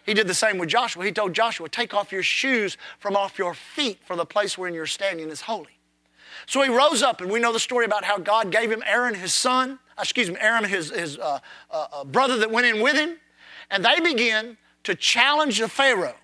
He 0.07 0.15
did 0.15 0.27
the 0.27 0.33
same 0.33 0.57
with 0.57 0.69
Joshua. 0.69 1.05
He 1.05 1.11
told 1.11 1.33
Joshua, 1.33 1.69
Take 1.69 1.93
off 1.93 2.11
your 2.11 2.23
shoes 2.23 2.77
from 2.99 3.15
off 3.15 3.37
your 3.37 3.53
feet, 3.53 3.99
for 4.05 4.15
the 4.15 4.25
place 4.25 4.57
wherein 4.57 4.73
you're 4.73 4.85
standing 4.87 5.29
is 5.29 5.41
holy. 5.41 5.74
So 6.47 6.61
he 6.61 6.69
rose 6.69 7.01
up, 7.01 7.21
and 7.21 7.31
we 7.31 7.39
know 7.39 7.51
the 7.51 7.59
story 7.59 7.85
about 7.85 8.03
how 8.03 8.17
God 8.17 8.51
gave 8.51 8.71
him 8.71 8.83
Aaron, 8.85 9.15
his 9.15 9.33
son, 9.33 9.79
uh, 9.97 10.01
excuse 10.01 10.29
me, 10.29 10.37
Aaron, 10.39 10.63
his, 10.63 10.91
his 10.91 11.17
uh, 11.17 11.39
uh, 11.71 11.87
uh, 11.91 12.03
brother 12.03 12.37
that 12.37 12.51
went 12.51 12.67
in 12.67 12.81
with 12.81 12.95
him, 12.95 13.17
and 13.71 13.83
they 13.83 13.99
began 13.99 14.57
to 14.83 14.95
challenge 14.95 15.59
the 15.59 15.67
Pharaoh. 15.67 16.15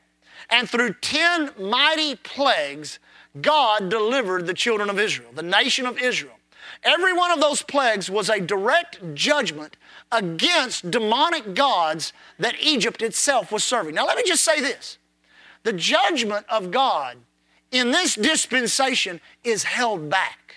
And 0.49 0.69
through 0.69 0.95
10 1.01 1.51
mighty 1.59 2.15
plagues, 2.15 2.99
God 3.41 3.89
delivered 3.89 4.45
the 4.45 4.53
children 4.53 4.89
of 4.89 4.99
Israel, 4.99 5.29
the 5.33 5.43
nation 5.43 5.85
of 5.85 5.97
Israel. 5.97 6.35
Every 6.83 7.13
one 7.13 7.31
of 7.31 7.39
those 7.39 7.61
plagues 7.61 8.09
was 8.09 8.29
a 8.29 8.39
direct 8.39 9.15
judgment 9.15 9.77
against 10.11 10.91
demonic 10.91 11.53
gods 11.53 12.11
that 12.39 12.55
Egypt 12.59 13.01
itself 13.01 13.51
was 13.51 13.63
serving. 13.63 13.95
Now, 13.95 14.05
let 14.05 14.17
me 14.17 14.23
just 14.25 14.43
say 14.43 14.59
this 14.59 14.97
the 15.63 15.73
judgment 15.73 16.45
of 16.49 16.71
God 16.71 17.17
in 17.71 17.91
this 17.91 18.15
dispensation 18.15 19.21
is 19.43 19.63
held 19.63 20.09
back. 20.09 20.55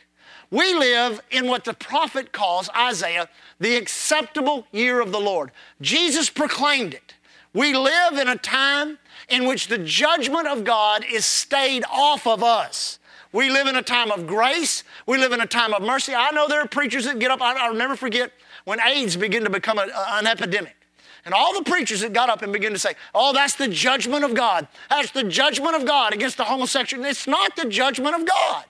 We 0.50 0.74
live 0.74 1.20
in 1.30 1.48
what 1.48 1.64
the 1.64 1.74
prophet 1.74 2.32
calls, 2.32 2.68
Isaiah, 2.76 3.28
the 3.58 3.76
acceptable 3.76 4.66
year 4.72 5.00
of 5.00 5.10
the 5.10 5.20
Lord. 5.20 5.50
Jesus 5.80 6.30
proclaimed 6.30 6.94
it. 6.94 7.14
We 7.52 7.74
live 7.74 8.18
in 8.18 8.28
a 8.28 8.36
time 8.36 8.98
in 9.28 9.46
which 9.46 9.68
the 9.68 9.78
judgment 9.78 10.46
of 10.46 10.64
God 10.64 11.04
is 11.10 11.24
stayed 11.24 11.84
off 11.90 12.26
of 12.26 12.42
us. 12.42 12.98
We 13.32 13.50
live 13.50 13.66
in 13.66 13.74
a 13.74 13.82
time 13.82 14.12
of 14.12 14.26
grace. 14.26 14.84
We 15.06 15.18
live 15.18 15.32
in 15.32 15.40
a 15.40 15.46
time 15.46 15.74
of 15.74 15.82
mercy. 15.82 16.14
I 16.14 16.30
know 16.30 16.46
there 16.46 16.60
are 16.60 16.68
preachers 16.68 17.04
that 17.06 17.18
get 17.18 17.32
up. 17.32 17.42
I, 17.42 17.68
will 17.68 17.76
never 17.76 17.96
forget 17.96 18.30
when 18.64 18.80
AIDS 18.80 19.16
began 19.16 19.42
to 19.42 19.50
become 19.50 19.78
a, 19.78 19.88
an 20.12 20.26
epidemic. 20.26 20.76
And 21.24 21.32
all 21.32 21.54
the 21.54 21.68
preachers 21.68 22.02
that 22.02 22.12
got 22.12 22.28
up 22.28 22.42
and 22.42 22.52
began 22.52 22.72
to 22.72 22.78
say, 22.78 22.94
oh, 23.14 23.32
that's 23.32 23.54
the 23.54 23.68
judgment 23.68 24.24
of 24.24 24.34
God. 24.34 24.68
That's 24.90 25.10
the 25.10 25.24
judgment 25.24 25.74
of 25.74 25.86
God 25.86 26.12
against 26.12 26.36
the 26.36 26.44
homosexual. 26.44 27.04
It's 27.04 27.26
not 27.26 27.56
the 27.56 27.66
judgment 27.66 28.14
of 28.14 28.26
God, 28.26 28.64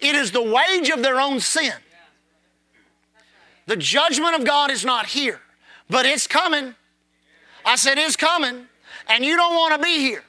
it 0.00 0.14
is 0.14 0.32
the 0.32 0.42
wage 0.42 0.90
of 0.90 1.02
their 1.02 1.20
own 1.20 1.40
sin. 1.40 1.74
The 3.66 3.76
judgment 3.76 4.34
of 4.34 4.46
God 4.46 4.70
is 4.70 4.84
not 4.84 5.06
here, 5.06 5.40
but 5.90 6.06
it's 6.06 6.26
coming. 6.26 6.74
I 7.66 7.76
said, 7.76 7.98
it's 7.98 8.16
coming, 8.16 8.66
and 9.08 9.24
you 9.24 9.36
don't 9.36 9.54
want 9.54 9.74
to 9.74 9.82
be 9.84 9.98
here. 9.98 10.24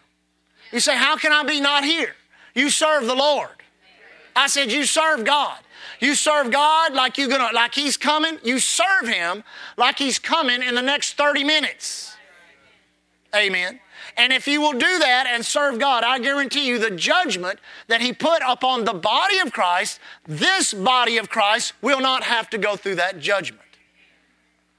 You 0.74 0.82
say, 0.82 0.98
how 0.98 1.16
can 1.16 1.32
I 1.32 1.44
be 1.44 1.62
not 1.62 1.86
here? 1.86 2.16
You 2.54 2.70
serve 2.70 3.06
the 3.06 3.16
Lord. 3.16 3.50
I 4.36 4.48
said, 4.48 4.72
You 4.72 4.86
serve 4.86 5.26
God. 5.26 5.58
You 6.00 6.16
serve 6.16 6.52
God 6.52 6.94
like 6.94 7.18
you're 7.18 7.28
gonna 7.28 7.54
like 7.54 7.76
He's 7.76 7.98
coming. 7.98 8.38
You 8.44 8.60
serve 8.60 9.08
Him 9.08 9.44
like 9.78 9.98
He's 9.98 10.20
coming 10.20 10.64
in 10.64 10.76
the 10.76 10.82
next 10.82 11.14
30 11.14 11.44
minutes. 11.44 12.16
Amen. 13.36 13.80
And 14.18 14.34
if 14.34 14.48
you 14.48 14.60
will 14.60 14.74
do 14.74 15.00
that 15.00 15.28
and 15.28 15.46
serve 15.46 15.78
God, 15.80 16.04
I 16.04 16.20
guarantee 16.20 16.68
you 16.68 16.80
the 16.80 16.92
judgment 16.92 17.60
that 17.88 18.02
He 18.02 18.14
put 18.14 18.42
upon 18.48 18.86
the 18.86 18.94
body 18.94 19.40
of 19.40 19.52
Christ, 19.52 20.00
this 20.26 20.74
body 20.74 21.18
of 21.18 21.30
Christ 21.30 21.74
will 21.82 22.02
not 22.02 22.24
have 22.24 22.50
to 22.52 22.58
go 22.58 22.76
through 22.76 22.96
that 22.96 23.20
judgment. 23.20 23.62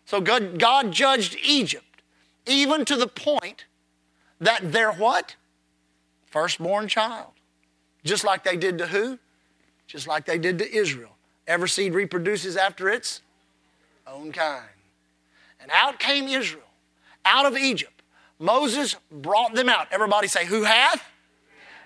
So 0.06 0.20
God, 0.20 0.58
God 0.58 0.90
judged 0.92 1.36
Egypt 1.44 2.02
even 2.46 2.84
to 2.86 2.96
the 2.96 3.06
point 3.06 3.66
that 4.40 4.72
their 4.72 4.92
what? 4.92 5.36
Firstborn 6.26 6.88
child 6.88 7.32
just 8.04 8.24
like 8.24 8.44
they 8.44 8.56
did 8.56 8.78
to 8.78 8.86
who? 8.86 9.18
Just 9.90 10.06
like 10.06 10.24
they 10.24 10.38
did 10.38 10.58
to 10.58 10.72
Israel. 10.72 11.10
Every 11.48 11.68
seed 11.68 11.94
reproduces 11.94 12.56
after 12.56 12.88
its 12.88 13.22
own 14.06 14.30
kind. 14.30 14.62
And 15.60 15.68
out 15.74 15.98
came 15.98 16.28
Israel, 16.28 16.62
out 17.24 17.44
of 17.44 17.56
Egypt. 17.56 18.00
Moses 18.38 18.94
brought 19.10 19.54
them 19.54 19.68
out. 19.68 19.88
Everybody 19.90 20.28
say, 20.28 20.46
Who 20.46 20.62
hath 20.62 21.02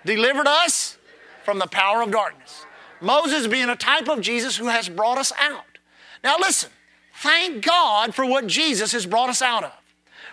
delivered 0.04 0.46
us 0.46 0.98
from 1.44 1.58
the 1.58 1.66
power 1.66 2.02
of 2.02 2.10
darkness? 2.10 2.66
Moses 3.00 3.46
being 3.46 3.70
a 3.70 3.76
type 3.76 4.10
of 4.10 4.20
Jesus 4.20 4.54
who 4.54 4.66
has 4.66 4.86
brought 4.86 5.16
us 5.16 5.32
out. 5.40 5.64
Now 6.22 6.36
listen, 6.38 6.68
thank 7.22 7.64
God 7.64 8.14
for 8.14 8.26
what 8.26 8.46
Jesus 8.46 8.92
has 8.92 9.06
brought 9.06 9.30
us 9.30 9.40
out 9.40 9.64
of. 9.64 9.72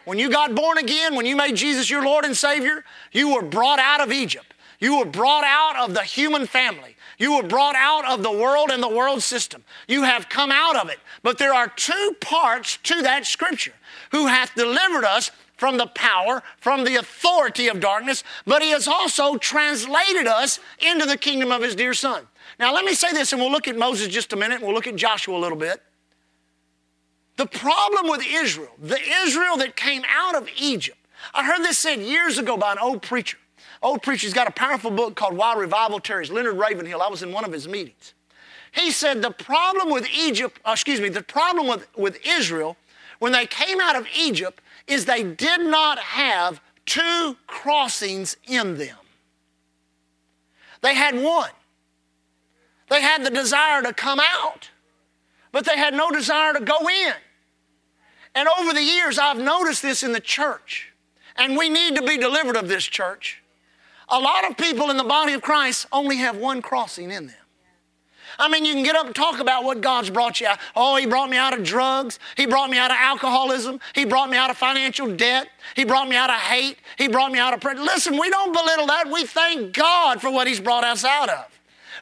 When 0.03 0.19
you 0.19 0.29
got 0.29 0.55
born 0.55 0.77
again, 0.77 1.15
when 1.15 1.25
you 1.25 1.37
made 1.37 1.55
Jesus 1.55 1.89
your 1.89 2.03
Lord 2.03 2.25
and 2.25 2.35
Savior, 2.35 2.83
you 3.13 3.33
were 3.33 3.43
brought 3.43 3.79
out 3.79 4.01
of 4.01 4.11
Egypt. 4.11 4.53
You 4.81 4.99
were 4.99 5.05
brought 5.05 5.45
out 5.45 5.77
of 5.77 5.93
the 5.93 6.03
human 6.03 6.45
family. 6.45 6.97
You 7.21 7.35
were 7.35 7.43
brought 7.43 7.75
out 7.75 8.09
of 8.09 8.23
the 8.23 8.31
world 8.31 8.71
and 8.71 8.81
the 8.81 8.89
world 8.89 9.21
system. 9.21 9.63
You 9.87 10.01
have 10.01 10.27
come 10.27 10.51
out 10.51 10.75
of 10.75 10.89
it. 10.89 10.97
But 11.21 11.37
there 11.37 11.53
are 11.53 11.67
two 11.67 12.15
parts 12.19 12.79
to 12.81 13.03
that 13.03 13.27
scripture 13.27 13.73
who 14.09 14.25
hath 14.25 14.55
delivered 14.55 15.05
us 15.05 15.29
from 15.55 15.77
the 15.77 15.85
power, 15.85 16.41
from 16.57 16.83
the 16.83 16.95
authority 16.95 17.67
of 17.67 17.79
darkness, 17.79 18.23
but 18.47 18.63
he 18.63 18.71
has 18.71 18.87
also 18.87 19.37
translated 19.37 20.25
us 20.25 20.59
into 20.79 21.05
the 21.05 21.15
kingdom 21.15 21.51
of 21.51 21.61
his 21.61 21.75
dear 21.75 21.93
son. 21.93 22.25
Now, 22.57 22.73
let 22.73 22.85
me 22.85 22.95
say 22.95 23.11
this, 23.11 23.31
and 23.31 23.39
we'll 23.39 23.51
look 23.51 23.67
at 23.67 23.77
Moses 23.77 24.07
just 24.07 24.33
a 24.33 24.35
minute, 24.35 24.55
and 24.55 24.65
we'll 24.65 24.73
look 24.73 24.87
at 24.87 24.95
Joshua 24.95 25.37
a 25.37 25.37
little 25.37 25.59
bit. 25.59 25.79
The 27.37 27.45
problem 27.45 28.09
with 28.09 28.25
Israel, 28.27 28.71
the 28.81 28.99
Israel 29.25 29.57
that 29.57 29.75
came 29.75 30.01
out 30.09 30.33
of 30.33 30.49
Egypt, 30.57 30.97
I 31.35 31.45
heard 31.45 31.59
this 31.59 31.77
said 31.77 31.99
years 31.99 32.39
ago 32.39 32.57
by 32.57 32.71
an 32.71 32.79
old 32.79 33.03
preacher. 33.03 33.37
Old 33.81 34.03
preacher's 34.03 34.33
got 34.33 34.47
a 34.47 34.51
powerful 34.51 34.91
book 34.91 35.15
called 35.15 35.35
Why 35.35 35.55
Revival 35.55 35.99
Tarries. 35.99 36.29
Leonard 36.29 36.57
Ravenhill, 36.57 37.01
I 37.01 37.07
was 37.07 37.23
in 37.23 37.31
one 37.31 37.43
of 37.43 37.51
his 37.51 37.67
meetings. 37.67 38.13
He 38.71 38.91
said 38.91 39.21
the 39.21 39.31
problem 39.31 39.89
with 39.89 40.07
Egypt, 40.15 40.59
uh, 40.65 40.71
excuse 40.71 41.01
me, 41.01 41.09
the 41.09 41.23
problem 41.23 41.67
with, 41.67 41.87
with 41.97 42.19
Israel 42.25 42.77
when 43.19 43.31
they 43.31 43.45
came 43.45 43.79
out 43.79 43.95
of 43.95 44.07
Egypt 44.15 44.61
is 44.87 45.05
they 45.05 45.23
did 45.23 45.61
not 45.61 45.99
have 45.99 46.61
two 46.85 47.35
crossings 47.47 48.37
in 48.45 48.77
them. 48.77 48.97
They 50.81 50.95
had 50.95 51.21
one. 51.21 51.51
They 52.89 53.01
had 53.01 53.23
the 53.23 53.29
desire 53.29 53.81
to 53.83 53.93
come 53.93 54.19
out, 54.19 54.69
but 55.51 55.65
they 55.65 55.77
had 55.77 55.93
no 55.93 56.09
desire 56.11 56.53
to 56.53 56.59
go 56.61 56.89
in. 56.89 57.13
And 58.35 58.49
over 58.59 58.73
the 58.73 58.83
years, 58.83 59.17
I've 59.19 59.39
noticed 59.39 59.81
this 59.81 60.03
in 60.03 60.11
the 60.11 60.19
church, 60.19 60.91
and 61.35 61.57
we 61.57 61.69
need 61.69 61.95
to 61.95 62.01
be 62.01 62.17
delivered 62.17 62.57
of 62.57 62.67
this 62.67 62.85
church. 62.85 63.40
A 64.11 64.19
lot 64.19 64.49
of 64.49 64.57
people 64.57 64.89
in 64.89 64.97
the 64.97 65.03
body 65.03 65.33
of 65.33 65.41
Christ 65.41 65.87
only 65.91 66.17
have 66.17 66.35
one 66.35 66.61
crossing 66.61 67.11
in 67.11 67.27
them. 67.27 67.35
I 68.37 68.49
mean, 68.49 68.65
you 68.65 68.73
can 68.73 68.83
get 68.83 68.95
up 68.95 69.05
and 69.05 69.15
talk 69.15 69.39
about 69.39 69.63
what 69.63 69.81
God's 69.81 70.09
brought 70.09 70.41
you 70.41 70.47
out. 70.47 70.59
Oh, 70.75 70.95
He 70.95 71.05
brought 71.05 71.29
me 71.29 71.37
out 71.37 71.57
of 71.57 71.63
drugs. 71.63 72.19
He 72.35 72.45
brought 72.45 72.69
me 72.69 72.77
out 72.77 72.91
of 72.91 72.97
alcoholism. 72.99 73.79
He 73.93 74.05
brought 74.05 74.29
me 74.29 74.37
out 74.37 74.49
of 74.49 74.57
financial 74.57 75.15
debt. 75.15 75.47
He 75.75 75.85
brought 75.85 76.09
me 76.09 76.15
out 76.15 76.29
of 76.29 76.37
hate. 76.37 76.77
He 76.97 77.07
brought 77.07 77.31
me 77.31 77.39
out 77.39 77.53
of 77.53 77.61
prison. 77.61 77.85
Listen, 77.85 78.17
we 78.17 78.29
don't 78.29 78.51
belittle 78.51 78.87
that. 78.87 79.09
We 79.11 79.25
thank 79.25 79.73
God 79.73 80.21
for 80.21 80.31
what 80.31 80.47
He's 80.47 80.59
brought 80.59 80.83
us 80.83 81.05
out 81.05 81.29
of. 81.29 81.45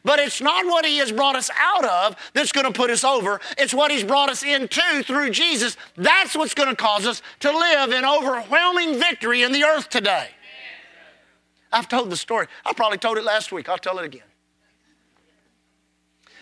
But 0.03 0.19
it's 0.19 0.39
not 0.39 0.65
what 0.65 0.85
He 0.85 0.97
has 0.99 1.11
brought 1.11 1.35
us 1.35 1.49
out 1.59 1.83
of 1.83 2.15
that's 2.33 2.51
going 2.51 2.65
to 2.65 2.73
put 2.73 2.89
us 2.89 3.03
over. 3.03 3.41
It's 3.57 3.73
what 3.73 3.91
He's 3.91 4.03
brought 4.03 4.29
us 4.29 4.43
into 4.43 5.03
through 5.03 5.31
Jesus. 5.31 5.77
That's 5.97 6.35
what's 6.35 6.53
going 6.53 6.69
to 6.69 6.75
cause 6.75 7.05
us 7.05 7.21
to 7.41 7.51
live 7.51 7.91
in 7.91 8.05
overwhelming 8.05 8.97
victory 8.97 9.43
in 9.43 9.51
the 9.51 9.63
earth 9.65 9.89
today. 9.89 10.29
I've 11.71 11.87
told 11.87 12.09
the 12.09 12.17
story. 12.17 12.47
I 12.65 12.73
probably 12.73 12.97
told 12.97 13.17
it 13.17 13.23
last 13.23 13.51
week. 13.51 13.69
I'll 13.69 13.77
tell 13.77 13.99
it 13.99 14.05
again. 14.05 14.23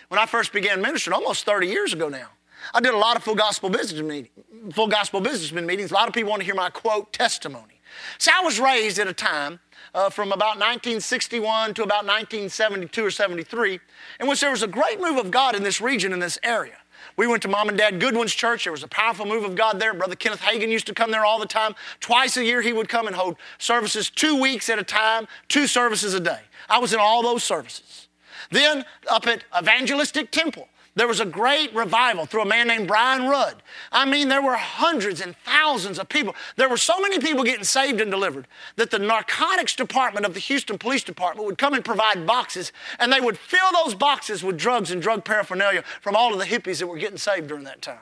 When 0.07 0.19
I 0.19 0.25
first 0.25 0.53
began 0.53 0.81
ministering, 0.81 1.13
almost 1.13 1.45
30 1.45 1.67
years 1.67 1.93
ago 1.93 2.07
now, 2.07 2.29
I 2.73 2.79
did 2.79 2.93
a 2.93 2.97
lot 2.97 3.17
of 3.17 3.23
full 3.23 3.35
gospel 3.35 3.69
business 3.69 4.01
meetings, 4.01 4.29
full 4.73 4.87
gospel 4.87 5.21
businessman 5.21 5.65
meetings. 5.65 5.91
A 5.91 5.93
lot 5.93 6.07
of 6.07 6.13
people 6.13 6.29
want 6.29 6.41
to 6.41 6.45
hear 6.45 6.55
my 6.55 6.69
quote 6.69 7.11
testimony. 7.11 7.81
See, 8.17 8.31
I 8.33 8.43
was 8.43 8.59
raised 8.59 8.99
at 8.99 9.07
a 9.07 9.13
time 9.13 9.59
uh, 9.93 10.09
from 10.09 10.31
about 10.31 10.57
1961 10.57 11.73
to 11.75 11.83
about 11.83 12.05
1972 12.05 13.05
or 13.05 13.11
73 13.11 13.79
in 14.19 14.27
which 14.27 14.41
there 14.41 14.51
was 14.51 14.63
a 14.63 14.67
great 14.67 14.99
move 14.99 15.17
of 15.17 15.31
God 15.31 15.55
in 15.55 15.63
this 15.63 15.81
region, 15.81 16.13
in 16.13 16.19
this 16.19 16.37
area. 16.43 16.77
We 17.17 17.25
went 17.25 17.41
to 17.41 17.47
mom 17.47 17.67
and 17.67 17.77
dad 17.77 17.99
Goodwin's 17.99 18.33
church. 18.33 18.63
There 18.63 18.71
was 18.71 18.83
a 18.83 18.87
powerful 18.87 19.25
move 19.25 19.43
of 19.43 19.55
God 19.55 19.79
there. 19.79 19.93
Brother 19.93 20.15
Kenneth 20.15 20.39
Hagin 20.39 20.69
used 20.69 20.85
to 20.85 20.93
come 20.93 21.09
there 21.09 21.25
all 21.25 21.39
the 21.39 21.47
time. 21.47 21.73
Twice 21.99 22.37
a 22.37 22.45
year, 22.45 22.61
he 22.61 22.73
would 22.73 22.87
come 22.87 23.07
and 23.07 23.15
hold 23.15 23.37
services 23.57 24.09
two 24.09 24.39
weeks 24.39 24.69
at 24.69 24.77
a 24.77 24.83
time, 24.83 25.27
two 25.47 25.65
services 25.65 26.13
a 26.13 26.19
day. 26.19 26.39
I 26.69 26.77
was 26.77 26.93
in 26.93 26.99
all 26.99 27.23
those 27.23 27.43
services. 27.43 28.07
Then 28.51 28.85
up 29.09 29.25
at 29.25 29.43
Evangelistic 29.59 30.31
Temple, 30.31 30.69
there 30.97 31.07
was 31.07 31.19
a 31.19 31.25
great 31.25 31.73
revival 31.75 32.25
through 32.25 32.41
a 32.41 32.45
man 32.45 32.67
named 32.67 32.87
Brian 32.87 33.29
Rudd. 33.29 33.61
I 33.91 34.03
mean, 34.03 34.29
there 34.29 34.41
were 34.41 34.55
hundreds 34.55 35.21
and 35.21 35.35
thousands 35.45 35.99
of 35.99 36.09
people. 36.09 36.35
There 36.55 36.67
were 36.67 36.75
so 36.75 36.99
many 36.99 37.19
people 37.19 37.43
getting 37.43 37.63
saved 37.63 38.01
and 38.01 38.09
delivered 38.09 38.47
that 38.77 38.89
the 38.89 38.97
narcotics 38.97 39.75
department 39.75 40.25
of 40.25 40.33
the 40.33 40.39
Houston 40.39 40.79
Police 40.79 41.03
Department 41.03 41.45
would 41.45 41.59
come 41.59 41.75
and 41.75 41.85
provide 41.85 42.25
boxes, 42.25 42.71
and 42.97 43.13
they 43.13 43.21
would 43.21 43.37
fill 43.37 43.71
those 43.73 43.93
boxes 43.93 44.43
with 44.43 44.57
drugs 44.57 44.89
and 44.89 44.99
drug 44.99 45.23
paraphernalia 45.23 45.83
from 46.01 46.15
all 46.15 46.33
of 46.33 46.39
the 46.39 46.45
hippies 46.45 46.79
that 46.79 46.87
were 46.87 46.97
getting 46.97 47.17
saved 47.17 47.47
during 47.47 47.63
that 47.65 47.83
time. 47.83 47.99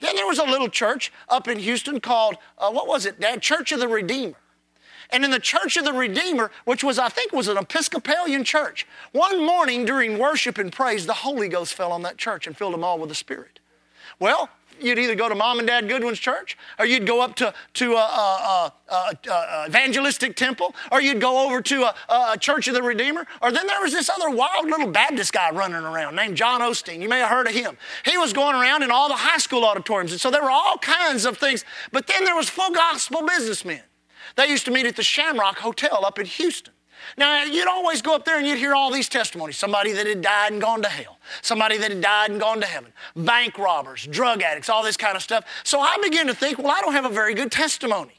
Then 0.00 0.16
there 0.16 0.26
was 0.26 0.38
a 0.38 0.44
little 0.44 0.70
church 0.70 1.12
up 1.28 1.46
in 1.46 1.58
Houston 1.58 2.00
called, 2.00 2.36
uh, 2.56 2.70
what 2.70 2.88
was 2.88 3.04
it, 3.04 3.20
Dad? 3.20 3.42
Church 3.42 3.70
of 3.70 3.80
the 3.80 3.88
Redeemer. 3.88 4.34
And 5.14 5.24
in 5.24 5.30
the 5.30 5.38
Church 5.38 5.76
of 5.76 5.84
the 5.84 5.92
Redeemer, 5.92 6.50
which 6.64 6.82
was, 6.82 6.98
I 6.98 7.08
think, 7.08 7.32
was 7.32 7.46
an 7.46 7.56
Episcopalian 7.56 8.42
church, 8.42 8.84
one 9.12 9.46
morning 9.46 9.84
during 9.84 10.18
worship 10.18 10.58
and 10.58 10.72
praise, 10.72 11.06
the 11.06 11.12
Holy 11.12 11.48
Ghost 11.48 11.74
fell 11.74 11.92
on 11.92 12.02
that 12.02 12.16
church 12.16 12.48
and 12.48 12.56
filled 12.56 12.74
them 12.74 12.82
all 12.82 12.98
with 12.98 13.10
the 13.10 13.14
Spirit. 13.14 13.60
Well, 14.18 14.48
you'd 14.80 14.98
either 14.98 15.14
go 15.14 15.28
to 15.28 15.36
mom 15.36 15.60
and 15.60 15.68
dad 15.68 15.88
Goodwin's 15.88 16.18
church, 16.18 16.58
or 16.80 16.86
you'd 16.86 17.06
go 17.06 17.20
up 17.20 17.36
to, 17.36 17.54
to 17.74 17.92
a, 17.92 17.96
a, 17.96 18.72
a, 18.88 19.30
a 19.30 19.66
evangelistic 19.68 20.34
temple, 20.34 20.74
or 20.90 21.00
you'd 21.00 21.20
go 21.20 21.46
over 21.46 21.62
to 21.62 21.92
a, 22.08 22.36
church 22.36 22.66
of 22.66 22.74
the 22.74 22.82
Redeemer. 22.82 23.24
Or 23.40 23.52
then 23.52 23.68
there 23.68 23.80
was 23.82 23.92
this 23.92 24.10
other 24.10 24.30
wild 24.30 24.66
little 24.66 24.90
Baptist 24.90 25.32
guy 25.32 25.48
running 25.50 25.76
around 25.76 26.16
named 26.16 26.36
John 26.36 26.60
Osteen. 26.60 27.00
You 27.00 27.08
may 27.08 27.20
have 27.20 27.30
heard 27.30 27.46
of 27.46 27.54
him. 27.54 27.76
He 28.04 28.18
was 28.18 28.32
going 28.32 28.56
around 28.56 28.82
in 28.82 28.90
all 28.90 29.06
the 29.06 29.14
high 29.14 29.38
school 29.38 29.64
auditoriums, 29.64 30.10
and 30.10 30.20
so 30.20 30.32
there 30.32 30.42
were 30.42 30.50
all 30.50 30.76
kinds 30.78 31.24
of 31.24 31.38
things. 31.38 31.64
But 31.92 32.08
then 32.08 32.24
there 32.24 32.34
was 32.34 32.50
full 32.50 32.72
gospel 32.72 33.24
businessmen. 33.24 33.82
They 34.36 34.46
used 34.48 34.64
to 34.64 34.70
meet 34.70 34.86
at 34.86 34.96
the 34.96 35.02
Shamrock 35.02 35.58
Hotel 35.58 36.04
up 36.04 36.18
in 36.18 36.26
Houston. 36.26 36.72
Now, 37.16 37.44
you'd 37.44 37.68
always 37.68 38.02
go 38.02 38.14
up 38.14 38.24
there 38.24 38.38
and 38.38 38.46
you'd 38.46 38.58
hear 38.58 38.74
all 38.74 38.90
these 38.90 39.08
testimonies 39.08 39.56
somebody 39.56 39.92
that 39.92 40.06
had 40.06 40.22
died 40.22 40.52
and 40.52 40.60
gone 40.60 40.82
to 40.82 40.88
hell, 40.88 41.18
somebody 41.42 41.76
that 41.78 41.90
had 41.90 42.00
died 42.00 42.30
and 42.30 42.40
gone 42.40 42.60
to 42.60 42.66
heaven, 42.66 42.92
bank 43.14 43.58
robbers, 43.58 44.06
drug 44.06 44.42
addicts, 44.42 44.68
all 44.68 44.82
this 44.82 44.96
kind 44.96 45.16
of 45.16 45.22
stuff. 45.22 45.44
So 45.64 45.80
I 45.80 45.96
began 46.02 46.26
to 46.28 46.34
think, 46.34 46.58
well, 46.58 46.70
I 46.70 46.80
don't 46.80 46.94
have 46.94 47.04
a 47.04 47.10
very 47.10 47.34
good 47.34 47.52
testimony. 47.52 48.14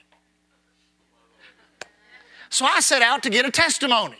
So 2.49 2.65
I 2.65 2.79
set 2.79 3.01
out 3.01 3.23
to 3.23 3.29
get 3.29 3.45
a 3.45 3.51
testimony, 3.51 4.17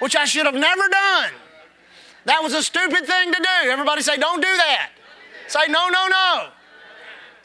which 0.00 0.14
I 0.14 0.24
should 0.24 0.46
have 0.46 0.54
never 0.54 0.88
done. 0.88 1.32
That 2.26 2.42
was 2.42 2.54
a 2.54 2.62
stupid 2.62 3.06
thing 3.06 3.32
to 3.32 3.38
do. 3.38 3.70
Everybody 3.70 4.02
say, 4.02 4.16
don't 4.18 4.42
do 4.42 4.56
that. 4.56 4.90
Say, 5.48 5.60
no, 5.68 5.88
no, 5.88 6.06
no. 6.08 6.48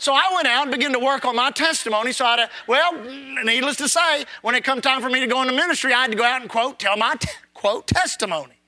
So 0.02 0.16
I 0.16 0.32
went 0.34 0.48
out 0.48 0.64
and 0.64 0.72
began 0.72 0.94
to 0.94 1.00
work 1.00 1.26
on 1.26 1.36
my 1.36 1.52
testimony. 1.52 2.12
So 2.12 2.26
I 2.26 2.40
had, 2.40 2.50
well, 2.66 2.92
needless 3.44 3.76
to 3.78 3.88
say, 3.88 4.26
when 4.42 4.56
it 4.56 4.64
come 4.64 4.82
time 4.82 5.00
for 5.00 5.12
me 5.12 5.20
to 5.20 5.28
go 5.28 5.44
into 5.44 5.54
ministry, 5.54 5.94
I 5.94 6.02
had 6.02 6.12
to 6.12 6.18
go 6.18 6.24
out 6.24 6.42
and 6.42 6.50
quote, 6.50 6.80
tell 6.80 6.98
my 6.98 7.14
t- 7.20 7.30
quote 7.54 7.86
testimony. 7.86 8.61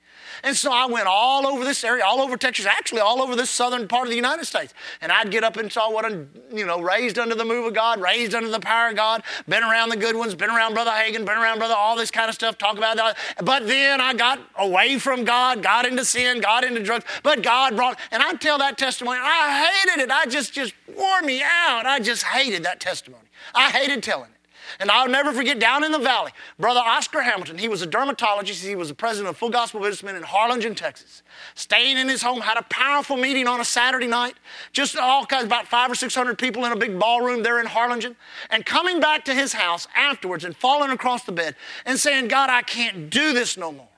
And 0.44 0.54
so 0.54 0.70
I 0.70 0.84
went 0.84 1.06
all 1.06 1.46
over 1.46 1.64
this 1.64 1.82
area, 1.82 2.04
all 2.04 2.20
over 2.20 2.36
Texas, 2.36 2.66
actually 2.66 3.00
all 3.00 3.22
over 3.22 3.34
this 3.34 3.48
southern 3.48 3.88
part 3.88 4.04
of 4.04 4.10
the 4.10 4.16
United 4.16 4.44
States. 4.44 4.74
And 5.00 5.10
I'd 5.10 5.30
get 5.30 5.42
up 5.42 5.56
and 5.56 5.72
saw 5.72 5.90
what, 5.90 6.04
you 6.52 6.66
know, 6.66 6.82
raised 6.82 7.18
under 7.18 7.34
the 7.34 7.46
move 7.46 7.64
of 7.64 7.72
God, 7.72 7.98
raised 7.98 8.34
under 8.34 8.50
the 8.50 8.60
power 8.60 8.90
of 8.90 8.96
God, 8.96 9.22
been 9.48 9.62
around 9.62 9.88
the 9.88 9.96
Goodwins, 9.96 10.34
been 10.34 10.50
around 10.50 10.74
Brother 10.74 10.90
Hagin, 10.90 11.24
been 11.24 11.38
around 11.38 11.58
Brother, 11.58 11.74
all 11.74 11.96
this 11.96 12.10
kind 12.10 12.28
of 12.28 12.34
stuff, 12.34 12.58
talk 12.58 12.76
about 12.76 12.98
that. 12.98 13.16
But 13.42 13.66
then 13.66 14.02
I 14.02 14.12
got 14.12 14.38
away 14.58 14.98
from 14.98 15.24
God, 15.24 15.62
got 15.62 15.86
into 15.86 16.04
sin, 16.04 16.42
got 16.42 16.62
into 16.62 16.82
drugs. 16.82 17.06
But 17.22 17.42
God 17.42 17.74
brought, 17.74 17.98
and 18.10 18.22
I 18.22 18.34
tell 18.34 18.58
that 18.58 18.76
testimony, 18.76 19.20
I 19.22 19.66
hated 19.66 20.02
it. 20.02 20.10
I 20.10 20.26
just, 20.26 20.52
just 20.52 20.74
wore 20.94 21.22
me 21.22 21.42
out. 21.42 21.86
I 21.86 22.00
just 22.00 22.22
hated 22.22 22.64
that 22.64 22.80
testimony. 22.80 23.24
I 23.54 23.70
hated 23.70 24.02
telling 24.02 24.26
it. 24.26 24.43
And 24.80 24.90
I'll 24.90 25.08
never 25.08 25.32
forget 25.32 25.58
down 25.58 25.84
in 25.84 25.92
the 25.92 25.98
valley, 25.98 26.32
Brother 26.58 26.80
Oscar 26.80 27.22
Hamilton, 27.22 27.58
he 27.58 27.68
was 27.68 27.82
a 27.82 27.86
dermatologist. 27.86 28.64
He 28.64 28.76
was 28.76 28.88
the 28.88 28.94
president 28.94 29.30
of 29.30 29.36
Full 29.36 29.50
Gospel 29.50 29.80
Businessmen 29.80 30.16
in 30.16 30.22
Harlingen, 30.22 30.74
Texas. 30.74 31.22
Staying 31.54 31.98
in 31.98 32.08
his 32.08 32.22
home, 32.22 32.40
had 32.40 32.56
a 32.56 32.62
powerful 32.62 33.16
meeting 33.16 33.46
on 33.46 33.60
a 33.60 33.64
Saturday 33.64 34.06
night. 34.06 34.34
Just 34.72 34.96
all 34.96 35.26
kinds, 35.26 35.44
about 35.44 35.66
five 35.66 35.90
or 35.90 35.94
six 35.94 36.14
hundred 36.14 36.38
people 36.38 36.64
in 36.64 36.72
a 36.72 36.76
big 36.76 36.98
ballroom 36.98 37.42
there 37.42 37.60
in 37.60 37.66
Harlingen. 37.66 38.16
And 38.50 38.64
coming 38.64 39.00
back 39.00 39.24
to 39.26 39.34
his 39.34 39.52
house 39.52 39.86
afterwards 39.96 40.44
and 40.44 40.56
falling 40.56 40.90
across 40.90 41.24
the 41.24 41.32
bed 41.32 41.56
and 41.86 41.98
saying, 41.98 42.28
God, 42.28 42.50
I 42.50 42.62
can't 42.62 43.10
do 43.10 43.32
this 43.32 43.56
no 43.56 43.72
more. 43.72 43.88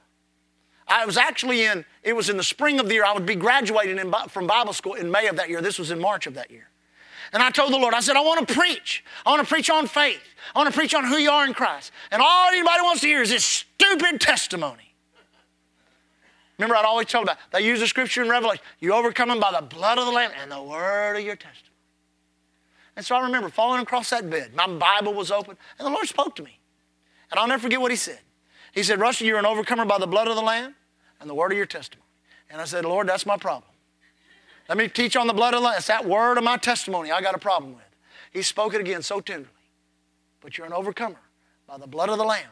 I 0.89 1.05
was 1.05 1.17
actually 1.17 1.65
in, 1.65 1.85
it 2.03 2.15
was 2.15 2.29
in 2.29 2.37
the 2.37 2.45
spring 2.45 2.79
of 2.79 2.87
the 2.87 2.95
year. 2.95 3.05
I 3.05 3.13
would 3.13 3.27
be 3.27 3.35
graduating 3.35 3.99
in, 3.99 4.15
from 4.29 4.47
Bible 4.47 4.73
school 4.73 4.95
in 4.95 5.11
May 5.11 5.27
of 5.27 5.37
that 5.37 5.49
year. 5.49 5.61
This 5.61 5.79
was 5.79 5.91
in 5.91 5.99
March 5.99 6.27
of 6.27 6.35
that 6.35 6.51
year. 6.51 6.69
And 7.37 7.43
I 7.43 7.51
told 7.51 7.71
the 7.71 7.77
Lord, 7.77 7.93
I 7.93 8.01
said, 8.01 8.17
I 8.17 8.23
want 8.23 8.49
to 8.49 8.55
preach. 8.55 9.05
I 9.27 9.29
want 9.29 9.47
to 9.47 9.47
preach 9.47 9.69
on 9.69 9.87
faith. 9.87 10.23
I 10.55 10.59
want 10.59 10.73
to 10.73 10.75
preach 10.75 10.95
on 10.95 11.05
who 11.05 11.19
you 11.19 11.29
are 11.29 11.45
in 11.45 11.53
Christ. 11.53 11.93
And 12.11 12.23
all 12.23 12.49
anybody 12.49 12.81
wants 12.81 13.03
to 13.03 13.09
hear 13.09 13.21
is 13.21 13.29
this 13.29 13.45
stupid 13.45 14.23
testimony. 14.23 14.95
Remember, 16.57 16.77
I'd 16.77 16.87
always 16.87 17.09
tell 17.09 17.23
about 17.23 17.37
they 17.53 17.61
use 17.61 17.81
the 17.81 17.87
scripture 17.87 18.23
in 18.23 18.31
Revelation. 18.31 18.65
You 18.81 18.95
overcome 18.95 19.29
them 19.29 19.39
by 19.39 19.53
the 19.53 19.61
blood 19.67 19.99
of 19.99 20.07
the 20.07 20.13
Lamb 20.13 20.31
and 20.41 20.51
the 20.51 20.63
word 20.63 21.17
of 21.19 21.25
your 21.25 21.37
testimony. 21.37 21.75
And 22.97 23.05
so 23.05 23.15
I 23.15 23.21
remember 23.21 23.51
falling 23.51 23.83
across 23.83 24.09
that 24.09 24.31
bed. 24.31 24.55
My 24.55 24.67
Bible 24.67 25.13
was 25.13 25.31
open, 25.31 25.59
and 25.79 25.85
the 25.85 25.91
Lord 25.91 26.09
spoke 26.09 26.37
to 26.37 26.43
me. 26.43 26.59
And 27.31 27.39
I'll 27.39 27.49
never 27.49 27.61
forget 27.61 27.83
what 27.83 27.91
He 27.91 27.99
said. 27.99 28.21
He 28.73 28.83
said, 28.83 28.99
Russell, 28.99 29.27
you're 29.27 29.39
an 29.39 29.45
overcomer 29.45 29.85
by 29.85 29.99
the 29.99 30.07
blood 30.07 30.27
of 30.27 30.37
the 30.37 30.43
Lamb 30.43 30.75
and 31.21 31.29
the 31.29 31.35
word 31.35 31.53
of 31.53 31.59
your 31.59 31.67
testimony. 31.67 32.09
And 32.49 32.63
I 32.63 32.65
said, 32.65 32.87
Lord, 32.87 33.07
that's 33.07 33.27
my 33.27 33.37
problem. 33.37 33.71
Let 34.69 34.79
me 34.79 34.89
teach 34.89 35.17
on 35.17 35.27
the 35.27 35.33
blood 35.33 35.55
of 35.55 35.61
the 35.61 35.67
Lamb. 35.67 35.77
It's 35.79 35.87
that 35.87 36.07
word 36.07 36.39
of 36.39 36.45
my 36.45 36.57
testimony 36.57 37.13
I 37.13 37.21
got 37.21 37.35
a 37.35 37.39
problem 37.39 37.75
with. 37.75 37.85
He 38.33 38.43
spoke 38.43 38.75
it 38.75 38.81
again 38.81 39.03
so 39.03 39.21
tenderly. 39.21 39.51
But 40.41 40.59
you're 40.59 40.67
an 40.67 40.73
overcomer 40.73 41.21
by 41.67 41.79
the 41.79 41.87
blood 41.87 42.09
of 42.09 42.19
the 42.19 42.25
Lamb 42.25 42.51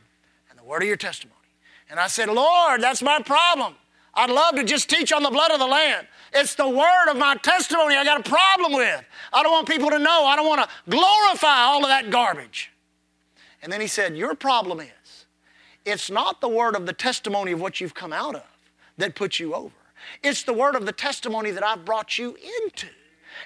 and 0.51 0.59
the 0.59 0.65
word 0.65 0.83
of 0.83 0.89
your 0.89 0.97
testimony. 0.97 1.39
And 1.91 2.01
I 2.01 2.07
said, 2.07 2.29
Lord, 2.29 2.83
that's 2.83 3.03
my 3.03 3.21
problem. 3.21 3.75
I'd 4.15 4.31
love 4.31 4.55
to 4.57 4.65
just 4.65 4.89
teach 4.89 5.13
on 5.13 5.23
the 5.23 5.31
blood 5.31 5.51
of 5.51 5.59
the 5.59 5.67
Lamb. 5.67 6.05
It's 6.33 6.55
the 6.55 6.69
word 6.69 7.11
of 7.11 7.17
my 7.17 7.37
testimony 7.37 7.97
I 7.97 8.05
got 8.05 8.21
a 8.21 8.29
problem 8.29 8.73
with. 8.73 9.05
I 9.33 9.43
don't 9.43 9.53
want 9.53 9.69
people 9.69 9.91
to 9.91 9.99
know. 9.99 10.25
I 10.25 10.37
don't 10.37 10.47
want 10.47 10.63
to 10.63 10.69
glorify 10.91 11.63
all 11.63 11.83
of 11.83 11.89
that 11.89 12.11
garbage. 12.11 12.71
And 13.63 13.73
then 13.73 13.81
he 13.81 13.87
said, 13.87 14.17
Your 14.17 14.35
problem 14.35 14.81
is, 14.81 15.27
it's 15.85 16.11
not 16.11 16.41
the 16.41 16.49
word 16.49 16.77
of 16.77 16.87
the 16.87 16.93
testimony 16.93 17.53
of 17.53 17.61
what 17.61 17.81
you've 17.81 17.95
come 17.95 18.13
out 18.13 18.35
of 18.35 18.45
that 18.99 19.15
puts 19.15 19.41
you 19.41 19.55
over. 19.55 19.75
It's 20.23 20.43
the 20.43 20.53
word 20.53 20.75
of 20.75 20.87
the 20.87 20.93
testimony 20.93 21.51
that 21.51 21.65
I've 21.65 21.85
brought 21.85 22.19
you 22.19 22.37
into. 22.63 22.89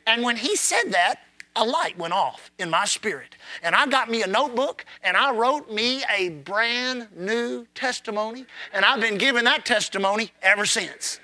And 0.06 0.22
when 0.22 0.36
he 0.36 0.56
said 0.56 0.92
that, 0.92 1.20
a 1.56 1.64
light 1.64 1.98
went 1.98 2.12
off 2.12 2.50
in 2.58 2.70
my 2.70 2.84
spirit. 2.84 3.34
And 3.62 3.74
I 3.74 3.86
got 3.86 4.08
me 4.10 4.22
a 4.22 4.26
notebook 4.26 4.84
and 5.02 5.16
I 5.16 5.32
wrote 5.34 5.70
me 5.70 6.04
a 6.16 6.28
brand 6.28 7.08
new 7.16 7.66
testimony. 7.74 8.46
And 8.72 8.84
I've 8.84 9.00
been 9.00 9.18
giving 9.18 9.44
that 9.44 9.64
testimony 9.64 10.30
ever 10.40 10.66
since. 10.66 11.18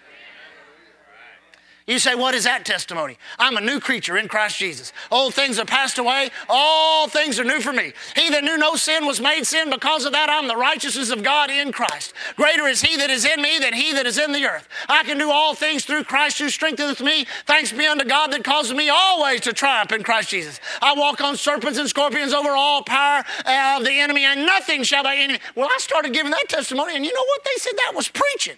You 1.87 1.99
say, 1.99 2.15
What 2.15 2.35
is 2.35 2.45
that 2.45 2.65
testimony? 2.65 3.19
I'm 3.39 3.59
a 3.59 3.61
new 3.61 3.79
creature 3.79 4.17
in 4.17 4.27
Christ 4.27 4.59
Jesus. 4.59 4.95
Old 5.11 5.35
things 5.35 5.59
are 5.59 5.67
passed 5.67 5.99
away, 5.99 6.31
all 6.49 7.09
things 7.09 7.39
are 7.39 7.45
new 7.45 7.61
for 7.61 7.75
me. 7.75 7.93
He 8.17 8.31
that 8.31 8.43
knew 8.43 8.57
no 8.57 8.75
sin 8.77 9.05
was 9.05 9.21
made 9.21 9.45
sin. 9.45 9.69
Because 9.69 10.07
of 10.07 10.13
that, 10.13 10.31
I'm 10.31 10.49
the 10.49 10.57
righteousness 10.57 11.11
of 11.11 11.23
God 11.23 11.51
in 11.51 11.73
Christ. 11.73 12.15
Greater 12.37 12.67
is 12.67 12.81
He 12.81 12.97
that 12.97 13.11
is 13.11 13.27
in 13.27 13.43
me 13.43 13.59
than 13.59 13.75
He 13.75 13.93
that 13.93 14.07
is 14.07 14.17
in 14.17 14.33
the 14.33 14.47
earth. 14.47 14.67
I 14.89 15.05
can 15.05 15.19
do 15.19 15.31
all 15.31 15.55
things 15.55 15.85
through 15.85 16.05
Christ 16.05 16.39
who 16.39 16.49
strengtheneth 16.49 17.03
me. 17.03 17.27
Thanks 17.45 17.71
be 17.71 17.87
unto 17.87 18.07
God 18.07 18.33
that 18.33 18.45
causes 18.45 18.73
me 18.73 18.89
always 18.89 19.43
to 19.43 19.53
triumph 19.53 19.93
in 19.93 20.03
Christ 20.03 20.31
Jesus. 20.31 20.61
I 20.81 20.95
walk 20.95 21.21
on 21.21 21.37
serpents 21.37 21.79
and 21.79 21.89
scorpions 21.89 22.33
over 22.33 22.49
all 22.51 22.83
power 22.83 23.19
of 23.19 23.85
the 23.85 23.93
enemy, 23.93 24.25
and 24.25 24.47
nothing 24.47 24.85
shall 24.85 25.03
by 25.03 25.17
any. 25.17 25.39
Well, 25.55 25.69
I 25.69 25.77
started 25.81 26.15
giving 26.15 26.31
that 26.31 26.49
testimony, 26.49 26.97
and 26.97 27.05
you 27.05 27.13
know 27.13 27.25
what? 27.25 27.45
They 27.45 27.59
said 27.59 27.75
that 27.77 27.93
was 27.95 28.09
preaching. 28.09 28.57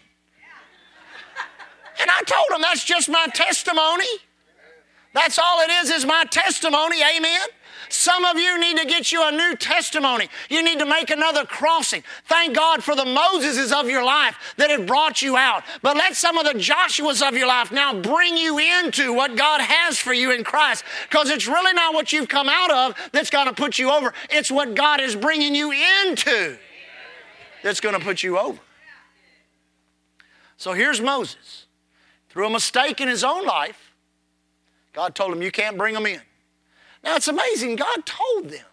And 2.00 2.10
I 2.10 2.22
told 2.22 2.46
him 2.52 2.62
that's 2.62 2.84
just 2.84 3.08
my 3.08 3.26
testimony. 3.34 4.06
That's 5.14 5.38
all 5.38 5.62
it 5.62 5.70
is, 5.70 5.90
is 5.90 6.04
my 6.04 6.24
testimony. 6.30 6.98
Amen. 7.02 7.48
Some 7.88 8.24
of 8.24 8.36
you 8.36 8.58
need 8.58 8.76
to 8.78 8.84
get 8.84 9.12
you 9.12 9.26
a 9.26 9.30
new 9.30 9.56
testimony. 9.56 10.28
You 10.50 10.62
need 10.62 10.78
to 10.80 10.86
make 10.86 11.10
another 11.10 11.44
crossing. 11.44 12.02
Thank 12.24 12.56
God 12.56 12.82
for 12.82 12.96
the 12.96 13.04
Moseses 13.04 13.72
of 13.72 13.88
your 13.88 14.04
life 14.04 14.36
that 14.56 14.70
have 14.70 14.86
brought 14.86 15.22
you 15.22 15.36
out. 15.36 15.62
But 15.82 15.96
let 15.96 16.16
some 16.16 16.36
of 16.36 16.44
the 16.44 16.58
Joshuas 16.58 17.26
of 17.26 17.34
your 17.34 17.46
life 17.46 17.70
now 17.70 17.94
bring 17.94 18.36
you 18.36 18.58
into 18.58 19.12
what 19.12 19.36
God 19.36 19.60
has 19.60 19.98
for 19.98 20.12
you 20.12 20.32
in 20.32 20.42
Christ. 20.44 20.84
Because 21.08 21.30
it's 21.30 21.46
really 21.46 21.72
not 21.72 21.94
what 21.94 22.12
you've 22.12 22.28
come 22.28 22.48
out 22.48 22.70
of 22.70 23.10
that's 23.12 23.30
going 23.30 23.46
to 23.46 23.54
put 23.54 23.78
you 23.78 23.90
over, 23.90 24.12
it's 24.30 24.50
what 24.50 24.74
God 24.74 25.00
is 25.00 25.14
bringing 25.14 25.54
you 25.54 25.72
into 25.72 26.58
that's 27.62 27.80
going 27.80 27.98
to 27.98 28.00
put 28.00 28.22
you 28.22 28.38
over. 28.38 28.58
So 30.56 30.72
here's 30.72 31.00
Moses. 31.00 31.65
Through 32.36 32.48
a 32.48 32.50
mistake 32.50 33.00
in 33.00 33.08
his 33.08 33.24
own 33.24 33.46
life, 33.46 33.94
God 34.92 35.14
told 35.14 35.32
him, 35.32 35.40
You 35.40 35.50
can't 35.50 35.78
bring 35.78 35.94
them 35.94 36.04
in. 36.04 36.20
Now 37.02 37.16
it's 37.16 37.28
amazing, 37.28 37.76
God 37.76 38.04
told 38.04 38.50
them, 38.50 38.66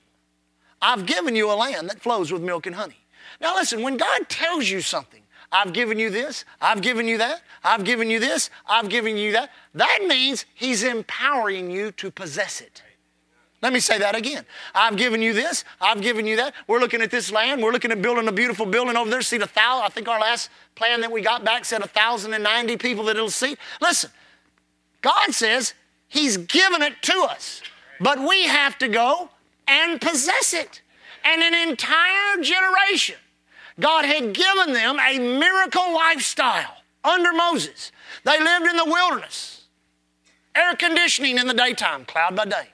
I've 0.82 1.06
given 1.06 1.34
you 1.34 1.49
a 1.49 1.56
land 1.56 1.89
that 1.89 2.02
flows 2.02 2.30
with 2.30 2.41
milk 2.41 2.67
and 2.67 2.76
honey. 2.76 2.97
Now 3.39 3.56
listen, 3.56 3.82
when 3.82 3.95
God 3.95 4.28
tells 4.28 4.69
you 4.69 4.82
something, 4.82 5.21
I've 5.49 5.71
given 5.71 5.97
you 5.97 6.10
this, 6.10 6.43
I've 6.60 6.82
given 6.82 7.08
you 7.08 7.17
that, 7.19 7.41
I've 7.63 7.86
given 7.86 8.10
you 8.10 8.19
this, 8.19 8.49
I've 8.67 8.89
given 8.89 9.15
you 9.15 9.32
that, 9.32 9.49
that 9.76 9.99
means 10.10 10.43
He's 10.56 10.84
empowering 10.84 11.71
you 11.71 11.93
to 11.93 12.12
possess 12.12 12.60
it. 12.60 12.84
Let 13.63 13.73
me 13.73 13.80
say 13.80 13.97
that 13.97 14.15
again. 14.15 14.45
I've 14.76 14.97
given 14.97 15.21
you 15.21 15.34
this, 15.34 15.63
I've 15.82 16.02
given 16.02 16.28
you 16.28 16.36
that. 16.36 16.54
We're 16.67 16.80
looking 16.80 17.02
at 17.02 17.10
this 17.10 17.32
land, 17.32 17.63
we're 17.63 17.71
looking 17.71 17.91
at 17.91 18.02
building 18.02 18.28
a 18.28 18.32
beautiful 18.32 18.67
building 18.67 18.95
over 18.95 19.10
there, 19.10 19.23
seat 19.23 19.41
a 19.41 19.47
thousand. 19.47 19.86
I 19.86 19.89
think 19.89 20.08
our 20.08 20.19
last 20.19 20.49
plan 20.76 21.02
that 21.02 21.12
we 21.12 21.21
got 21.21 21.43
back 21.43 21.65
said 21.65 21.80
1,090 21.80 22.78
people 22.78 23.06
that 23.06 23.15
it'll 23.15 23.32
seat. 23.32 23.58
Listen, 23.82 24.12
God 25.02 25.34
says 25.34 25.73
He's 26.13 26.38
given 26.38 26.84
it 26.84 27.02
to 27.02 27.28
us. 27.28 27.63
But 27.99 28.19
we 28.19 28.43
have 28.43 28.78
to 28.80 28.88
go 28.88 29.30
and 29.67 29.99
possess 29.99 30.54
it. 30.54 30.82
And 31.23 31.41
an 31.41 31.69
entire 31.69 32.41
generation, 32.41 33.15
God 33.80 34.06
had 34.06 34.34
given 34.34 34.73
them 34.73 34.99
a 34.99 35.17
miracle 35.17 35.91
lifestyle 35.93 36.84
under 37.04 37.34
Moses. 37.34 37.91
They 38.26 38.39
lived 38.39 38.67
in 38.67 38.78
the 38.78 38.86
wilderness, 38.86 39.63
air 40.54 40.76
conditioning 40.76 41.39
in 41.39 41.47
the 41.47 41.54
daytime, 41.54 42.06
cloud 42.06 42.36
by 42.36 42.45
day, 42.45 42.67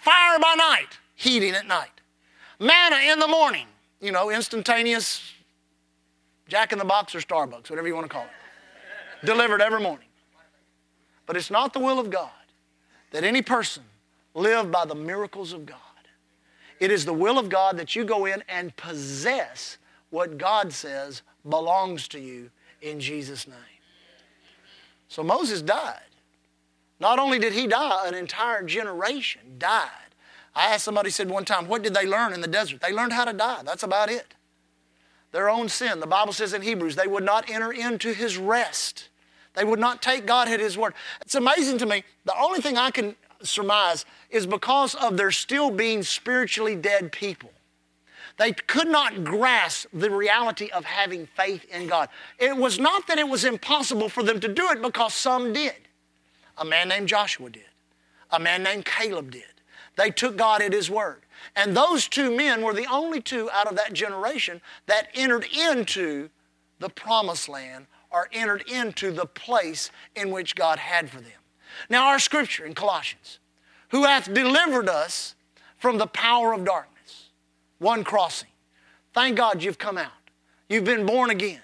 fire 0.00 0.38
by 0.38 0.54
night, 0.56 0.98
heating 1.14 1.54
at 1.54 1.66
night, 1.66 2.00
manna 2.58 2.96
in 2.96 3.18
the 3.18 3.28
morning, 3.28 3.66
you 4.00 4.12
know, 4.12 4.30
instantaneous 4.30 5.32
Jack 6.48 6.72
in 6.72 6.78
the 6.78 6.84
Box 6.84 7.14
or 7.14 7.20
Starbucks, 7.20 7.70
whatever 7.70 7.86
you 7.86 7.94
want 7.94 8.06
to 8.06 8.12
call 8.12 8.24
it, 8.24 9.26
delivered 9.26 9.62
every 9.62 9.80
morning. 9.80 10.08
But 11.26 11.36
it's 11.36 11.50
not 11.50 11.72
the 11.72 11.78
will 11.78 12.00
of 12.00 12.10
God 12.10 12.30
that 13.12 13.22
any 13.22 13.40
person 13.40 13.84
live 14.34 14.70
by 14.70 14.84
the 14.84 14.94
miracles 14.94 15.52
of 15.52 15.64
God. 15.64 15.78
It 16.80 16.90
is 16.90 17.04
the 17.04 17.12
will 17.12 17.38
of 17.38 17.48
God 17.48 17.76
that 17.76 17.94
you 17.94 18.04
go 18.04 18.26
in 18.26 18.42
and 18.48 18.74
possess 18.76 19.78
what 20.10 20.38
God 20.38 20.72
says 20.72 21.22
belongs 21.48 22.08
to 22.08 22.18
you 22.18 22.50
in 22.82 22.98
Jesus' 22.98 23.46
name. 23.46 23.56
So 25.08 25.22
Moses 25.22 25.62
died. 25.62 26.00
Not 27.00 27.18
only 27.18 27.38
did 27.38 27.54
he 27.54 27.66
die, 27.66 28.06
an 28.06 28.14
entire 28.14 28.62
generation 28.62 29.40
died. 29.58 29.88
I 30.54 30.66
asked 30.66 30.84
somebody 30.84 31.10
said 31.10 31.30
one 31.30 31.44
time, 31.44 31.66
what 31.66 31.82
did 31.82 31.94
they 31.94 32.06
learn 32.06 32.32
in 32.32 32.40
the 32.40 32.48
desert? 32.48 32.80
They 32.80 32.92
learned 32.92 33.14
how 33.14 33.24
to 33.24 33.32
die. 33.32 33.62
That's 33.64 33.82
about 33.82 34.10
it. 34.10 34.34
Their 35.32 35.48
own 35.48 35.68
sin. 35.68 36.00
The 36.00 36.06
Bible 36.06 36.32
says 36.32 36.52
in 36.52 36.62
Hebrews, 36.62 36.96
they 36.96 37.06
would 37.06 37.24
not 37.24 37.48
enter 37.48 37.72
into 37.72 38.12
his 38.12 38.36
rest. 38.36 39.08
They 39.54 39.64
would 39.64 39.78
not 39.78 40.02
take 40.02 40.26
God 40.26 40.48
at 40.48 40.60
his 40.60 40.76
word. 40.76 40.94
It's 41.22 41.34
amazing 41.34 41.78
to 41.78 41.86
me. 41.86 42.04
The 42.24 42.38
only 42.38 42.60
thing 42.60 42.76
I 42.76 42.90
can 42.90 43.16
surmise 43.42 44.04
is 44.28 44.46
because 44.46 44.94
of 44.94 45.16
their 45.16 45.30
still 45.30 45.70
being 45.70 46.02
spiritually 46.02 46.76
dead 46.76 47.12
people. 47.12 47.50
They 48.36 48.52
could 48.52 48.88
not 48.88 49.24
grasp 49.24 49.88
the 49.92 50.10
reality 50.10 50.70
of 50.70 50.84
having 50.84 51.26
faith 51.26 51.64
in 51.70 51.86
God. 51.86 52.08
It 52.38 52.56
was 52.56 52.78
not 52.78 53.06
that 53.06 53.18
it 53.18 53.28
was 53.28 53.44
impossible 53.44 54.08
for 54.08 54.22
them 54.22 54.40
to 54.40 54.48
do 54.48 54.68
it 54.70 54.82
because 54.82 55.14
some 55.14 55.52
did. 55.52 55.74
A 56.60 56.64
man 56.64 56.88
named 56.88 57.08
Joshua 57.08 57.50
did, 57.50 57.64
a 58.30 58.38
man 58.38 58.62
named 58.62 58.84
Caleb 58.84 59.32
did. 59.32 59.42
They 59.96 60.10
took 60.10 60.36
God 60.36 60.62
at 60.62 60.72
His 60.72 60.88
word. 60.90 61.22
And 61.56 61.76
those 61.76 62.06
two 62.06 62.36
men 62.36 62.62
were 62.62 62.74
the 62.74 62.86
only 62.86 63.20
two 63.20 63.50
out 63.50 63.66
of 63.66 63.76
that 63.76 63.92
generation 63.92 64.60
that 64.86 65.08
entered 65.14 65.46
into 65.46 66.28
the 66.78 66.90
promised 66.90 67.48
land 67.48 67.86
or 68.10 68.28
entered 68.32 68.62
into 68.68 69.10
the 69.10 69.26
place 69.26 69.90
in 70.14 70.30
which 70.30 70.54
God 70.54 70.78
had 70.78 71.10
for 71.10 71.20
them. 71.20 71.32
Now, 71.88 72.08
our 72.08 72.18
scripture 72.18 72.66
in 72.66 72.74
Colossians, 72.74 73.38
who 73.90 74.04
hath 74.04 74.32
delivered 74.32 74.88
us 74.88 75.34
from 75.78 75.98
the 75.98 76.06
power 76.06 76.52
of 76.52 76.64
darkness. 76.64 77.30
One 77.78 78.04
crossing. 78.04 78.48
Thank 79.14 79.36
God 79.36 79.62
you've 79.62 79.78
come 79.78 79.96
out. 79.96 80.12
You've 80.68 80.84
been 80.84 81.06
born 81.06 81.30
again. 81.30 81.62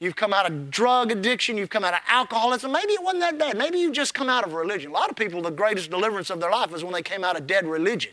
You've 0.00 0.16
come 0.16 0.32
out 0.32 0.48
of 0.48 0.70
drug 0.70 1.10
addiction. 1.10 1.56
You've 1.56 1.70
come 1.70 1.84
out 1.84 1.94
of 1.94 2.00
alcoholism. 2.08 2.70
Maybe 2.70 2.92
it 2.92 3.02
wasn't 3.02 3.22
that 3.22 3.38
bad. 3.38 3.58
Maybe 3.58 3.78
you 3.78 3.92
just 3.92 4.14
come 4.14 4.28
out 4.28 4.46
of 4.46 4.52
religion. 4.52 4.90
A 4.90 4.94
lot 4.94 5.10
of 5.10 5.16
people, 5.16 5.42
the 5.42 5.50
greatest 5.50 5.90
deliverance 5.90 6.30
of 6.30 6.40
their 6.40 6.50
life 6.50 6.72
is 6.72 6.84
when 6.84 6.92
they 6.92 7.02
came 7.02 7.24
out 7.24 7.36
of 7.36 7.46
dead 7.46 7.66
religion. 7.66 8.12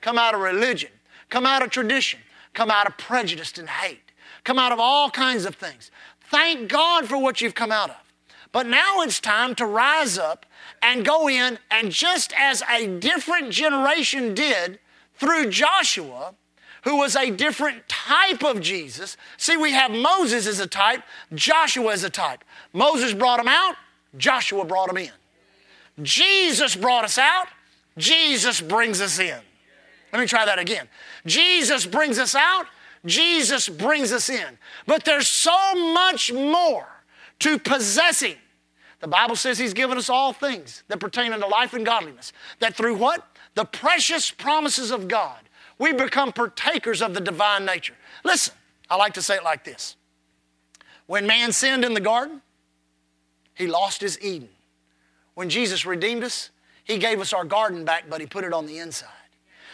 Come 0.00 0.16
out 0.16 0.34
of 0.34 0.40
religion. 0.40 0.90
Come 1.28 1.44
out 1.44 1.62
of 1.62 1.70
tradition. 1.70 2.20
Come 2.54 2.70
out 2.70 2.86
of 2.86 2.96
prejudice 2.98 3.58
and 3.58 3.68
hate. 3.68 4.12
Come 4.44 4.58
out 4.58 4.70
of 4.70 4.78
all 4.78 5.10
kinds 5.10 5.44
of 5.44 5.56
things. 5.56 5.90
Thank 6.20 6.68
God 6.68 7.06
for 7.06 7.18
what 7.18 7.40
you've 7.40 7.54
come 7.54 7.72
out 7.72 7.90
of. 7.90 7.96
But 8.52 8.66
now 8.66 9.00
it's 9.00 9.18
time 9.18 9.54
to 9.56 9.66
rise 9.66 10.18
up 10.18 10.46
and 10.82 11.04
go 11.04 11.28
in, 11.28 11.58
and 11.70 11.90
just 11.90 12.32
as 12.38 12.62
a 12.70 12.86
different 12.86 13.50
generation 13.50 14.34
did 14.34 14.78
through 15.14 15.50
Joshua, 15.50 16.34
who 16.82 16.96
was 16.96 17.16
a 17.16 17.30
different 17.30 17.88
type 17.88 18.42
of 18.42 18.60
Jesus. 18.60 19.16
See, 19.36 19.56
we 19.56 19.72
have 19.72 19.90
Moses 19.90 20.46
as 20.46 20.60
a 20.60 20.66
type, 20.66 21.02
Joshua 21.34 21.92
as 21.92 22.04
a 22.04 22.10
type. 22.10 22.44
Moses 22.72 23.12
brought 23.14 23.40
him 23.40 23.48
out, 23.48 23.76
Joshua 24.16 24.64
brought 24.64 24.90
him 24.90 24.98
in. 24.98 25.10
Jesus 26.02 26.74
brought 26.74 27.04
us 27.04 27.18
out, 27.18 27.46
Jesus 27.96 28.60
brings 28.60 29.00
us 29.00 29.18
in. 29.18 29.38
Let 30.12 30.20
me 30.20 30.26
try 30.26 30.44
that 30.44 30.58
again. 30.58 30.88
Jesus 31.26 31.86
brings 31.86 32.18
us 32.18 32.34
out, 32.34 32.66
Jesus 33.06 33.68
brings 33.68 34.12
us 34.12 34.28
in. 34.28 34.58
But 34.86 35.04
there's 35.04 35.28
so 35.28 35.74
much 35.92 36.32
more 36.32 36.86
to 37.40 37.58
possessing 37.58 38.36
the 39.02 39.08
Bible 39.08 39.34
says 39.34 39.58
He's 39.58 39.74
given 39.74 39.98
us 39.98 40.08
all 40.08 40.32
things 40.32 40.84
that 40.86 41.00
pertain 41.00 41.32
unto 41.32 41.46
life 41.46 41.74
and 41.74 41.84
godliness. 41.84 42.32
That 42.60 42.74
through 42.74 42.94
what? 42.94 43.26
The 43.54 43.64
precious 43.64 44.30
promises 44.30 44.92
of 44.92 45.08
God, 45.08 45.40
we 45.78 45.92
become 45.92 46.32
partakers 46.32 47.02
of 47.02 47.14
the 47.14 47.20
divine 47.20 47.64
nature. 47.64 47.94
Listen, 48.24 48.54
I 48.88 48.96
like 48.96 49.14
to 49.14 49.22
say 49.22 49.36
it 49.36 49.44
like 49.44 49.64
this 49.64 49.96
When 51.06 51.26
man 51.26 51.52
sinned 51.52 51.84
in 51.84 51.94
the 51.94 52.00
garden, 52.00 52.42
he 53.54 53.66
lost 53.66 54.00
his 54.00 54.20
Eden. 54.20 54.48
When 55.34 55.48
Jesus 55.48 55.86
redeemed 55.86 56.24
us, 56.24 56.50
He 56.84 56.98
gave 56.98 57.20
us 57.20 57.32
our 57.32 57.44
garden 57.44 57.84
back, 57.84 58.04
but 58.08 58.20
He 58.20 58.26
put 58.26 58.44
it 58.44 58.52
on 58.52 58.66
the 58.66 58.78
inside. 58.78 59.08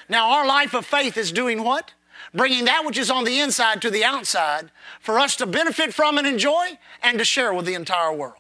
Now, 0.09 0.31
our 0.33 0.47
life 0.47 0.75
of 0.75 0.87
faith 0.87 1.17
is 1.17 1.33
doing 1.33 1.63
what? 1.63 1.93
Bringing 2.35 2.65
that 2.67 2.85
which 2.85 2.99
is 2.99 3.11
on 3.11 3.25
the 3.25 3.41
inside 3.41 3.83
to 3.83 3.91
the 3.91 4.05
outside 4.05 4.71
for 5.01 5.19
us 5.19 5.37
to 5.37 5.47
benefit 5.47 5.95
from 5.95 6.19
and 6.19 6.27
enjoy 6.27 6.79
and 7.03 7.19
to 7.19 7.25
share 7.25 7.53
with 7.53 7.67
the 7.67 7.75
entire 7.75 8.13
world. 8.13 8.35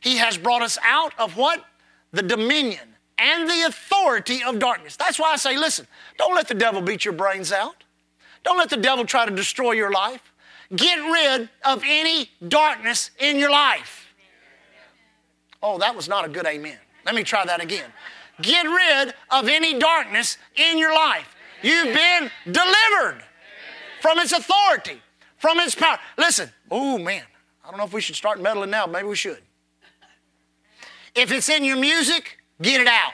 He 0.00 0.16
has 0.16 0.38
brought 0.38 0.62
us 0.62 0.78
out 0.82 1.12
of 1.18 1.36
what? 1.36 1.64
The 2.12 2.22
dominion 2.22 2.95
and 3.18 3.48
the 3.48 3.64
authority 3.66 4.42
of 4.42 4.58
darkness. 4.58 4.96
That's 4.96 5.18
why 5.18 5.32
I 5.32 5.36
say, 5.36 5.56
listen, 5.56 5.86
don't 6.18 6.34
let 6.34 6.48
the 6.48 6.54
devil 6.54 6.80
beat 6.80 7.04
your 7.04 7.14
brains 7.14 7.52
out. 7.52 7.84
Don't 8.44 8.58
let 8.58 8.70
the 8.70 8.76
devil 8.76 9.04
try 9.04 9.26
to 9.26 9.34
destroy 9.34 9.72
your 9.72 9.90
life. 9.90 10.32
Get 10.74 10.96
rid 10.96 11.48
of 11.64 11.82
any 11.84 12.30
darkness 12.46 13.10
in 13.18 13.38
your 13.38 13.50
life. 13.50 14.06
Oh, 15.62 15.78
that 15.78 15.96
was 15.96 16.08
not 16.08 16.24
a 16.24 16.28
good 16.28 16.46
amen. 16.46 16.78
Let 17.04 17.14
me 17.14 17.22
try 17.22 17.44
that 17.46 17.62
again. 17.62 17.90
Get 18.42 18.64
rid 18.64 19.14
of 19.30 19.48
any 19.48 19.78
darkness 19.78 20.36
in 20.54 20.78
your 20.78 20.94
life. 20.94 21.34
You've 21.62 21.94
been 21.94 22.30
delivered 22.44 23.22
from 24.00 24.18
its 24.18 24.32
authority, 24.32 25.00
from 25.38 25.58
its 25.58 25.74
power. 25.74 25.98
Listen, 26.18 26.50
oh 26.70 26.98
man, 26.98 27.22
I 27.64 27.70
don't 27.70 27.78
know 27.78 27.84
if 27.84 27.92
we 27.92 28.00
should 28.00 28.16
start 28.16 28.40
meddling 28.40 28.70
now. 28.70 28.86
Maybe 28.86 29.08
we 29.08 29.16
should. 29.16 29.40
If 31.14 31.32
it's 31.32 31.48
in 31.48 31.64
your 31.64 31.76
music, 31.76 32.38
get 32.60 32.80
it 32.80 32.86
out. 32.86 33.12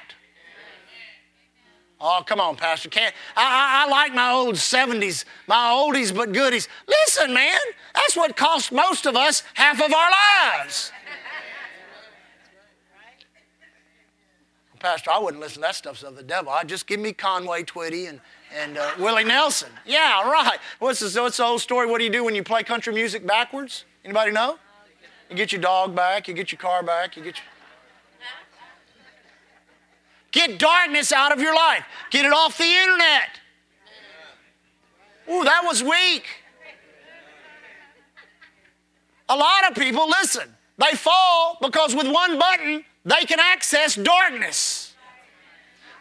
Oh, 2.05 2.25
come 2.27 2.41
on, 2.41 2.57
Pastor. 2.57 2.89
Can't, 2.89 3.15
I, 3.37 3.85
I, 3.85 3.87
I, 3.87 3.91
like 3.91 4.13
my 4.13 4.33
old 4.33 4.57
70s, 4.57 5.25
my 5.47 5.71
oldies 5.73 6.13
but 6.15 6.33
goodies. 6.33 6.69
Listen, 6.89 7.33
man, 7.33 7.61
that's 7.95 8.17
what 8.17 8.37
cost 8.37 8.73
most 8.73 9.07
of 9.07 9.15
us 9.15 9.45
half 9.55 9.81
of 9.81 9.93
our 9.93 10.11
lives. 10.59 10.91
Pastor, 14.81 15.13
I 15.13 15.19
wouldn't 15.21 15.41
listen 15.41 15.63
to 15.63 15.69
that 15.69 15.77
stuff 15.77 16.03
of 16.03 16.17
the 16.17 16.25
devil. 16.25 16.51
I'd 16.51 16.69
just 16.69 16.89
give 16.89 16.99
me 16.99 17.13
Conway 17.13 17.63
Twitty 17.63 18.09
and, 18.09 18.21
and 18.53 18.77
uh, 18.77 18.91
Willie 18.99 19.23
Nelson. 19.23 19.71
Yeah, 19.87 20.29
right. 20.29 20.59
What's, 20.81 20.99
this, 20.99 21.17
what's 21.17 21.37
the 21.37 21.45
old 21.45 21.61
story? 21.61 21.87
What 21.87 21.99
do 21.99 22.05
you 22.05 22.11
do 22.11 22.25
when 22.25 22.35
you 22.35 22.43
play 22.43 22.65
country 22.65 22.93
music 22.93 23.25
backwards? 23.25 23.85
Anybody 24.05 24.33
know? 24.33 24.59
You 25.31 25.37
get 25.37 25.53
your 25.53 25.61
dog 25.61 25.95
back, 25.95 26.27
you 26.27 26.35
get 26.35 26.51
your 26.51 26.59
car 26.59 26.83
back, 26.83 27.17
you 27.17 27.23
get 27.23 27.37
your. 27.37 27.47
Get 30.33 30.59
darkness 30.59 31.13
out 31.13 31.33
of 31.33 31.41
your 31.41 31.55
life. 31.55 31.85
Get 32.11 32.25
it 32.25 32.33
off 32.33 32.59
the 32.59 32.65
internet. 32.65 33.39
Ooh, 35.31 35.45
that 35.45 35.63
was 35.65 35.83
weak. 35.83 36.25
A 39.29 39.37
lot 39.37 39.71
of 39.71 39.77
people, 39.77 40.09
listen, 40.09 40.49
they 40.79 40.97
fall 40.97 41.59
because 41.61 41.95
with 41.95 42.11
one 42.11 42.39
button, 42.39 42.85
they 43.05 43.25
can 43.25 43.39
access 43.41 43.95
darkness. 43.95 44.95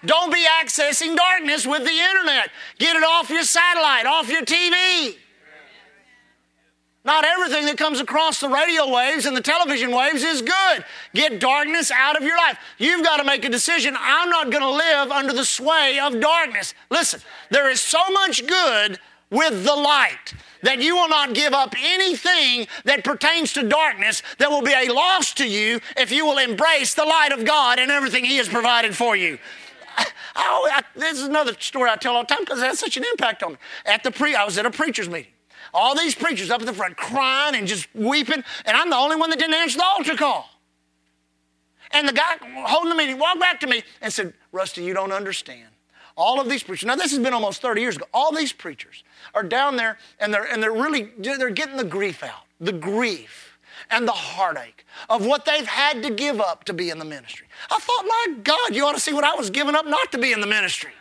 Don't 0.06 0.34
be 0.34 0.44
accessing 0.62 1.16
darkness 1.16 1.68
with 1.68 1.84
the 1.84 1.92
internet. 1.92 2.50
Get 2.80 2.96
it 2.96 3.04
off 3.04 3.30
your 3.30 3.44
satellite, 3.44 4.06
off 4.06 4.30
your 4.30 4.42
TV. 4.42 5.16
Not 7.04 7.26
everything 7.26 7.66
that 7.66 7.78
comes 7.78 8.00
across 8.00 8.40
the 8.40 8.48
radio 8.48 8.88
waves 8.94 9.26
and 9.26 9.36
the 9.36 9.42
television 9.42 9.92
waves 9.92 10.24
is 10.24 10.42
good. 10.42 10.86
Get 11.16 11.40
darkness 11.40 11.90
out 11.90 12.16
of 12.16 12.22
your 12.22 12.38
life. 12.38 12.60
You've 12.78 13.04
got 13.04 13.18
to 13.18 13.24
make 13.24 13.44
a 13.44 13.50
decision. 13.50 13.96
I'm 14.00 14.30
not 14.30 14.52
going 14.52 14.62
to 14.62 14.70
live 14.70 15.10
under 15.10 15.34
the 15.34 15.46
sway 15.46 16.00
of 16.00 16.20
darkness. 16.20 16.76
Listen, 16.92 17.20
there 17.50 17.72
is 17.72 17.82
so 17.82 18.00
much 18.12 18.46
good 18.46 19.00
with 19.32 19.64
the 19.64 19.76
light 19.76 20.36
that 20.62 20.80
you 20.80 20.96
will 20.96 21.10
not 21.10 21.34
give 21.34 21.54
up 21.54 21.74
anything 21.82 22.68
that 22.86 23.04
pertains 23.04 23.54
to 23.54 23.68
darkness 23.68 24.22
that 24.38 24.52
will 24.52 24.62
be 24.62 24.74
a 24.74 24.94
loss 24.94 25.34
to 25.34 25.48
you 25.48 25.80
if 25.98 26.12
you 26.12 26.24
will 26.24 26.38
embrace 26.38 26.94
the 26.94 27.06
light 27.06 27.32
of 27.32 27.46
God 27.46 27.80
and 27.80 27.90
everything 27.90 28.26
He 28.26 28.38
has 28.38 28.48
provided 28.48 28.96
for 28.96 29.16
you. 29.16 29.40
I, 29.98 30.06
I, 30.36 30.84
this 30.96 31.18
is 31.18 31.24
another 31.24 31.56
story 31.60 31.90
I 31.90 31.96
tell 31.96 32.16
all 32.16 32.24
the 32.24 32.28
time 32.28 32.44
because 32.44 32.60
it 32.60 32.66
has 32.66 32.78
such 32.78 32.96
an 32.96 33.06
impact 33.06 33.42
on 33.42 33.54
me. 33.54 33.58
At 33.88 34.04
the 34.04 34.12
pre, 34.12 34.36
I 34.36 34.44
was 34.44 34.60
at 34.60 34.68
a 34.68 34.72
preacher's 34.72 35.10
meeting. 35.10 35.31
All 35.74 35.96
these 35.96 36.16
preachers 36.16 36.50
up 36.50 36.62
at 36.62 36.68
the 36.68 36.74
front 36.74 36.98
crying 36.98 37.56
and 37.56 37.68
just 37.68 37.88
weeping, 37.94 38.44
and 38.66 38.78
I'm 38.78 38.90
the 38.90 38.98
only 38.98 39.16
one 39.16 39.30
that 39.30 39.40
didn't 39.40 39.56
answer 39.56 39.78
the 39.78 39.86
altar 39.86 40.16
call. 40.16 40.50
And 41.92 42.08
the 42.08 42.14
guy 42.14 42.38
holding 42.68 42.90
the 42.90 42.96
meeting 42.96 43.18
walked 43.18 43.40
back 43.40 43.60
to 43.62 43.68
me 43.68 43.84
and 44.02 44.12
said, 44.12 44.34
Rusty, 44.52 44.84
you 44.84 44.94
don't 44.94 45.12
understand. 45.12 45.68
All 46.18 46.40
of 46.42 46.50
these 46.50 46.64
preachers, 46.64 46.88
now 46.88 46.96
this 46.96 47.12
has 47.12 47.20
been 47.20 47.34
almost 47.34 47.62
30 47.62 47.82
years 47.82 47.96
ago, 47.96 48.06
all 48.14 48.32
these 48.34 48.52
preachers 48.52 49.04
are 49.34 49.44
down 49.44 49.76
there 49.76 49.98
and 50.20 50.34
they're, 50.34 50.44
and 50.44 50.62
they're 50.62 50.72
really, 50.72 51.10
they're 51.18 51.50
getting 51.50 51.78
the 51.78 51.84
grief 51.84 52.24
out, 52.24 52.44
the 52.60 52.74
grief 52.74 53.58
and 53.90 54.08
the 54.08 54.14
heartache 54.14 54.86
of 55.10 55.26
what 55.26 55.46
they've 55.46 55.66
had 55.66 56.04
to 56.04 56.12
give 56.12 56.40
up 56.40 56.66
to 56.66 56.74
be 56.74 56.90
in 56.90 57.00
the 57.00 57.06
ministry. 57.06 57.48
I 57.70 57.80
thought, 57.80 58.06
my 58.06 58.36
God, 58.44 58.76
you 58.76 58.86
ought 58.86 58.94
to 58.94 59.00
see 59.00 59.14
what 59.14 59.24
I 59.24 59.36
was 59.36 59.50
giving 59.50 59.76
up 59.76 59.86
not 59.86 60.12
to 60.12 60.18
be 60.18 60.32
in 60.32 60.42
the 60.42 60.48
ministry. 60.48 60.92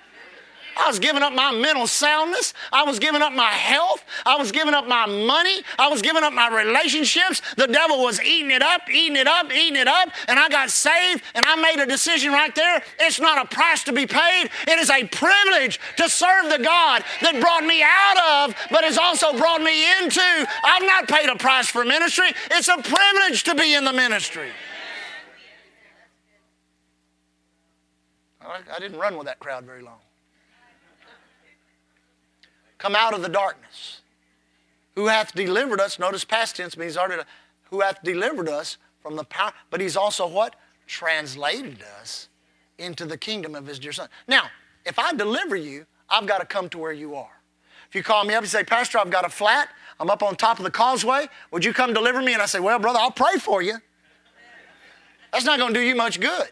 I 0.81 0.89
was 0.89 0.99
giving 0.99 1.23
up 1.23 1.33
my 1.33 1.53
mental 1.53 1.87
soundness. 1.87 2.55
I 2.73 2.85
was 2.85 2.99
giving 2.99 3.21
up 3.21 3.33
my 3.33 3.51
health. 3.51 4.05
I 4.25 4.37
was 4.37 4.51
giving 4.51 4.73
up 4.73 4.87
my 4.87 5.07
money. 5.07 5.63
I 5.79 5.89
was 5.89 6.01
giving 6.01 6.23
up 6.23 6.33
my 6.33 6.49
relationships. 6.49 7.43
The 7.57 7.67
devil 7.67 8.03
was 8.03 8.21
eating 8.23 8.51
it 8.51 8.63
up, 8.63 8.89
eating 8.91 9.17
it 9.17 9.27
up, 9.27 9.53
eating 9.53 9.77
it 9.77 9.89
up. 9.89 10.09
And 10.27 10.39
I 10.39 10.49
got 10.49 10.71
saved 10.71 11.23
and 11.35 11.45
I 11.47 11.57
made 11.57 11.83
a 11.83 11.87
decision 11.87 12.33
right 12.33 12.55
there. 12.55 12.83
It's 12.99 13.21
not 13.21 13.45
a 13.45 13.49
price 13.55 13.85
to 13.85 13.93
be 13.93 14.07
paid, 14.07 14.51
it 14.67 14.79
is 14.79 14.91
a 14.91 15.05
privilege 15.05 15.79
to 15.97 16.09
serve 16.09 16.51
the 16.51 16.63
God 16.63 17.05
that 17.23 17.41
brought 17.41 17.65
me 17.65 17.83
out 17.83 18.49
of, 18.49 18.57
but 18.71 18.85
has 18.85 18.97
also 18.97 19.37
brought 19.37 19.63
me 19.63 19.85
into. 19.99 20.49
I've 20.65 20.83
not 20.83 21.09
paid 21.09 21.29
a 21.29 21.37
price 21.37 21.69
for 21.69 21.85
ministry, 21.85 22.33
it's 22.51 22.69
a 22.69 22.79
privilege 22.79 23.45
to 23.45 23.55
be 23.55 23.75
in 23.75 23.85
the 23.85 23.93
ministry. 23.93 24.49
I 28.43 28.81
didn't 28.81 28.99
run 28.99 29.17
with 29.17 29.27
that 29.27 29.39
crowd 29.39 29.65
very 29.65 29.83
long 29.83 29.99
come 32.81 32.97
out 32.97 33.15
of 33.15 33.23
the 33.23 33.29
darkness. 33.29 34.01
Who 34.97 35.07
hath 35.07 35.33
delivered 35.33 35.81
us, 35.81 35.99
notice 36.01 36.25
past 36.25 36.57
tense 36.57 36.77
means 36.77 36.97
already, 36.97 37.23
who 37.71 37.81
hath 37.81 38.03
delivered 38.03 38.49
us 38.49 38.79
from 39.01 39.15
the 39.15 39.25
power, 39.25 39.53
but 39.71 39.81
he's 39.81 39.97
also 39.97 40.27
what? 40.27 40.57
Translated 40.89 41.85
us 42.01 42.29
into 42.79 43.07
the 43.07 43.17
kingdom 43.17 43.55
of 43.55 43.67
his 43.67 43.79
dear 43.79 43.93
son. 43.93 44.09
Now, 44.27 44.51
if 44.85 44.99
I 44.99 45.13
deliver 45.13 45.55
you, 45.55 45.87
I've 46.09 46.27
got 46.27 46.39
to 46.39 46.47
come 46.47 46.69
to 46.71 46.79
where 46.79 46.93
you 46.93 47.15
are. 47.15 47.31
If 47.89 47.95
you 47.95 48.03
call 48.03 48.25
me 48.25 48.35
up 48.35 48.43
and 48.43 48.51
say, 48.51 48.65
Pastor, 48.65 48.99
I've 48.99 49.11
got 49.11 49.25
a 49.25 49.29
flat, 49.29 49.69
I'm 50.01 50.11
up 50.11 50.23
on 50.23 50.35
top 50.35 50.59
of 50.59 50.65
the 50.65 50.71
causeway, 50.71 51.29
would 51.51 51.65
you 51.65 51.73
come 51.73 51.93
deliver 51.93 52.21
me? 52.23 52.33
And 52.33 52.43
I 52.43 52.47
say, 52.47 52.61
Well, 52.61 52.79
brother, 52.79 52.99
I'll 52.99 53.11
pray 53.11 53.37
for 53.39 53.63
you. 53.63 53.77
That's 55.33 55.45
not 55.45 55.59
going 55.59 55.75
to 55.75 55.81
do 55.81 55.85
you 55.85 55.95
much 55.95 56.19
good. 56.19 56.49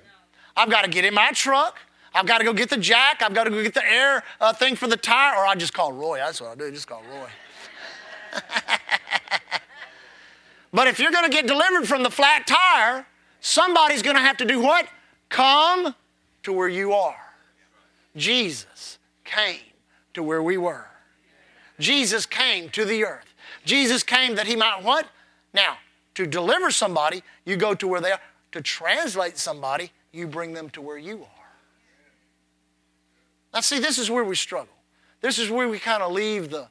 I've 0.56 0.70
got 0.70 0.84
to 0.84 0.90
get 0.90 1.04
in 1.04 1.14
my 1.14 1.30
truck. 1.32 1.78
I've 2.14 2.26
got 2.26 2.38
to 2.38 2.44
go 2.44 2.52
get 2.52 2.70
the 2.70 2.76
jack. 2.76 3.22
I've 3.22 3.34
got 3.34 3.44
to 3.44 3.50
go 3.50 3.62
get 3.62 3.74
the 3.74 3.84
air 3.84 4.22
uh, 4.40 4.52
thing 4.52 4.76
for 4.76 4.86
the 4.86 4.96
tire. 4.96 5.36
Or 5.36 5.46
I 5.46 5.54
just 5.54 5.74
call 5.74 5.92
Roy. 5.92 6.18
That's 6.18 6.40
what 6.40 6.50
I 6.50 6.54
do. 6.54 6.70
Just 6.70 6.86
call 6.86 7.02
Roy. 7.10 7.28
but 10.72 10.88
if 10.88 10.98
you're 10.98 11.10
going 11.10 11.24
to 11.24 11.30
get 11.30 11.46
delivered 11.46 11.86
from 11.86 12.02
the 12.02 12.10
flat 12.10 12.46
tire, 12.46 13.06
somebody's 13.40 14.02
going 14.02 14.16
to 14.16 14.22
have 14.22 14.36
to 14.38 14.44
do 14.44 14.60
what? 14.60 14.88
Come 15.28 15.94
to 16.44 16.52
where 16.52 16.68
you 16.68 16.92
are. 16.92 17.16
Jesus 18.16 18.98
came 19.24 19.60
to 20.14 20.22
where 20.22 20.42
we 20.42 20.56
were. 20.56 20.86
Jesus 21.78 22.26
came 22.26 22.68
to 22.70 22.84
the 22.84 23.04
earth. 23.04 23.34
Jesus 23.64 24.02
came 24.02 24.34
that 24.36 24.46
he 24.46 24.56
might 24.56 24.82
what? 24.82 25.06
Now, 25.52 25.78
to 26.14 26.26
deliver 26.26 26.70
somebody, 26.70 27.22
you 27.44 27.56
go 27.56 27.74
to 27.74 27.86
where 27.86 28.00
they 28.00 28.12
are. 28.12 28.20
To 28.52 28.62
translate 28.62 29.36
somebody, 29.36 29.92
you 30.10 30.26
bring 30.26 30.54
them 30.54 30.70
to 30.70 30.80
where 30.80 30.98
you 30.98 31.22
are. 31.22 31.37
Now, 33.52 33.60
see, 33.60 33.78
this 33.78 33.98
is 33.98 34.10
where 34.10 34.24
we 34.24 34.36
struggle. 34.36 34.74
This 35.20 35.38
is 35.38 35.50
where 35.50 35.68
we 35.68 35.78
kind 35.78 36.02
of 36.02 36.12
leave 36.12 36.50
the, 36.50 36.68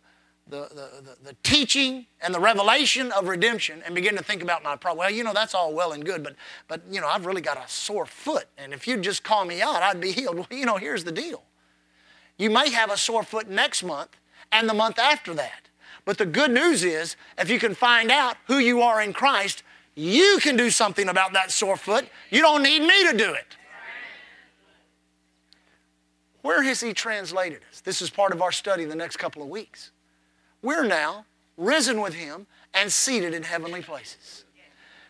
the, 0.50 0.70
the, 0.74 1.18
the, 1.24 1.36
teaching 1.44 2.06
and 2.22 2.34
the 2.34 2.40
revelation 2.40 3.12
of 3.12 3.28
redemption 3.28 3.82
and 3.86 3.94
begin 3.94 4.16
to 4.16 4.24
think 4.24 4.42
about 4.42 4.64
my 4.64 4.76
problem. 4.76 5.00
Well, 5.00 5.12
you 5.12 5.24
know, 5.24 5.34
that's 5.34 5.54
all 5.54 5.74
well 5.74 5.92
and 5.92 6.06
good, 6.06 6.24
but, 6.24 6.36
but, 6.68 6.82
you 6.90 7.02
know, 7.02 7.08
I've 7.08 7.26
really 7.26 7.42
got 7.42 7.58
a 7.58 7.68
sore 7.68 8.06
foot. 8.06 8.46
And 8.58 8.74
if 8.74 8.88
you'd 8.88 9.02
just 9.02 9.24
call 9.24 9.44
me 9.44 9.62
out, 9.62 9.84
I'd 9.84 10.00
be 10.00 10.12
healed. 10.12 10.38
Well, 10.38 10.48
you 10.52 10.66
know, 10.66 10.78
here's 10.78 11.04
the 11.04 11.12
deal. 11.12 11.44
You 12.38 12.50
may 12.50 12.70
have 12.70 12.92
a 12.92 12.98
sore 12.98 13.24
foot 13.24 13.50
next 13.50 13.84
month 13.84 14.16
and 14.52 14.70
the 14.70 14.74
month 14.74 15.00
after 15.00 15.34
that. 15.34 15.68
But 16.06 16.18
the 16.18 16.26
good 16.26 16.52
news 16.52 16.86
is, 16.86 17.18
if 17.38 17.50
you 17.50 17.60
can 17.60 17.76
find 17.76 18.12
out 18.12 18.38
who 18.48 18.60
you 18.60 18.82
are 18.82 19.02
in 19.02 19.12
Christ, 19.12 19.64
you 19.96 20.38
can 20.40 20.56
do 20.56 20.70
something 20.70 21.10
about 21.10 21.34
that 21.34 21.52
sore 21.52 21.76
foot. 21.76 22.08
You 22.30 22.42
don't 22.42 22.64
need 22.64 22.82
me 22.82 23.12
to 23.12 23.18
do 23.18 23.34
it. 23.34 23.57
Where 26.48 26.64
has 26.64 26.80
He 26.80 26.94
translated 26.94 27.60
us? 27.70 27.82
This 27.82 28.02
is 28.02 28.10
part 28.10 28.32
of 28.32 28.42
our 28.42 28.54
study 28.54 28.86
the 28.86 28.96
next 28.96 29.18
couple 29.18 29.44
of 29.44 29.50
weeks. 29.50 29.92
We're 30.62 30.88
now 30.88 31.26
risen 31.58 32.00
with 32.00 32.14
Him 32.14 32.48
and 32.74 32.90
seated 32.90 33.34
in 33.34 33.44
heavenly 33.44 33.82
places. 33.82 34.46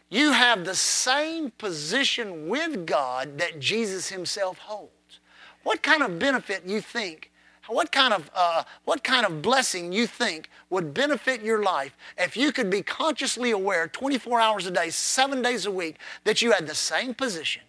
You 0.10 0.32
have 0.32 0.66
the 0.66 0.74
same 0.74 1.52
position 1.52 2.50
with 2.50 2.88
God 2.88 3.38
that 3.38 3.60
Jesus 3.60 4.10
Himself 4.10 4.58
holds. 4.58 5.20
What 5.62 5.84
kind 5.84 6.02
of 6.02 6.18
benefit 6.18 6.64
you 6.66 6.82
think 6.82 7.32
what 7.68 7.92
kind 7.92 8.14
of 8.14 8.32
uh, 8.34 8.64
what 8.86 9.04
kind 9.04 9.26
of 9.26 9.42
blessing 9.42 9.92
you 9.92 10.08
think 10.08 10.50
would 10.70 10.94
benefit 10.94 11.42
your 11.42 11.62
life 11.62 11.98
if 12.18 12.38
you 12.38 12.54
could 12.54 12.70
be 12.70 12.82
consciously 12.82 13.52
aware 13.52 13.90
24 13.90 14.40
hours 14.40 14.66
a 14.68 14.72
day 14.72 14.90
7 14.90 15.42
days 15.42 15.66
a 15.66 15.72
week 15.72 15.98
that 16.24 16.42
you 16.42 16.54
had 16.54 16.66
the 16.66 16.74
same 16.74 17.14
position 17.14 17.64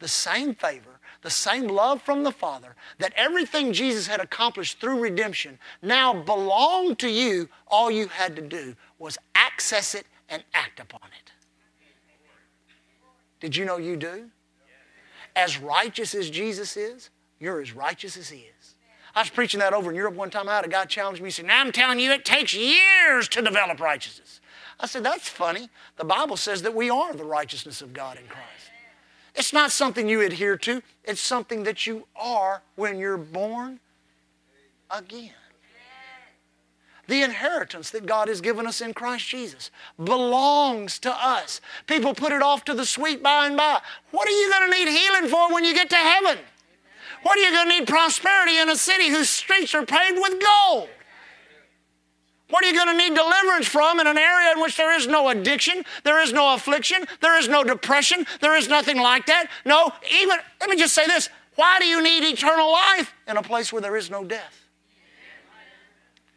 the 0.00 0.08
same 0.08 0.52
favor 0.52 0.95
the 1.26 1.30
same 1.30 1.66
love 1.66 2.00
from 2.02 2.22
the 2.22 2.30
Father, 2.30 2.76
that 3.00 3.12
everything 3.16 3.72
Jesus 3.72 4.06
had 4.06 4.20
accomplished 4.20 4.78
through 4.78 5.00
redemption 5.00 5.58
now 5.82 6.14
belonged 6.14 7.00
to 7.00 7.08
you. 7.08 7.48
All 7.66 7.90
you 7.90 8.06
had 8.06 8.36
to 8.36 8.42
do 8.42 8.76
was 9.00 9.18
access 9.34 9.96
it 9.96 10.06
and 10.28 10.44
act 10.54 10.78
upon 10.78 11.00
it. 11.02 11.32
Did 13.40 13.56
you 13.56 13.64
know 13.64 13.76
you 13.76 13.96
do? 13.96 14.30
As 15.34 15.58
righteous 15.58 16.14
as 16.14 16.30
Jesus 16.30 16.76
is, 16.76 17.10
you're 17.40 17.60
as 17.60 17.72
righteous 17.72 18.16
as 18.16 18.28
He 18.28 18.46
is. 18.60 18.76
I 19.16 19.22
was 19.22 19.30
preaching 19.30 19.58
that 19.58 19.72
over 19.72 19.90
in 19.90 19.96
Europe 19.96 20.14
one 20.14 20.30
time. 20.30 20.48
I 20.48 20.54
had 20.54 20.64
a 20.64 20.68
guy 20.68 20.84
challenge 20.84 21.20
me. 21.20 21.26
He 21.26 21.32
said, 21.32 21.46
Now 21.46 21.60
I'm 21.60 21.72
telling 21.72 21.98
you, 21.98 22.12
it 22.12 22.24
takes 22.24 22.54
years 22.54 23.28
to 23.30 23.42
develop 23.42 23.80
righteousness. 23.80 24.40
I 24.78 24.86
said, 24.86 25.02
That's 25.02 25.28
funny. 25.28 25.70
The 25.96 26.04
Bible 26.04 26.36
says 26.36 26.62
that 26.62 26.72
we 26.76 26.88
are 26.88 27.12
the 27.14 27.24
righteousness 27.24 27.82
of 27.82 27.92
God 27.92 28.16
in 28.16 28.28
Christ. 28.28 28.70
It's 29.36 29.52
not 29.52 29.70
something 29.70 30.08
you 30.08 30.22
adhere 30.22 30.56
to, 30.58 30.82
it's 31.04 31.20
something 31.20 31.64
that 31.64 31.86
you 31.86 32.06
are 32.16 32.62
when 32.74 32.98
you're 32.98 33.18
born 33.18 33.80
again. 34.90 35.32
The 37.08 37.22
inheritance 37.22 37.90
that 37.90 38.06
God 38.06 38.26
has 38.26 38.40
given 38.40 38.66
us 38.66 38.80
in 38.80 38.92
Christ 38.92 39.28
Jesus 39.28 39.70
belongs 40.02 40.98
to 41.00 41.12
us. 41.12 41.60
People 41.86 42.14
put 42.14 42.32
it 42.32 42.42
off 42.42 42.64
to 42.64 42.74
the 42.74 42.84
sweet 42.84 43.22
by 43.22 43.46
and 43.46 43.56
by. 43.56 43.78
What 44.10 44.26
are 44.26 44.32
you 44.32 44.50
going 44.50 44.72
to 44.72 44.78
need 44.78 44.88
healing 44.88 45.28
for 45.30 45.52
when 45.52 45.64
you 45.64 45.72
get 45.72 45.88
to 45.90 45.96
heaven? 45.96 46.38
What 47.22 47.38
are 47.38 47.42
you 47.42 47.52
going 47.52 47.68
to 47.68 47.78
need 47.78 47.88
prosperity 47.88 48.58
in 48.58 48.68
a 48.68 48.76
city 48.76 49.08
whose 49.08 49.30
streets 49.30 49.74
are 49.74 49.86
paved 49.86 50.18
with 50.18 50.42
gold? 50.42 50.88
What 52.48 52.64
are 52.64 52.68
you 52.68 52.74
going 52.74 52.96
to 52.96 52.96
need 52.96 53.14
deliverance 53.14 53.66
from 53.66 53.98
in 53.98 54.06
an 54.06 54.18
area 54.18 54.52
in 54.52 54.60
which 54.60 54.76
there 54.76 54.96
is 54.96 55.06
no 55.08 55.28
addiction, 55.28 55.84
there 56.04 56.22
is 56.22 56.32
no 56.32 56.54
affliction, 56.54 57.04
there 57.20 57.38
is 57.38 57.48
no 57.48 57.64
depression, 57.64 58.24
there 58.40 58.56
is 58.56 58.68
nothing 58.68 58.98
like 58.98 59.26
that? 59.26 59.50
No, 59.64 59.90
even, 60.12 60.38
let 60.60 60.70
me 60.70 60.76
just 60.76 60.94
say 60.94 61.06
this 61.06 61.28
why 61.56 61.78
do 61.80 61.86
you 61.86 62.02
need 62.02 62.22
eternal 62.22 62.70
life 62.70 63.14
in 63.26 63.36
a 63.36 63.42
place 63.42 63.72
where 63.72 63.82
there 63.82 63.96
is 63.96 64.10
no 64.10 64.22
death? 64.22 64.62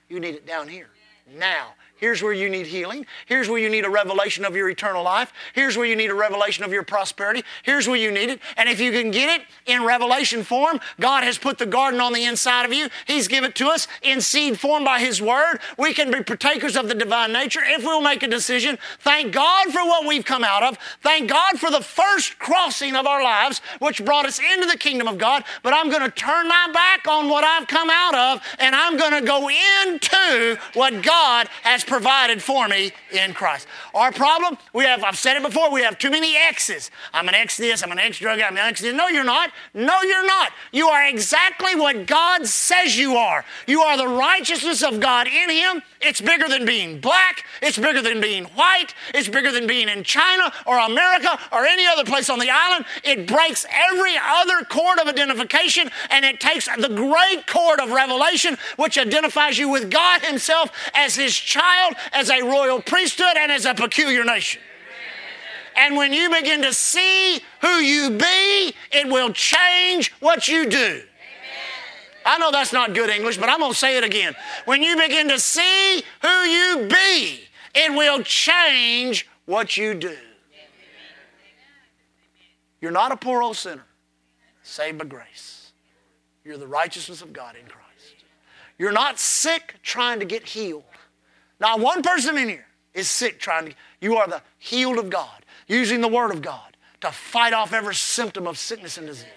You 0.07 0.19
need 0.19 0.33
it 0.33 0.47
down 0.47 0.67
here, 0.67 0.89
now, 1.37 1.73
Here's 1.99 2.23
where 2.23 2.33
you 2.33 2.49
need 2.49 2.67
healing. 2.67 3.05
Here's 3.25 3.49
where 3.49 3.59
you 3.59 3.69
need 3.69 3.83
a 3.83 3.89
revelation 3.89 4.45
of 4.45 4.55
your 4.55 4.69
eternal 4.69 5.03
life. 5.03 5.33
Here's 5.53 5.75
where 5.75 5.85
you 5.85 5.95
need 5.95 6.09
a 6.09 6.15
revelation 6.15 6.63
of 6.63 6.71
your 6.71 6.83
prosperity. 6.83 7.43
Here's 7.63 7.87
where 7.87 7.97
you 7.97 8.09
need 8.09 8.29
it. 8.29 8.39
And 8.55 8.69
if 8.69 8.79
you 8.79 8.91
can 8.91 9.11
get 9.11 9.41
it 9.41 9.47
in 9.65 9.83
revelation 9.83 10.43
form, 10.43 10.79
God 10.99 11.23
has 11.23 11.37
put 11.37 11.57
the 11.57 11.65
garden 11.65 11.99
on 11.99 12.13
the 12.13 12.23
inside 12.23 12.65
of 12.65 12.73
you. 12.73 12.87
He's 13.05 13.27
given 13.27 13.49
it 13.49 13.55
to 13.55 13.67
us 13.67 13.87
in 14.01 14.21
seed 14.21 14.59
form 14.59 14.85
by 14.85 14.99
His 14.99 15.21
Word. 15.21 15.59
We 15.77 15.93
can 15.93 16.09
be 16.09 16.23
partakers 16.23 16.77
of 16.77 16.87
the 16.87 16.95
divine 16.95 17.33
nature 17.33 17.61
if 17.63 17.83
we'll 17.83 18.01
make 18.01 18.23
a 18.23 18.27
decision. 18.27 18.77
Thank 18.99 19.33
God 19.33 19.67
for 19.71 19.85
what 19.85 20.07
we've 20.07 20.25
come 20.25 20.43
out 20.43 20.63
of. 20.63 20.77
Thank 21.01 21.29
God 21.29 21.59
for 21.59 21.69
the 21.69 21.81
first 21.81 22.39
crossing 22.39 22.95
of 22.95 23.05
our 23.05 23.21
lives, 23.21 23.59
which 23.79 24.05
brought 24.05 24.25
us 24.25 24.39
into 24.39 24.67
the 24.67 24.77
kingdom 24.77 25.07
of 25.07 25.17
God. 25.17 25.43
But 25.63 25.73
I'm 25.73 25.89
going 25.89 26.03
to 26.03 26.11
turn 26.11 26.47
my 26.47 26.69
back 26.73 27.07
on 27.07 27.29
what 27.29 27.43
I've 27.43 27.67
come 27.67 27.89
out 27.89 28.15
of, 28.15 28.41
and 28.59 28.73
I'm 28.73 28.95
going 28.95 29.11
to 29.11 29.21
go 29.21 29.49
into 29.49 30.57
what 30.73 31.01
God 31.01 31.47
has 31.63 31.83
provided 31.89 32.41
for 32.41 32.67
me 32.67 32.91
in 33.11 33.33
Christ. 33.33 33.67
Our 33.93 34.11
problem, 34.11 34.57
we 34.73 34.85
have, 34.85 35.03
I've 35.03 35.17
said 35.17 35.35
it 35.35 35.43
before, 35.43 35.71
we 35.71 35.81
have 35.81 35.97
too 35.97 36.11
many 36.11 36.37
X's. 36.37 36.91
I'm 37.13 37.27
an 37.27 37.35
X 37.35 37.57
this, 37.57 37.83
I'm 37.83 37.91
an 37.91 37.99
X 37.99 38.19
drug, 38.19 38.39
I'm 38.39 38.53
an 38.53 38.59
X 38.59 38.81
this. 38.81 38.95
No, 38.95 39.07
you're 39.07 39.23
not. 39.23 39.51
No, 39.73 40.01
you're 40.03 40.25
not. 40.25 40.51
You 40.71 40.87
are 40.87 41.07
exactly 41.07 41.75
what 41.75 42.05
God 42.05 42.45
says 42.45 42.97
you 42.97 43.15
are. 43.15 43.43
You 43.67 43.81
are 43.81 43.97
the 43.97 44.07
righteousness 44.07 44.83
of 44.83 44.99
God 44.99 45.27
in 45.27 45.49
Him. 45.49 45.81
It's 46.01 46.21
bigger 46.21 46.47
than 46.47 46.65
being 46.65 47.01
black, 47.01 47.45
it's 47.61 47.77
bigger 47.77 48.01
than 48.01 48.21
being 48.21 48.45
white, 48.45 48.93
it's 49.13 49.27
bigger 49.27 49.51
than 49.51 49.67
being 49.67 49.89
in 49.89 50.03
China 50.03 50.53
or 50.65 50.77
America 50.77 51.37
or 51.51 51.65
any 51.65 51.85
other 51.85 52.05
place 52.05 52.29
on 52.29 52.39
the 52.39 52.49
island. 52.49 52.85
It 53.03 53.27
breaks 53.27 53.65
every 53.69 54.13
other 54.17 54.63
cord 54.63 54.99
of 54.99 55.07
identification 55.07 55.89
and 56.09 56.23
it 56.23 56.39
takes 56.39 56.67
the 56.67 56.87
great 56.87 57.47
cord 57.47 57.81
of 57.81 57.91
revelation, 57.91 58.57
which 58.77 58.97
identifies 58.97 59.57
you 59.57 59.67
with 59.67 59.91
God 59.91 60.21
Himself 60.21 60.71
as 60.93 61.15
His 61.15 61.35
child, 61.35 61.69
as 62.11 62.29
a 62.29 62.41
royal 62.41 62.81
priesthood, 62.81 63.35
and 63.37 63.51
as 63.51 63.65
a 63.65 63.73
peculiar 63.73 64.23
nation. 64.23 64.61
And 65.77 65.95
when 65.95 66.11
you 66.11 66.29
begin 66.29 66.61
to 66.63 66.73
see 66.73 67.39
who 67.61 67.75
you 67.77 68.11
be, 68.11 68.73
it 68.91 69.07
will 69.07 69.31
change 69.31 70.11
what 70.19 70.47
you 70.47 70.69
do. 70.69 71.01
I 72.25 72.37
know 72.37 72.51
that's 72.51 72.73
not 72.73 72.93
good 72.93 73.09
English, 73.09 73.37
but 73.37 73.49
I'm 73.49 73.59
going 73.59 73.71
to 73.71 73.77
say 73.77 73.97
it 73.97 74.03
again. 74.03 74.35
When 74.65 74.83
you 74.83 74.97
begin 74.97 75.29
to 75.29 75.39
see 75.39 76.03
who 76.21 76.27
you 76.27 76.87
be, 76.89 77.39
it 77.73 77.91
will 77.91 78.21
change 78.23 79.27
what 79.45 79.77
you 79.77 79.93
do. 79.93 80.17
You're 82.81 82.91
not 82.91 83.11
a 83.11 83.17
poor 83.17 83.41
old 83.41 83.57
sinner, 83.57 83.85
saved 84.63 84.97
by 84.97 85.05
grace. 85.05 85.71
You're 86.43 86.57
the 86.57 86.67
righteousness 86.67 87.21
of 87.21 87.33
God 87.33 87.55
in 87.55 87.65
Christ. 87.67 88.23
You're 88.77 88.91
not 88.91 89.19
sick 89.19 89.75
trying 89.83 90.19
to 90.19 90.25
get 90.25 90.47
healed. 90.47 90.83
Not 91.59 91.79
one 91.79 92.01
person 92.01 92.37
in 92.37 92.49
here 92.49 92.65
is 92.93 93.09
sick 93.09 93.39
trying 93.39 93.67
to. 93.67 93.73
You 94.01 94.17
are 94.17 94.27
the 94.27 94.41
healed 94.57 94.97
of 94.97 95.09
God, 95.09 95.45
using 95.67 96.01
the 96.01 96.07
Word 96.07 96.31
of 96.31 96.41
God 96.41 96.77
to 97.01 97.11
fight 97.11 97.53
off 97.53 97.73
every 97.73 97.95
symptom 97.95 98.47
of 98.47 98.57
sickness 98.57 98.97
and 98.97 99.07
disease. 99.07 99.27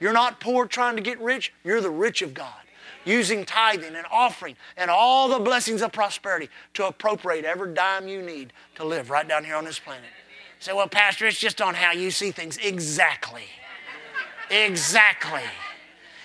You're 0.00 0.12
not 0.12 0.40
poor 0.40 0.66
trying 0.66 0.96
to 0.96 1.02
get 1.02 1.20
rich, 1.20 1.52
you're 1.64 1.80
the 1.80 1.90
rich 1.90 2.22
of 2.22 2.34
God, 2.34 2.52
using 3.04 3.44
tithing 3.44 3.94
and 3.94 4.06
offering 4.10 4.56
and 4.76 4.90
all 4.90 5.28
the 5.28 5.38
blessings 5.38 5.82
of 5.82 5.92
prosperity 5.92 6.48
to 6.74 6.86
appropriate 6.86 7.44
every 7.44 7.72
dime 7.74 8.08
you 8.08 8.22
need 8.22 8.52
to 8.74 8.84
live 8.84 9.10
right 9.10 9.26
down 9.26 9.44
here 9.44 9.54
on 9.54 9.64
this 9.64 9.78
planet. 9.78 10.10
Say, 10.58 10.72
well, 10.72 10.88
Pastor, 10.88 11.26
it's 11.26 11.38
just 11.38 11.60
on 11.60 11.74
how 11.74 11.92
you 11.92 12.10
see 12.10 12.30
things. 12.30 12.56
Exactly. 12.58 13.44
Exactly. 14.50 15.42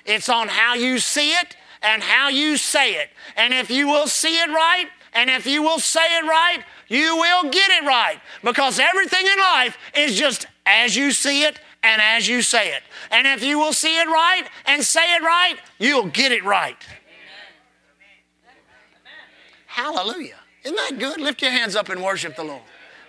It's 0.05 0.29
on 0.29 0.47
how 0.47 0.75
you 0.75 0.99
see 0.99 1.31
it 1.31 1.55
and 1.81 2.03
how 2.03 2.29
you 2.29 2.57
say 2.57 2.95
it. 2.95 3.09
And 3.35 3.53
if 3.53 3.69
you 3.69 3.87
will 3.87 4.07
see 4.07 4.39
it 4.39 4.49
right, 4.49 4.87
and 5.17 5.31
if 5.31 5.47
you 5.47 5.63
will 5.63 5.79
say 5.79 6.19
it 6.19 6.25
right, 6.25 6.59
you 6.87 7.17
will 7.17 7.49
get 7.49 7.71
it 7.71 7.83
right. 7.87 8.19
Because 8.43 8.79
everything 8.79 9.25
in 9.25 9.39
life 9.39 9.75
is 9.95 10.15
just 10.15 10.45
as 10.67 10.95
you 10.95 11.09
see 11.09 11.41
it 11.41 11.59
and 11.81 11.99
as 11.99 12.27
you 12.27 12.43
say 12.43 12.69
it. 12.69 12.83
And 13.09 13.25
if 13.25 13.43
you 13.43 13.57
will 13.57 13.73
see 13.73 13.99
it 13.99 14.07
right 14.07 14.43
and 14.67 14.83
say 14.83 15.15
it 15.15 15.23
right, 15.23 15.55
you'll 15.79 16.05
get 16.05 16.31
it 16.31 16.43
right. 16.43 16.77
Hallelujah. 19.65 20.37
Isn't 20.63 20.75
that 20.75 20.99
good? 20.99 21.19
Lift 21.19 21.41
your 21.41 21.51
hands 21.51 21.75
up 21.75 21.89
and 21.89 22.03
worship 22.03 22.35
the 22.35 22.43
Lord. 22.43 22.61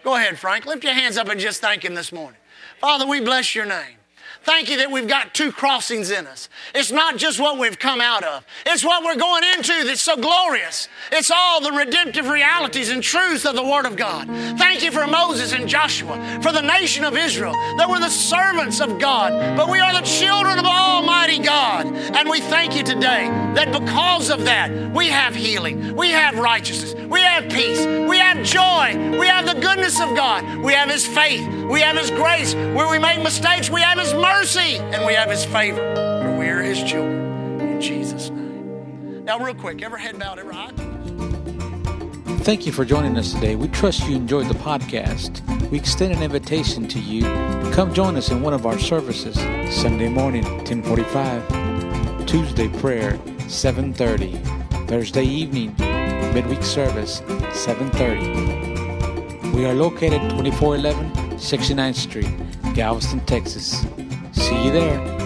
Go 0.03 0.15
ahead, 0.15 0.39
Frank. 0.39 0.65
Lift 0.65 0.85
your 0.85 0.95
hands 0.95 1.19
up 1.19 1.29
and 1.29 1.39
just 1.39 1.61
thank 1.61 1.85
Him 1.85 1.95
this 1.95 2.11
morning. 2.11 2.41
Father, 2.81 3.07
we 3.07 3.21
bless 3.21 3.55
your 3.55 3.67
name. 3.67 3.98
Thank 4.49 4.71
you 4.71 4.79
that 4.79 4.91
we've 4.91 5.07
got 5.07 5.35
two 5.35 5.53
crossings 5.53 6.11
in 6.11 6.27
us. 6.27 6.49
It's 6.75 6.91
not 6.91 7.19
just 7.19 7.39
what 7.39 7.59
we've 7.59 7.79
come 7.79 8.01
out 8.01 8.25
of, 8.25 8.47
it's 8.65 8.83
what 8.83 9.05
we're 9.05 9.15
going 9.15 9.45
into 9.45 9.85
that's 9.85 10.01
so 10.01 10.17
glorious. 10.17 10.89
It's 11.13 11.31
all 11.31 11.61
the 11.61 11.71
redemptive 11.71 12.29
realities 12.29 12.89
and 12.89 13.03
truths 13.03 13.45
of 13.45 13.57
the 13.57 13.63
Word 13.63 13.85
of 13.85 13.95
God. 13.95 14.27
Thank 14.59 14.83
you 14.83 14.91
for 14.91 15.07
Moses 15.07 15.53
and 15.53 15.69
Joshua, 15.69 16.41
for 16.43 16.51
the 16.51 16.63
nation 16.63 17.05
of 17.05 17.15
Israel, 17.15 17.53
that 17.77 17.87
we're 17.91 18.01
the 18.01 18.09
servants 18.09 18.81
of 18.81 18.99
God, 18.99 19.55
but 19.55 19.69
we 19.69 19.81
are 19.81 19.93
the 19.93 20.01
children 20.01 20.59
of 20.59 20.65
Almighty 20.65 21.41
God. 21.41 21.85
And 21.87 22.31
we 22.31 22.41
thank 22.41 22.75
you 22.75 22.83
today 22.83 23.29
that 23.55 23.71
because 23.71 24.31
of 24.31 24.47
that, 24.47 24.71
we 24.95 25.09
have 25.09 25.35
healing, 25.35 25.95
we 25.95 26.09
have 26.09 26.39
righteousness, 26.39 26.95
we 26.95 27.21
have 27.21 27.51
peace, 27.51 27.85
we 27.85 28.17
have 28.17 28.43
joy, 28.47 29.19
we 29.19 29.27
have 29.27 29.45
the 29.45 29.61
goodness 29.61 30.01
of 30.01 30.17
God, 30.17 30.43
we 30.65 30.73
have 30.73 30.89
His 30.89 31.07
faith, 31.07 31.47
we 31.71 31.81
have 31.81 31.99
His 31.99 32.11
grace. 32.11 32.55
Where 32.55 32.91
we 32.91 32.99
make 32.99 33.23
mistakes, 33.23 33.69
we 33.69 33.83
have 33.83 33.99
His 33.99 34.15
mercy, 34.15 34.38
and 34.39 35.05
we 35.05 35.15
have 35.15 35.29
His 35.31 35.45
favor, 35.45 35.81
for 36.23 36.39
we 36.39 36.49
are 36.49 36.63
His 36.63 36.81
children. 36.85 37.61
In 37.61 37.81
Jesus' 37.81 38.31
name. 38.31 39.25
Now, 39.25 39.41
real 39.41 39.53
quick, 39.53 39.83
ever 39.83 39.97
head 39.97 40.17
bowed, 40.17 40.39
every 40.39 40.55
eye 40.55 40.71
closed. 40.77 42.45
Thank 42.45 42.65
you 42.65 42.71
for 42.71 42.85
joining 42.85 43.19
us 43.19 43.33
today. 43.33 43.57
We 43.57 43.67
trust 43.67 44.07
you 44.07 44.15
enjoyed 44.15 44.47
the 44.47 44.55
podcast. 44.55 45.43
We 45.71 45.79
extend 45.79 46.13
an 46.13 46.23
invitation 46.23 46.87
to 46.87 47.01
you 47.01 47.23
to 47.23 47.71
come 47.75 47.93
join 47.93 48.15
us 48.15 48.31
in 48.31 48.41
one 48.41 48.55
of 48.55 48.65
our 48.65 48.79
services. 48.79 49.35
Sunday 49.75 50.09
morning, 50.09 50.45
1045. 50.45 52.27
Tuesday 52.27 52.69
prayer, 52.79 53.19
730. 53.49 54.37
Thursday 54.87 55.25
evening, 55.25 55.75
midweek 56.33 56.63
service, 56.63 57.23
730. 57.53 59.51
We 59.51 59.67
are 59.67 59.75
located 59.75 60.21
2411 60.31 61.11
69th 61.39 61.97
Street, 61.97 62.31
Galveston, 62.75 63.21
Texas. 63.27 63.85
See 64.39 64.67
you 64.67 64.71
there. 64.71 65.18